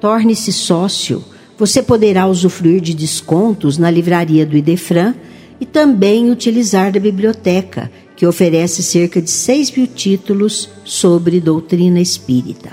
Torne-se 0.00 0.52
sócio. 0.52 1.24
Você 1.56 1.80
poderá 1.80 2.26
usufruir 2.26 2.80
de 2.80 2.92
descontos 2.92 3.78
na 3.78 3.88
livraria 3.88 4.44
do 4.44 4.56
Idefran 4.56 5.14
e 5.60 5.64
também 5.64 6.28
utilizar 6.28 6.90
da 6.90 6.98
biblioteca, 6.98 7.88
que 8.16 8.26
oferece 8.26 8.82
cerca 8.82 9.22
de 9.22 9.30
6 9.30 9.70
mil 9.76 9.86
títulos 9.86 10.68
sobre 10.84 11.40
doutrina 11.40 12.00
espírita. 12.00 12.70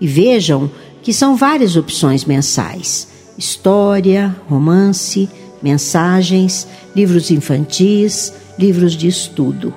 E 0.00 0.06
vejam 0.06 0.70
que 1.02 1.12
são 1.12 1.34
várias 1.34 1.74
opções 1.74 2.24
mensais: 2.24 3.08
história, 3.36 4.36
romance, 4.48 5.28
mensagens, 5.64 6.68
livros 6.94 7.30
infantis, 7.30 8.34
livros 8.58 8.92
de 8.92 9.08
estudo. 9.08 9.72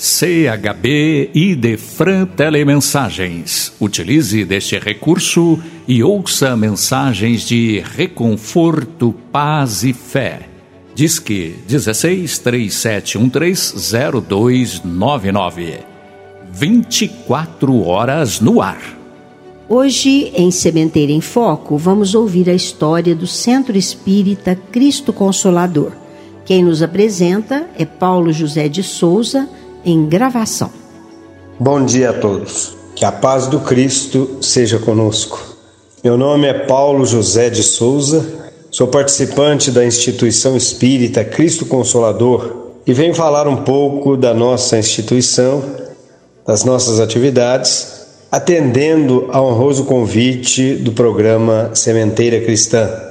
CHB 0.00 1.32
e 1.34 1.56
Defran 1.56 2.24
Telemensagens. 2.24 3.72
Utilize 3.80 4.44
deste 4.44 4.78
recurso 4.78 5.58
e 5.88 6.04
ouça 6.04 6.56
mensagens 6.56 7.42
de 7.42 7.82
reconforto, 7.96 9.12
paz 9.32 9.82
e 9.82 9.92
fé. 9.92 10.42
Disque 10.94 11.56
16 11.66 12.38
3713 12.38 13.74
0299. 14.84 15.78
24 16.52 17.82
horas 17.84 18.40
no 18.40 18.62
ar. 18.62 18.96
Hoje, 19.68 20.30
em 20.32 20.52
Sementeira 20.52 21.10
em 21.10 21.20
Foco, 21.20 21.76
vamos 21.76 22.14
ouvir 22.14 22.48
a 22.48 22.54
história 22.54 23.16
do 23.16 23.26
Centro 23.26 23.76
Espírita 23.76 24.54
Cristo 24.70 25.12
Consolador. 25.12 25.90
Quem 26.44 26.62
nos 26.64 26.84
apresenta 26.84 27.68
é 27.76 27.84
Paulo 27.84 28.32
José 28.32 28.68
de 28.68 28.84
Souza 28.84 29.48
em 29.84 30.06
gravação. 30.06 30.70
Bom 31.58 31.84
dia 31.84 32.10
a 32.10 32.12
todos. 32.12 32.76
Que 32.94 33.04
a 33.04 33.12
paz 33.12 33.46
do 33.46 33.60
Cristo 33.60 34.38
seja 34.40 34.78
conosco. 34.78 35.56
Meu 36.02 36.16
nome 36.16 36.46
é 36.46 36.54
Paulo 36.54 37.04
José 37.04 37.50
de 37.50 37.62
Souza, 37.62 38.24
sou 38.70 38.86
participante 38.86 39.70
da 39.70 39.84
instituição 39.84 40.56
espírita 40.56 41.24
Cristo 41.24 41.66
Consolador 41.66 42.68
e 42.86 42.92
venho 42.92 43.14
falar 43.14 43.48
um 43.48 43.64
pouco 43.64 44.16
da 44.16 44.32
nossa 44.32 44.78
instituição, 44.78 45.62
das 46.46 46.64
nossas 46.64 47.00
atividades, 47.00 48.06
atendendo 48.30 49.28
ao 49.30 49.46
honroso 49.46 49.84
convite 49.84 50.74
do 50.74 50.92
programa 50.92 51.70
Sementeira 51.74 52.40
Cristã. 52.40 53.07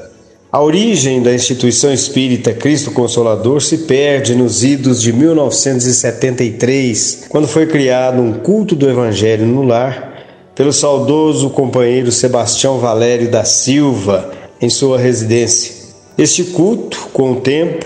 A 0.49 0.63
origem 0.63 1.21
da 1.21 1.33
instituição 1.33 1.91
espírita 1.91 2.53
Cristo 2.53 2.91
Consolador 2.91 3.61
se 3.61 3.79
perde 3.79 4.33
nos 4.33 4.63
idos 4.63 5.01
de 5.01 5.11
1973, 5.11 7.25
quando 7.27 7.49
foi 7.49 7.67
criado 7.67 8.21
um 8.21 8.31
culto 8.31 8.73
do 8.73 8.89
Evangelho 8.89 9.45
no 9.45 9.61
lar 9.61 10.23
pelo 10.55 10.71
saudoso 10.71 11.49
companheiro 11.49 12.13
Sebastião 12.13 12.79
Valério 12.79 13.29
da 13.29 13.43
Silva 13.43 14.31
em 14.61 14.69
sua 14.69 14.97
residência. 14.97 15.75
Este 16.17 16.45
culto, 16.45 17.09
com 17.11 17.33
o 17.33 17.41
tempo, 17.41 17.85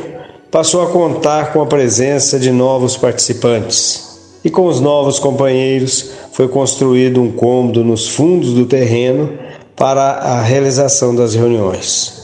passou 0.51 0.83
a 0.83 0.91
contar 0.91 1.53
com 1.53 1.63
a 1.63 1.65
presença 1.65 2.39
de 2.39 2.51
novos 2.51 2.95
participantes. 2.95 4.19
E 4.45 4.51
com 4.51 4.67
os 4.67 4.79
novos 4.79 5.17
companheiros 5.17 6.11
foi 6.31 6.47
construído 6.47 7.23
um 7.23 7.31
cômodo 7.31 7.83
nos 7.83 8.07
fundos 8.07 8.53
do 8.53 8.67
terreno 8.67 9.31
para 9.75 10.11
a 10.11 10.43
realização 10.43 11.15
das 11.15 11.33
reuniões. 11.33 12.20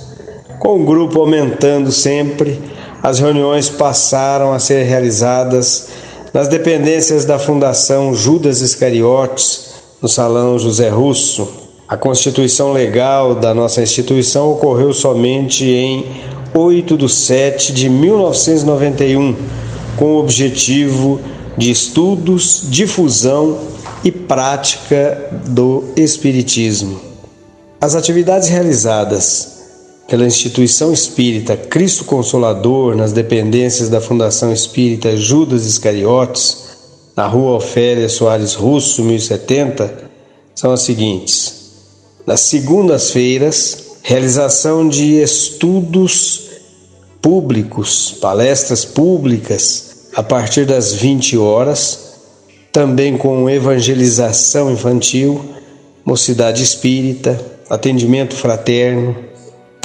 Com 0.60 0.82
o 0.82 0.86
grupo 0.86 1.20
aumentando 1.20 1.92
sempre, 1.92 2.60
as 3.04 3.20
reuniões 3.20 3.70
passaram 3.70 4.54
a 4.54 4.60
ser 4.60 4.84
realizadas 4.84 5.90
nas 6.34 6.48
dependências 6.48 7.26
da 7.26 7.38
Fundação 7.38 8.14
Judas 8.14 8.62
Iscariotes, 8.62 9.76
no 10.02 10.10
Salão 10.10 10.58
José 10.58 10.90
Russo. 10.90 11.48
A 11.88 11.96
constituição 11.96 12.74
legal 12.74 13.36
da 13.36 13.54
nossa 13.54 13.82
instituição 13.82 14.52
ocorreu 14.52 14.94
somente 14.94 15.64
em 15.66 16.06
8 16.54 16.98
de 16.98 17.10
7 17.10 17.72
de 17.72 17.88
1991, 17.88 19.36
com 19.96 20.16
o 20.16 20.20
objetivo 20.20 21.20
de 21.56 21.72
estudos, 21.72 22.64
difusão 22.66 23.60
e 24.04 24.12
prática 24.12 25.30
do 25.48 25.86
Espiritismo. 25.96 27.00
As 27.80 27.96
atividades 27.96 28.50
realizadas 28.50 29.57
pela 30.08 30.26
instituição 30.26 30.94
espírita 30.94 31.58
Cristo 31.58 32.06
Consolador 32.06 32.96
nas 32.96 33.12
dependências 33.12 33.90
da 33.90 34.00
Fundação 34.00 34.54
Espírita 34.54 35.18
Judas 35.18 35.66
Iscariotes, 35.66 36.66
na 37.16 37.28
rua 37.28 37.58
Ofélia 37.58 38.08
Soares 38.08 38.54
Russo, 38.54 39.04
1070, 39.04 40.10
são 40.56 40.72
as 40.72 40.82
seguintes: 40.82 41.72
nas 42.26 42.40
segundas-feiras, 42.42 43.98
realização 44.02 44.88
de 44.88 45.22
estudos 45.22 46.48
públicos, 47.22 48.16
palestras 48.22 48.86
públicas 48.86 49.88
a 50.16 50.24
partir 50.24 50.66
das 50.66 50.94
20 50.94 51.38
horas, 51.38 52.14
também 52.72 53.18
com 53.18 53.50
evangelização 53.50 54.72
infantil, 54.72 55.44
mocidade 56.06 56.64
espírita, 56.64 57.40
atendimento 57.70 58.34
fraterno, 58.34 59.27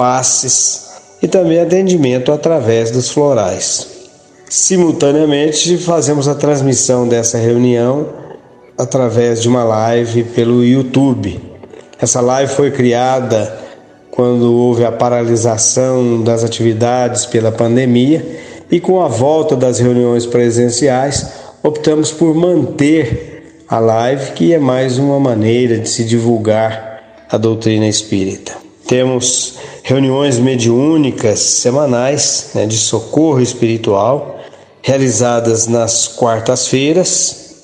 passes 0.03 0.95
e 1.23 1.29
também 1.29 1.61
atendimento 1.61 2.33
através 2.33 2.91
dos 2.91 3.09
florais. 3.09 3.87
Simultaneamente, 4.51 5.79
fazemos 5.79 6.27
a 6.27 6.35
transmissão 6.35 7.07
dessa 7.07 7.39
reunião 7.39 8.09
através 8.77 9.41
de 9.41 9.49
uma 9.49 9.63
live 9.63 10.25
pelo 10.25 10.65
YouTube. 10.65 11.41
Essa 12.01 12.21
live 12.21 12.53
foi 12.53 12.73
criada 12.73 13.57
quando 14.11 14.53
houve 14.53 14.85
a 14.85 14.91
paralisação 14.91 16.21
das 16.21 16.43
atividades 16.43 17.25
pela 17.25 17.53
pandemia 17.53 18.41
e 18.73 18.81
com 18.81 19.01
a 19.01 19.07
volta 19.07 19.55
das 19.55 19.79
reuniões 19.79 20.27
presenciais, 20.27 21.29
optamos 21.63 22.11
por 22.11 22.35
manter 22.35 23.63
a 23.69 23.79
live, 23.79 24.33
que 24.33 24.53
é 24.53 24.59
mais 24.59 24.99
uma 24.99 25.21
maneira 25.21 25.79
de 25.79 25.89
se 25.89 26.03
divulgar 26.03 27.25
a 27.31 27.39
doutrina 27.39 27.87
espírita. 27.87 28.53
Temos 28.85 29.52
reuniões 29.83 30.39
mediúnicas 30.39 31.41
semanais 31.41 32.51
né, 32.55 32.67
de 32.67 32.77
socorro 32.77 33.41
espiritual, 33.41 34.39
realizadas 34.81 35.67
nas 35.67 36.07
quartas-feiras, 36.07 37.55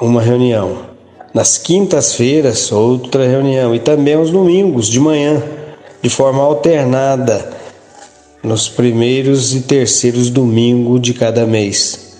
uma 0.00 0.20
reunião. 0.20 0.90
Nas 1.32 1.56
quintas-feiras, 1.56 2.72
outra 2.72 3.26
reunião. 3.26 3.74
E 3.74 3.78
também 3.78 4.14
aos 4.14 4.30
domingos, 4.30 4.88
de 4.88 4.98
manhã, 4.98 5.42
de 6.02 6.10
forma 6.10 6.42
alternada, 6.42 7.50
nos 8.42 8.68
primeiros 8.68 9.54
e 9.54 9.60
terceiros 9.60 10.30
domingos 10.30 11.00
de 11.00 11.14
cada 11.14 11.46
mês. 11.46 12.10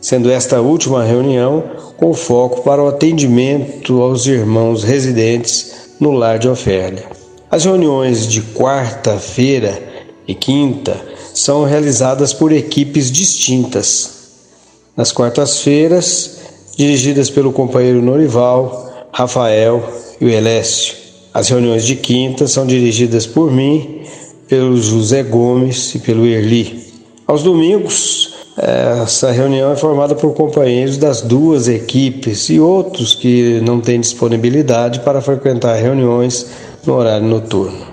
Sendo 0.00 0.30
esta 0.30 0.60
última 0.60 1.02
reunião 1.04 1.62
com 1.96 2.14
foco 2.14 2.62
para 2.62 2.82
o 2.82 2.88
atendimento 2.88 4.00
aos 4.00 4.26
irmãos 4.26 4.82
residentes 4.82 5.96
no 6.00 6.12
lar 6.12 6.38
de 6.38 6.48
Ofélia. 6.48 7.23
As 7.54 7.64
reuniões 7.64 8.26
de 8.26 8.42
quarta-feira 8.42 9.80
e 10.26 10.34
quinta 10.34 11.00
são 11.32 11.62
realizadas 11.62 12.32
por 12.32 12.50
equipes 12.50 13.12
distintas. 13.12 14.10
Nas 14.96 15.12
quartas-feiras, 15.12 16.40
dirigidas 16.76 17.30
pelo 17.30 17.52
companheiro 17.52 18.02
Norival, 18.02 19.06
Rafael 19.12 19.88
e 20.20 20.24
o 20.24 20.28
Elécio. 20.28 20.96
As 21.32 21.48
reuniões 21.48 21.84
de 21.84 21.94
quinta 21.94 22.48
são 22.48 22.66
dirigidas 22.66 23.24
por 23.24 23.52
mim, 23.52 24.02
pelo 24.48 24.76
José 24.76 25.22
Gomes 25.22 25.94
e 25.94 26.00
pelo 26.00 26.26
Erli. 26.26 26.92
Aos 27.24 27.44
domingos, 27.44 28.34
essa 28.56 29.30
reunião 29.30 29.70
é 29.70 29.76
formada 29.76 30.16
por 30.16 30.34
companheiros 30.34 30.96
das 30.96 31.22
duas 31.22 31.68
equipes 31.68 32.50
e 32.50 32.58
outros 32.58 33.14
que 33.14 33.60
não 33.64 33.80
têm 33.80 34.00
disponibilidade 34.00 34.98
para 35.00 35.20
frequentar 35.20 35.76
reuniões 35.76 36.48
no 36.86 36.94
horário 36.94 37.26
noturno. 37.26 37.86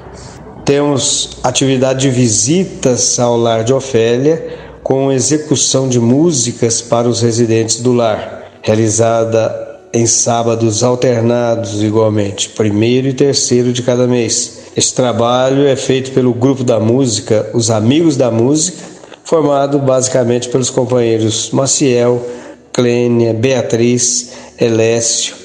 Temos 0.65 1.37
atividade 1.43 2.01
de 2.01 2.09
visitas 2.09 3.19
ao 3.19 3.35
lar 3.37 3.63
de 3.63 3.73
Ofélia, 3.73 4.59
com 4.83 5.11
execução 5.11 5.89
de 5.89 5.99
músicas 5.99 6.81
para 6.81 7.07
os 7.07 7.21
residentes 7.21 7.81
do 7.81 7.93
lar, 7.93 8.51
realizada 8.61 9.79
em 9.93 10.05
sábados 10.05 10.83
alternados 10.83 11.81
igualmente, 11.81 12.49
primeiro 12.49 13.07
e 13.07 13.13
terceiro 13.13 13.73
de 13.73 13.81
cada 13.81 14.07
mês. 14.07 14.61
Este 14.75 14.93
trabalho 14.93 15.67
é 15.67 15.75
feito 15.75 16.11
pelo 16.11 16.33
grupo 16.33 16.63
da 16.63 16.79
música 16.79 17.49
Os 17.53 17.69
Amigos 17.69 18.15
da 18.15 18.31
Música, 18.31 18.77
formado 19.23 19.79
basicamente 19.79 20.47
pelos 20.49 20.69
companheiros 20.69 21.51
Maciel, 21.51 22.25
Clênia, 22.71 23.33
Beatriz, 23.33 24.31
Elécio, 24.59 25.35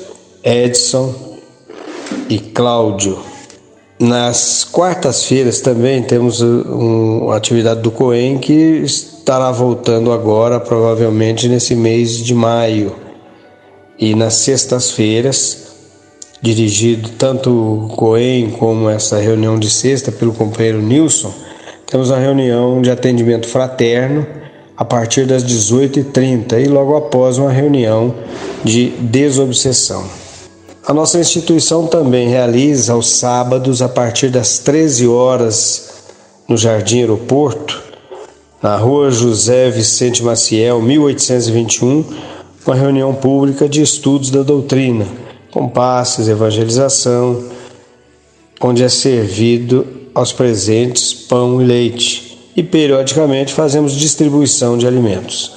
Edson 0.45 1.13
e 2.29 2.39
Cláudio. 2.39 3.36
Nas 3.99 4.63
quartas-feiras 4.63 5.63
também 5.63 6.03
temos 6.03 6.43
uma 6.43 7.35
atividade 7.35 7.81
do 7.81 7.91
Coen 7.91 8.37
que 8.37 8.53
estará 8.53 9.51
voltando 9.51 10.13
agora, 10.13 10.61
provavelmente 10.61 11.49
nesse 11.49 11.75
mês 11.75 12.19
de 12.19 12.35
maio. 12.35 12.95
E 13.99 14.15
nas 14.15 14.35
sextas-feiras, 14.35 15.69
dirigido 16.43 17.09
tanto 17.17 17.51
o 17.51 17.89
Coen 17.97 18.51
como 18.51 18.91
essa 18.91 19.19
reunião 19.19 19.59
de 19.59 19.71
sexta 19.71 20.13
pelo 20.13 20.35
companheiro 20.35 20.83
Nilson, 20.83 21.33
temos 21.87 22.13
a 22.13 22.19
reunião 22.19 22.83
de 22.83 22.91
atendimento 22.91 23.49
fraterno 23.49 24.27
a 24.77 24.85
partir 24.85 25.25
das 25.25 25.43
18h30 25.43 26.63
e 26.63 26.69
logo 26.69 26.95
após 26.95 27.39
uma 27.39 27.51
reunião 27.51 28.15
de 28.63 28.91
desobsessão. 28.91 30.26
A 30.87 30.95
nossa 30.95 31.19
instituição 31.19 31.89
também 31.89 32.29
realiza 32.29 32.93
aos 32.93 33.11
sábados, 33.11 33.83
a 33.83 33.89
partir 33.89 34.29
das 34.29 34.61
13 34.61 35.09
horas, 35.09 36.05
no 36.49 36.57
Jardim 36.57 37.01
Aeroporto, 37.01 37.83
na 38.63 38.77
rua 38.77 39.11
José 39.11 39.69
Vicente 39.69 40.23
Maciel, 40.23 40.81
1821, 40.81 42.05
uma 42.65 42.77
reunião 42.77 43.13
pública 43.13 43.69
de 43.69 43.83
estudos 43.83 44.31
da 44.31 44.45
doutrina, 44.45 45.05
com 45.51 45.69
passes, 45.69 46.29
evangelização, 46.29 47.43
onde 48.61 48.85
é 48.85 48.89
servido 48.89 49.85
aos 50.15 50.33
presentes 50.33 51.13
pão 51.13 51.61
e 51.61 51.65
leite. 51.65 52.39
E 52.57 52.63
periodicamente 52.63 53.53
fazemos 53.53 53.93
distribuição 53.93 54.79
de 54.79 54.87
alimentos 54.87 55.53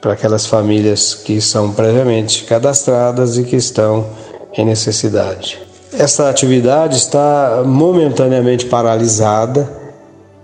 para 0.00 0.12
aquelas 0.12 0.46
famílias 0.46 1.14
que 1.14 1.40
são 1.40 1.72
previamente 1.72 2.44
cadastradas 2.44 3.36
e 3.36 3.42
que 3.42 3.56
estão 3.56 4.06
em 4.58 4.64
necessidade. 4.64 5.58
Esta 5.92 6.28
atividade 6.28 6.96
está 6.96 7.62
momentaneamente 7.64 8.66
paralisada 8.66 9.70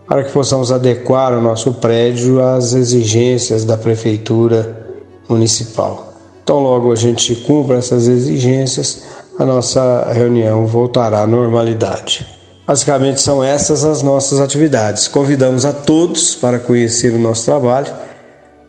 para 0.06 0.22
que 0.22 0.32
possamos 0.32 0.70
adequar 0.70 1.32
o 1.32 1.40
nosso 1.40 1.74
prédio 1.74 2.40
às 2.42 2.74
exigências 2.74 3.64
da 3.64 3.76
prefeitura 3.76 4.84
municipal. 5.28 6.12
Então, 6.42 6.60
logo 6.60 6.92
a 6.92 6.96
gente 6.96 7.34
cumpra 7.34 7.78
essas 7.78 8.06
exigências, 8.06 9.02
a 9.38 9.44
nossa 9.44 10.10
reunião 10.12 10.66
voltará 10.66 11.22
à 11.22 11.26
normalidade. 11.26 12.26
Basicamente 12.66 13.20
são 13.20 13.42
essas 13.42 13.84
as 13.84 14.02
nossas 14.02 14.40
atividades. 14.40 15.08
Convidamos 15.08 15.64
a 15.64 15.72
todos 15.72 16.34
para 16.34 16.58
conhecer 16.58 17.12
o 17.12 17.18
nosso 17.18 17.44
trabalho, 17.46 17.92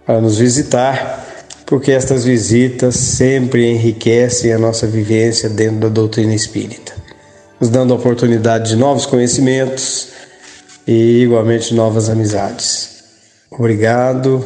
para 0.05 0.19
nos 0.19 0.37
visitar, 0.37 1.24
porque 1.65 1.91
estas 1.91 2.23
visitas 2.25 2.95
sempre 2.95 3.69
enriquecem 3.71 4.53
a 4.53 4.59
nossa 4.59 4.85
vivência 4.85 5.49
dentro 5.49 5.81
da 5.81 5.89
doutrina 5.89 6.33
espírita, 6.33 6.93
nos 7.59 7.69
dando 7.69 7.93
a 7.93 7.97
oportunidade 7.97 8.69
de 8.69 8.75
novos 8.75 9.05
conhecimentos 9.05 10.09
e 10.87 11.23
igualmente 11.23 11.73
novas 11.73 12.09
amizades. 12.09 13.03
Obrigado, 13.49 14.45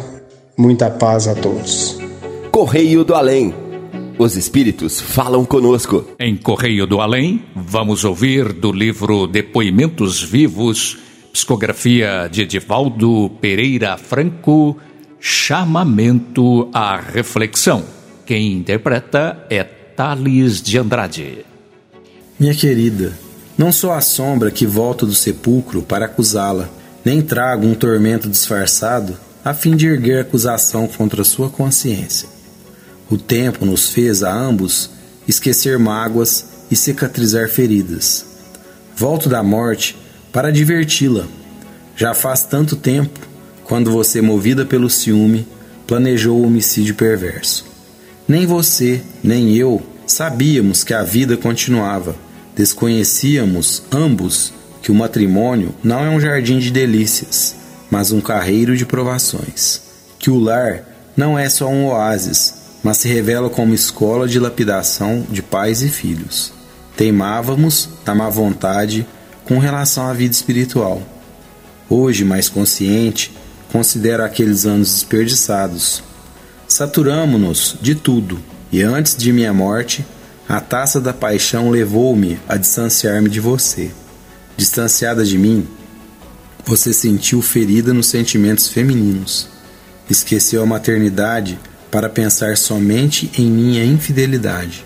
muita 0.57 0.89
paz 0.89 1.27
a 1.27 1.35
todos. 1.35 1.97
Correio 2.51 3.03
do 3.03 3.13
Além. 3.13 3.53
Os 4.17 4.35
espíritos 4.35 4.99
falam 4.99 5.45
conosco. 5.45 6.05
Em 6.19 6.35
Correio 6.35 6.85
do 6.85 6.99
Além, 6.99 7.45
vamos 7.55 8.03
ouvir 8.03 8.51
do 8.51 8.71
livro 8.71 9.25
Depoimentos 9.27 10.21
Vivos, 10.21 10.97
psicografia 11.31 12.27
de 12.29 12.41
Edivaldo 12.41 13.31
Pereira 13.39 13.97
Franco, 13.97 14.75
Chamamento 15.21 16.69
à 16.73 16.97
Reflexão. 16.97 17.83
Quem 18.25 18.53
interpreta 18.53 19.45
é 19.49 19.63
Thales 19.63 20.61
de 20.61 20.77
Andrade. 20.77 21.45
Minha 22.39 22.55
querida, 22.55 23.11
não 23.57 23.69
sou 23.69 23.91
a 23.91 23.99
sombra 23.99 24.49
que 24.49 24.65
volta 24.65 25.05
do 25.05 25.13
sepulcro 25.13 25.81
para 25.81 26.05
acusá-la, 26.05 26.69
nem 27.03 27.21
trago 27.21 27.67
um 27.67 27.75
tormento 27.75 28.29
disfarçado 28.29 29.17
a 29.43 29.53
fim 29.53 29.75
de 29.75 29.87
erguer 29.87 30.21
acusação 30.21 30.87
contra 30.87 31.25
sua 31.25 31.49
consciência. 31.49 32.29
O 33.09 33.17
tempo 33.17 33.65
nos 33.65 33.89
fez 33.89 34.23
a 34.23 34.33
ambos 34.33 34.89
esquecer 35.27 35.77
mágoas 35.77 36.45
e 36.71 36.77
cicatrizar 36.77 37.49
feridas. 37.49 38.25
Volto 38.95 39.27
da 39.27 39.43
morte 39.43 39.97
para 40.31 40.49
diverti-la. 40.49 41.25
Já 41.97 42.13
faz 42.13 42.43
tanto 42.43 42.77
tempo, 42.77 43.19
quando 43.69 43.91
você, 43.91 44.19
movida 44.19 44.65
pelo 44.65 44.89
ciúme, 44.89 45.47
planejou 45.85 46.39
o 46.39 46.47
homicídio 46.47 46.95
perverso. 46.95 47.63
Nem 48.27 48.47
você, 48.47 48.99
nem 49.23 49.55
eu 49.55 49.79
sabíamos 50.07 50.83
que 50.83 50.91
a 50.91 51.03
vida 51.03 51.37
continuava. 51.37 52.15
Desconhecíamos, 52.55 53.83
ambos, 53.91 54.51
que 54.81 54.91
o 54.91 54.95
matrimônio 54.95 55.75
não 55.83 56.03
é 56.03 56.09
um 56.09 56.19
jardim 56.19 56.57
de 56.57 56.71
delícias, 56.71 57.55
mas 57.91 58.11
um 58.11 58.19
carreiro 58.19 58.75
de 58.75 58.87
provações. 58.87 59.81
Que 60.17 60.31
o 60.31 60.39
lar 60.39 60.83
não 61.15 61.37
é 61.37 61.47
só 61.47 61.67
um 61.67 61.85
oásis, 61.85 62.55
mas 62.83 62.97
se 62.97 63.07
revela 63.07 63.51
como 63.51 63.75
escola 63.75 64.27
de 64.27 64.39
lapidação 64.39 65.27
de 65.29 65.43
pais 65.43 65.83
e 65.83 65.89
filhos. 65.89 66.51
Teimávamos 66.97 67.87
na 68.03 68.15
má 68.15 68.29
vontade 68.29 69.05
com 69.45 69.59
relação 69.59 70.07
à 70.07 70.13
vida 70.13 70.33
espiritual. 70.33 71.03
Hoje, 71.87 72.25
mais 72.25 72.49
consciente, 72.49 73.31
considero 73.71 74.23
aqueles 74.23 74.65
anos 74.65 74.91
desperdiçados. 74.93 76.03
Saturamo-nos 76.67 77.75
de 77.81 77.95
tudo, 77.95 78.39
e 78.71 78.81
antes 78.81 79.15
de 79.15 79.31
minha 79.31 79.53
morte, 79.53 80.05
a 80.47 80.59
taça 80.59 80.99
da 80.99 81.13
paixão 81.13 81.69
levou-me 81.69 82.39
a 82.47 82.57
distanciar-me 82.57 83.29
de 83.29 83.39
você. 83.39 83.91
Distanciada 84.57 85.23
de 85.23 85.37
mim, 85.37 85.67
você 86.65 86.93
sentiu 86.93 87.41
ferida 87.41 87.93
nos 87.93 88.07
sentimentos 88.07 88.67
femininos. 88.67 89.47
Esqueceu 90.09 90.61
a 90.61 90.65
maternidade 90.65 91.59
para 91.89 92.09
pensar 92.09 92.57
somente 92.57 93.31
em 93.37 93.49
minha 93.49 93.83
infidelidade, 93.83 94.85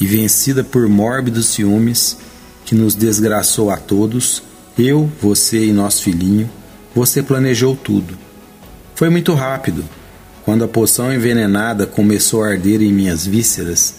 e 0.00 0.06
vencida 0.06 0.62
por 0.62 0.88
mórbidos 0.88 1.46
ciúmes 1.46 2.16
que 2.64 2.74
nos 2.74 2.94
desgraçou 2.94 3.70
a 3.70 3.76
todos, 3.76 4.42
eu, 4.78 5.10
você 5.20 5.66
e 5.66 5.72
nosso 5.72 6.02
filhinho, 6.02 6.48
você 6.94 7.22
planejou 7.22 7.76
tudo. 7.76 8.16
Foi 8.94 9.08
muito 9.08 9.34
rápido. 9.34 9.84
Quando 10.44 10.64
a 10.64 10.68
poção 10.68 11.12
envenenada 11.12 11.86
começou 11.86 12.42
a 12.42 12.48
arder 12.48 12.82
em 12.82 12.92
minhas 12.92 13.26
vísceras, 13.26 13.94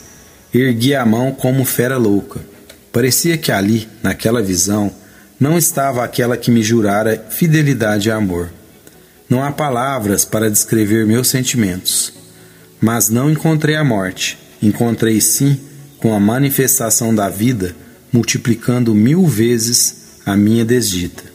ergui 0.53 0.93
a 0.93 1.05
mão 1.05 1.31
como 1.31 1.63
fera 1.63 1.97
louca. 1.97 2.41
Parecia 2.91 3.37
que 3.37 3.51
ali, 3.51 3.87
naquela 4.03 4.41
visão, 4.41 4.91
não 5.39 5.57
estava 5.57 6.03
aquela 6.03 6.35
que 6.35 6.51
me 6.51 6.61
jurara 6.61 7.25
fidelidade 7.29 8.09
e 8.09 8.11
amor. 8.11 8.51
Não 9.29 9.43
há 9.43 9.51
palavras 9.51 10.25
para 10.25 10.51
descrever 10.51 11.05
meus 11.05 11.29
sentimentos. 11.29 12.13
Mas 12.81 13.09
não 13.09 13.31
encontrei 13.31 13.75
a 13.75 13.83
morte, 13.83 14.37
encontrei 14.61 15.21
sim 15.21 15.59
com 15.99 16.13
a 16.13 16.19
manifestação 16.19 17.13
da 17.13 17.29
vida 17.29 17.75
multiplicando 18.11 18.93
mil 18.93 19.25
vezes 19.25 20.19
a 20.25 20.35
minha 20.35 20.65
desdita. 20.65 21.30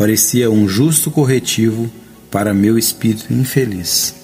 Parecia 0.00 0.50
um 0.50 0.66
justo 0.66 1.10
corretivo 1.10 1.90
para 2.30 2.54
meu 2.54 2.78
espírito 2.78 3.30
infeliz. 3.34 4.14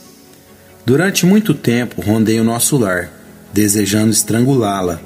Durante 0.87 1.27
muito 1.27 1.53
tempo 1.53 2.01
rondei 2.01 2.41
o 2.41 2.45
nosso 2.45 2.79
lar, 2.79 3.13
desejando 3.53 4.11
estrangulá-la, 4.11 5.03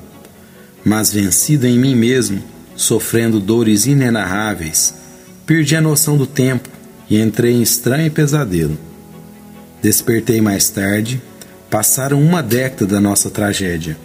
mas 0.84 1.12
vencido 1.12 1.66
em 1.66 1.76
mim 1.76 1.96
mesmo, 1.96 2.40
sofrendo 2.76 3.40
dores 3.40 3.86
inenarráveis, 3.86 4.94
perdi 5.44 5.74
a 5.74 5.80
noção 5.80 6.16
do 6.16 6.24
tempo 6.24 6.68
e 7.10 7.20
entrei 7.20 7.52
em 7.52 7.62
estranho 7.62 8.08
pesadelo. 8.12 8.78
Despertei 9.82 10.40
mais 10.40 10.70
tarde 10.70 11.20
Passaram 11.68 12.22
uma 12.22 12.44
década 12.44 12.94
da 12.94 13.00
nossa 13.00 13.28
tragédia. 13.28 13.96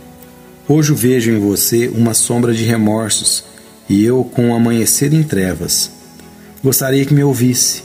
Hoje 0.68 0.96
vejo 0.96 1.30
em 1.30 1.40
você 1.40 1.90
uma 1.90 2.16
sombra 2.16 2.56
de 2.56 2.64
remorsos 2.64 3.44
e 3.88 4.04
eu 4.04 4.24
com 4.24 4.50
o 4.50 4.56
amanhecer 4.56 5.14
em 5.14 5.22
trevas. 5.22 5.92
Gostaria 6.66 7.06
que 7.06 7.14
me 7.14 7.24
ouvisse. 7.24 7.84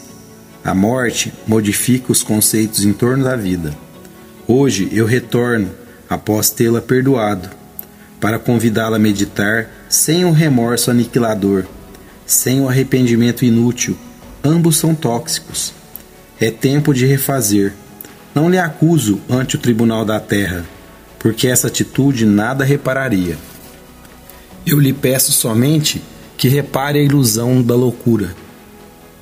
A 0.64 0.74
morte 0.74 1.30
modifica 1.46 2.10
os 2.10 2.22
conceitos 2.22 2.82
em 2.82 2.94
torno 2.94 3.24
da 3.24 3.36
vida. 3.36 3.76
Hoje 4.48 4.88
eu 4.90 5.04
retorno, 5.04 5.70
após 6.08 6.48
tê-la 6.48 6.80
perdoado, 6.80 7.50
para 8.18 8.38
convidá-la 8.38 8.96
a 8.96 8.98
meditar 8.98 9.68
sem 9.86 10.24
o 10.24 10.32
remorso 10.32 10.90
aniquilador, 10.90 11.66
sem 12.24 12.62
o 12.62 12.70
arrependimento 12.70 13.44
inútil. 13.44 13.98
Ambos 14.42 14.78
são 14.78 14.94
tóxicos. 14.94 15.74
É 16.40 16.50
tempo 16.50 16.94
de 16.94 17.04
refazer 17.04 17.74
não 18.34 18.48
lhe 18.48 18.56
acuso 18.56 19.20
ante 19.28 19.56
o 19.56 19.58
tribunal 19.58 20.06
da 20.06 20.18
terra, 20.18 20.64
porque 21.18 21.48
essa 21.48 21.66
atitude 21.66 22.24
nada 22.24 22.64
repararia. 22.64 23.36
Eu 24.64 24.80
lhe 24.80 24.94
peço 24.94 25.32
somente 25.32 26.02
que 26.38 26.48
repare 26.48 26.98
a 26.98 27.02
ilusão 27.02 27.62
da 27.62 27.74
loucura, 27.74 28.34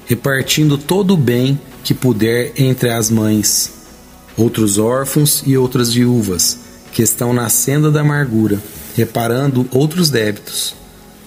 repartindo 0.08 0.78
todo 0.78 1.12
o 1.12 1.16
bem 1.16 1.60
que 1.84 1.92
puder 1.92 2.52
entre 2.56 2.88
as 2.88 3.10
mães, 3.10 3.72
outros 4.36 4.78
órfãos 4.78 5.42
e 5.46 5.56
outras 5.56 5.92
viúvas 5.92 6.58
que 6.92 7.02
estão 7.02 7.34
na 7.34 7.48
senda 7.50 7.90
da 7.90 8.00
amargura, 8.00 8.58
reparando 8.96 9.68
outros 9.70 10.08
débitos. 10.08 10.74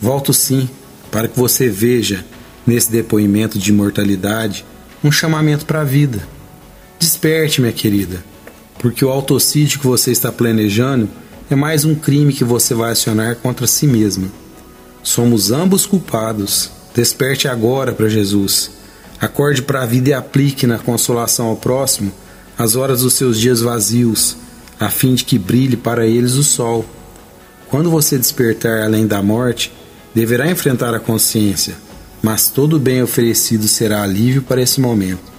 Volto 0.02 0.34
sim, 0.34 0.68
para 1.12 1.28
que 1.28 1.40
você 1.40 1.70
veja 1.70 2.26
nesse 2.66 2.92
depoimento 2.92 3.60
de 3.60 3.70
imortalidade 3.70 4.66
um 5.04 5.12
chamamento 5.12 5.66
para 5.66 5.82
a 5.82 5.86
vida. 5.86 6.28
Desperte, 7.00 7.62
minha 7.62 7.74
querida, 7.74 8.24
porque 8.80 9.06
o 9.06 9.10
autocídio 9.10 9.80
que 9.80 9.88
você 9.88 10.12
está 10.12 10.32
planejando 10.32 11.08
é 11.52 11.56
mais 11.56 11.86
um 11.86 11.94
crime 11.94 12.34
que 12.34 12.44
você 12.44 12.74
vai 12.74 12.92
acionar 12.92 13.36
contra 13.36 13.68
si 13.68 13.86
mesma. 13.86 14.28
Somos 15.04 15.52
ambos 15.52 15.86
culpados. 15.86 16.72
Desperte 16.94 17.48
agora 17.48 17.94
para 17.94 18.10
Jesus. 18.10 18.72
Acorde 19.20 19.62
para 19.62 19.84
a 19.84 19.86
vida 19.86 20.10
e 20.10 20.14
aplique 20.14 20.68
na 20.68 20.78
consolação 20.78 21.48
ao 21.48 21.56
próximo 21.56 22.12
as 22.58 22.76
horas 22.76 23.02
dos 23.02 23.14
seus 23.14 23.40
dias 23.40 23.62
vazios, 23.62 24.36
a 24.80 24.90
fim 24.90 25.16
de 25.16 25.24
que 25.24 25.40
brilhe 25.40 25.78
para 25.78 26.06
eles 26.06 26.34
o 26.34 26.44
sol. 26.44 26.86
Quando 27.70 27.90
você 27.90 28.18
despertar 28.18 28.82
além 28.82 29.08
da 29.08 29.22
morte, 29.22 29.72
deverá 30.14 30.50
enfrentar 30.50 30.94
a 30.94 31.00
consciência, 31.00 31.76
mas 32.22 32.50
todo 32.50 32.80
bem 32.80 33.02
oferecido 33.02 33.68
será 33.68 34.04
alívio 34.04 34.42
para 34.42 34.62
esse 34.62 34.82
momento. 34.82 35.32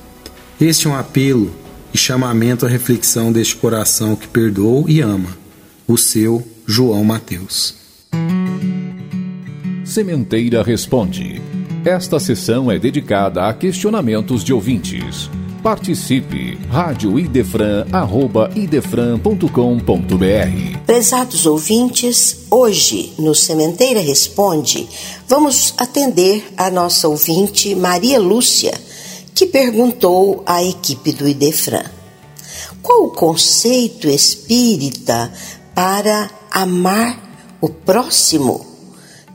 Este 0.60 0.86
é 0.86 0.90
um 0.90 0.96
apelo 0.96 1.54
e 1.92 1.98
chamamento 1.98 2.64
à 2.64 2.68
reflexão 2.68 3.30
deste 3.30 3.56
coração 3.56 4.16
que 4.16 4.26
perdoou 4.26 4.88
e 4.88 5.00
ama. 5.00 5.36
O 5.86 5.98
seu 5.98 6.46
João 6.66 7.04
Mateus. 7.04 7.81
Sementeira 9.92 10.62
Responde. 10.62 11.42
Esta 11.84 12.18
sessão 12.18 12.70
é 12.70 12.78
dedicada 12.78 13.46
a 13.46 13.52
questionamentos 13.52 14.42
de 14.42 14.50
ouvintes. 14.50 15.28
Participe! 15.62 16.56
Rádio 16.70 17.18
Idefran, 17.18 17.86
arroba 17.92 18.50
idefran.com.br 18.56 20.78
Prezados 20.86 21.44
ouvintes, 21.44 22.46
hoje 22.50 23.12
no 23.18 23.34
Sementeira 23.34 24.00
Responde, 24.00 24.88
vamos 25.28 25.74
atender 25.76 26.42
a 26.56 26.70
nossa 26.70 27.06
ouvinte 27.06 27.74
Maria 27.74 28.18
Lúcia, 28.18 28.72
que 29.34 29.44
perguntou 29.44 30.42
à 30.46 30.64
equipe 30.64 31.12
do 31.12 31.28
Idefran. 31.28 31.84
Qual 32.80 33.04
o 33.04 33.10
conceito 33.10 34.08
espírita 34.08 35.30
para 35.74 36.30
amar 36.50 37.58
o 37.60 37.68
próximo? 37.68 38.71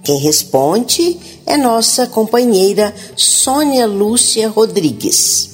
Quem 0.07 0.19
responde 0.19 1.17
é 1.45 1.57
nossa 1.57 2.07
companheira 2.07 2.95
Sônia 3.13 3.85
Lúcia 3.85 4.47
Rodrigues. 4.47 5.49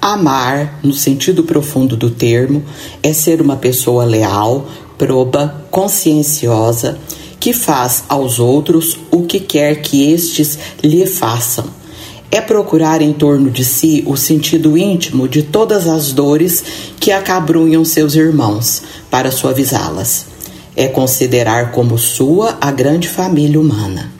Amar, 0.00 0.78
no 0.80 0.92
sentido 0.92 1.42
profundo 1.42 1.96
do 1.96 2.08
termo, 2.08 2.62
é 3.02 3.12
ser 3.12 3.42
uma 3.42 3.56
pessoa 3.56 4.04
leal, 4.04 4.68
proba, 4.96 5.66
conscienciosa, 5.72 7.00
que 7.40 7.52
faz 7.52 8.04
aos 8.08 8.38
outros 8.38 8.96
o 9.10 9.24
que 9.24 9.40
quer 9.40 9.82
que 9.82 10.08
estes 10.12 10.56
lhe 10.80 11.04
façam. 11.04 11.64
É 12.30 12.40
procurar 12.40 13.02
em 13.02 13.12
torno 13.12 13.50
de 13.50 13.64
si 13.64 14.04
o 14.06 14.16
sentido 14.16 14.78
íntimo 14.78 15.28
de 15.28 15.42
todas 15.42 15.88
as 15.88 16.12
dores 16.12 16.62
que 17.00 17.10
acabrunham 17.10 17.84
seus 17.84 18.14
irmãos, 18.14 18.82
para 19.10 19.32
suavizá-las. 19.32 20.33
É 20.76 20.88
considerar 20.88 21.72
como 21.72 21.98
sua 21.98 22.58
a 22.60 22.70
grande 22.70 23.08
família 23.08 23.60
humana. 23.60 24.12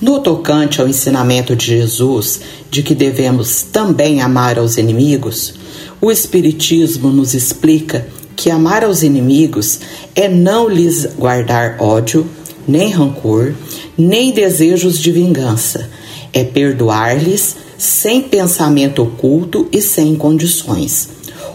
No 0.00 0.18
tocante 0.20 0.80
ao 0.80 0.88
ensinamento 0.88 1.54
de 1.54 1.66
Jesus 1.66 2.40
de 2.70 2.82
que 2.82 2.94
devemos 2.94 3.62
também 3.62 4.20
amar 4.20 4.58
aos 4.58 4.76
inimigos, 4.76 5.54
o 6.00 6.10
Espiritismo 6.10 7.08
nos 7.08 7.34
explica 7.34 8.06
que 8.34 8.50
amar 8.50 8.82
aos 8.82 9.04
inimigos 9.04 9.78
é 10.16 10.28
não 10.28 10.68
lhes 10.68 11.06
guardar 11.16 11.76
ódio, 11.78 12.26
nem 12.66 12.90
rancor, 12.90 13.54
nem 13.96 14.32
desejos 14.32 14.98
de 14.98 15.12
vingança, 15.12 15.88
é 16.32 16.42
perdoar-lhes 16.42 17.56
sem 17.78 18.22
pensamento 18.22 19.02
oculto 19.02 19.68
e 19.70 19.80
sem 19.80 20.16
condições. 20.16 21.08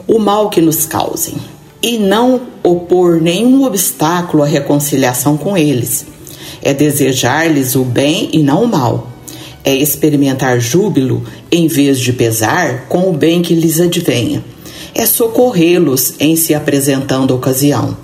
O 0.08 0.20
mal 0.20 0.50
que 0.50 0.62
nos 0.62 0.86
causem, 0.86 1.36
e 1.82 1.98
não 1.98 2.42
opor 2.64 3.22
nenhum 3.22 3.64
obstáculo 3.64 4.44
à 4.44 4.46
reconciliação 4.46 5.38
com 5.38 5.58
eles 5.58 6.06
é 6.62 6.74
desejar-lhes 6.74 7.76
o 7.76 7.84
bem 7.84 8.30
e 8.34 8.40
não 8.40 8.64
o 8.64 8.68
mal. 8.68 9.12
É 9.64 9.76
experimentar 9.76 10.60
júbilo 10.60 11.24
em 11.52 11.68
vez 11.68 12.00
de 12.00 12.14
pesar 12.14 12.88
com 12.88 13.10
o 13.10 13.14
bem 13.14 13.42
que 13.42 13.54
lhes 13.54 13.80
advenha. 13.80 14.44
É 14.94 15.06
socorrê-los 15.06 16.14
em 16.20 16.36
se 16.36 16.54
apresentando 16.54 17.36
ocasião. 17.36 17.96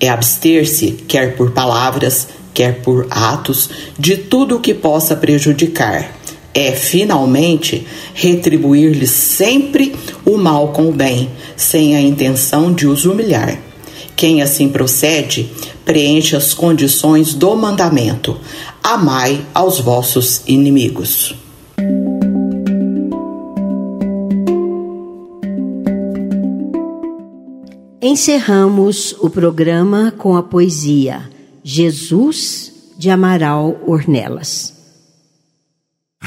É 0.00 0.08
abster-se, 0.08 0.92
quer 1.08 1.36
por 1.36 1.50
palavras, 1.50 2.28
quer 2.54 2.80
por 2.82 3.06
atos, 3.10 3.68
de 3.98 4.16
tudo 4.16 4.56
o 4.56 4.60
que 4.60 4.74
possa 4.74 5.16
prejudicar. 5.16 6.17
É, 6.58 6.72
finalmente, 6.72 7.86
retribuir-lhes 8.12 9.10
sempre 9.10 9.94
o 10.26 10.36
mal 10.36 10.72
com 10.72 10.88
o 10.88 10.92
bem, 10.92 11.30
sem 11.56 11.94
a 11.94 12.00
intenção 12.00 12.72
de 12.72 12.84
os 12.84 13.04
humilhar. 13.04 13.62
Quem 14.16 14.42
assim 14.42 14.68
procede, 14.68 15.52
preenche 15.84 16.34
as 16.34 16.52
condições 16.52 17.32
do 17.32 17.54
mandamento: 17.54 18.36
amai 18.82 19.40
aos 19.54 19.78
vossos 19.78 20.42
inimigos. 20.48 21.32
Encerramos 28.02 29.14
o 29.20 29.30
programa 29.30 30.12
com 30.18 30.36
a 30.36 30.42
poesia 30.42 31.30
Jesus 31.62 32.72
de 32.98 33.10
Amaral 33.10 33.76
Ornelas. 33.86 34.77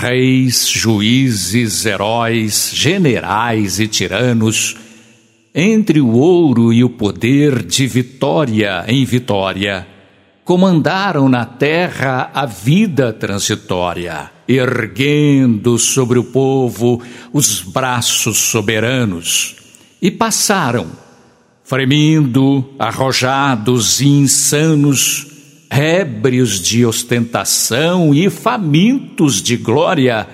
Reis, 0.02 0.68
juízes, 0.68 1.86
heróis, 1.86 2.72
generais 2.74 3.80
e 3.80 3.88
tiranos 3.88 4.76
entre 5.54 6.02
o 6.02 6.14
ouro 6.14 6.74
e 6.74 6.84
o 6.84 6.90
poder 6.90 7.62
de 7.62 7.86
vitória 7.86 8.84
em 8.88 9.06
vitória, 9.06 9.86
comandaram 10.44 11.30
na 11.30 11.46
terra 11.46 12.32
a 12.34 12.48
vida 12.48 13.14
transitória, 13.14 14.32
erguendo 14.48 15.78
sobre 15.78 16.18
o 16.18 16.24
povo 16.24 17.00
os 17.32 17.62
braços 17.62 18.40
soberanos, 18.40 19.56
e 20.02 20.10
passaram, 20.10 20.88
fremindo, 21.64 22.74
arrojados 22.80 24.02
e 24.02 24.08
insanos, 24.08 25.31
ébrios 25.72 26.60
de 26.60 26.86
ostentação 26.86 28.14
e 28.14 28.30
famintos 28.30 29.42
de 29.42 29.56
glória, 29.56 30.28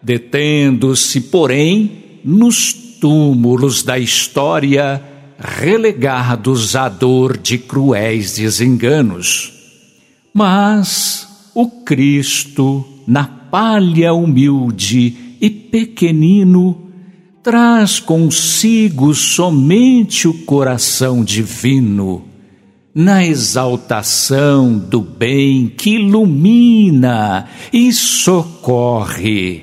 detendo-se, 0.00 1.22
porém, 1.22 2.20
nos 2.24 2.72
túmulos 3.00 3.82
da 3.82 3.98
história 3.98 5.02
relegados 5.38 6.76
à 6.76 6.88
dor 6.88 7.36
de 7.36 7.58
cruéis 7.58 8.36
desenganos. 8.36 9.52
Mas 10.32 11.50
o 11.52 11.68
Cristo, 11.68 12.86
na 13.06 13.24
palha 13.24 14.14
humilde 14.14 15.36
e 15.40 15.50
pequenino, 15.50 16.90
traz 17.42 17.98
consigo 17.98 19.12
somente 19.14 20.28
o 20.28 20.34
coração 20.44 21.24
divino, 21.24 22.24
na 22.96 23.22
exaltação 23.22 24.78
do 24.78 25.02
bem 25.02 25.68
que 25.68 25.96
ilumina 25.96 27.46
e 27.70 27.92
socorre 27.92 29.62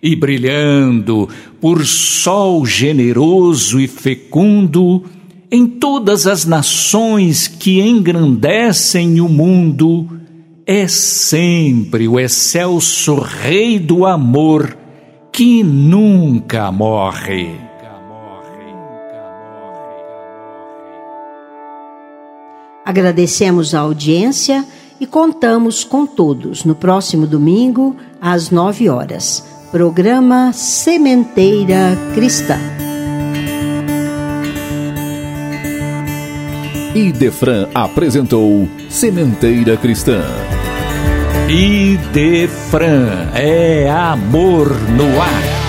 e 0.00 0.14
brilhando 0.14 1.28
por 1.60 1.84
sol 1.84 2.64
generoso 2.64 3.80
e 3.80 3.88
fecundo 3.88 5.02
em 5.50 5.66
todas 5.66 6.24
as 6.24 6.44
nações 6.44 7.48
que 7.48 7.80
engrandecem 7.80 9.20
o 9.20 9.28
mundo, 9.28 10.08
é 10.64 10.86
sempre 10.86 12.06
o 12.06 12.20
excelso 12.20 13.16
Rei 13.16 13.80
do 13.80 14.06
amor 14.06 14.78
que 15.32 15.64
nunca 15.64 16.70
morre. 16.70 17.67
Agradecemos 22.88 23.74
a 23.74 23.80
audiência 23.80 24.64
e 24.98 25.06
contamos 25.06 25.84
com 25.84 26.06
todos 26.06 26.64
no 26.64 26.74
próximo 26.74 27.26
domingo, 27.26 27.94
às 28.18 28.50
nove 28.50 28.88
horas 28.88 29.44
Programa 29.70 30.54
Sementeira 30.54 31.98
Cristã. 32.14 32.58
Idefran 36.94 37.68
apresentou 37.74 38.66
Sementeira 38.88 39.76
Cristã. 39.76 40.22
Idefran 41.46 43.28
é 43.34 43.90
amor 43.90 44.68
no 44.96 45.20
ar. 45.20 45.67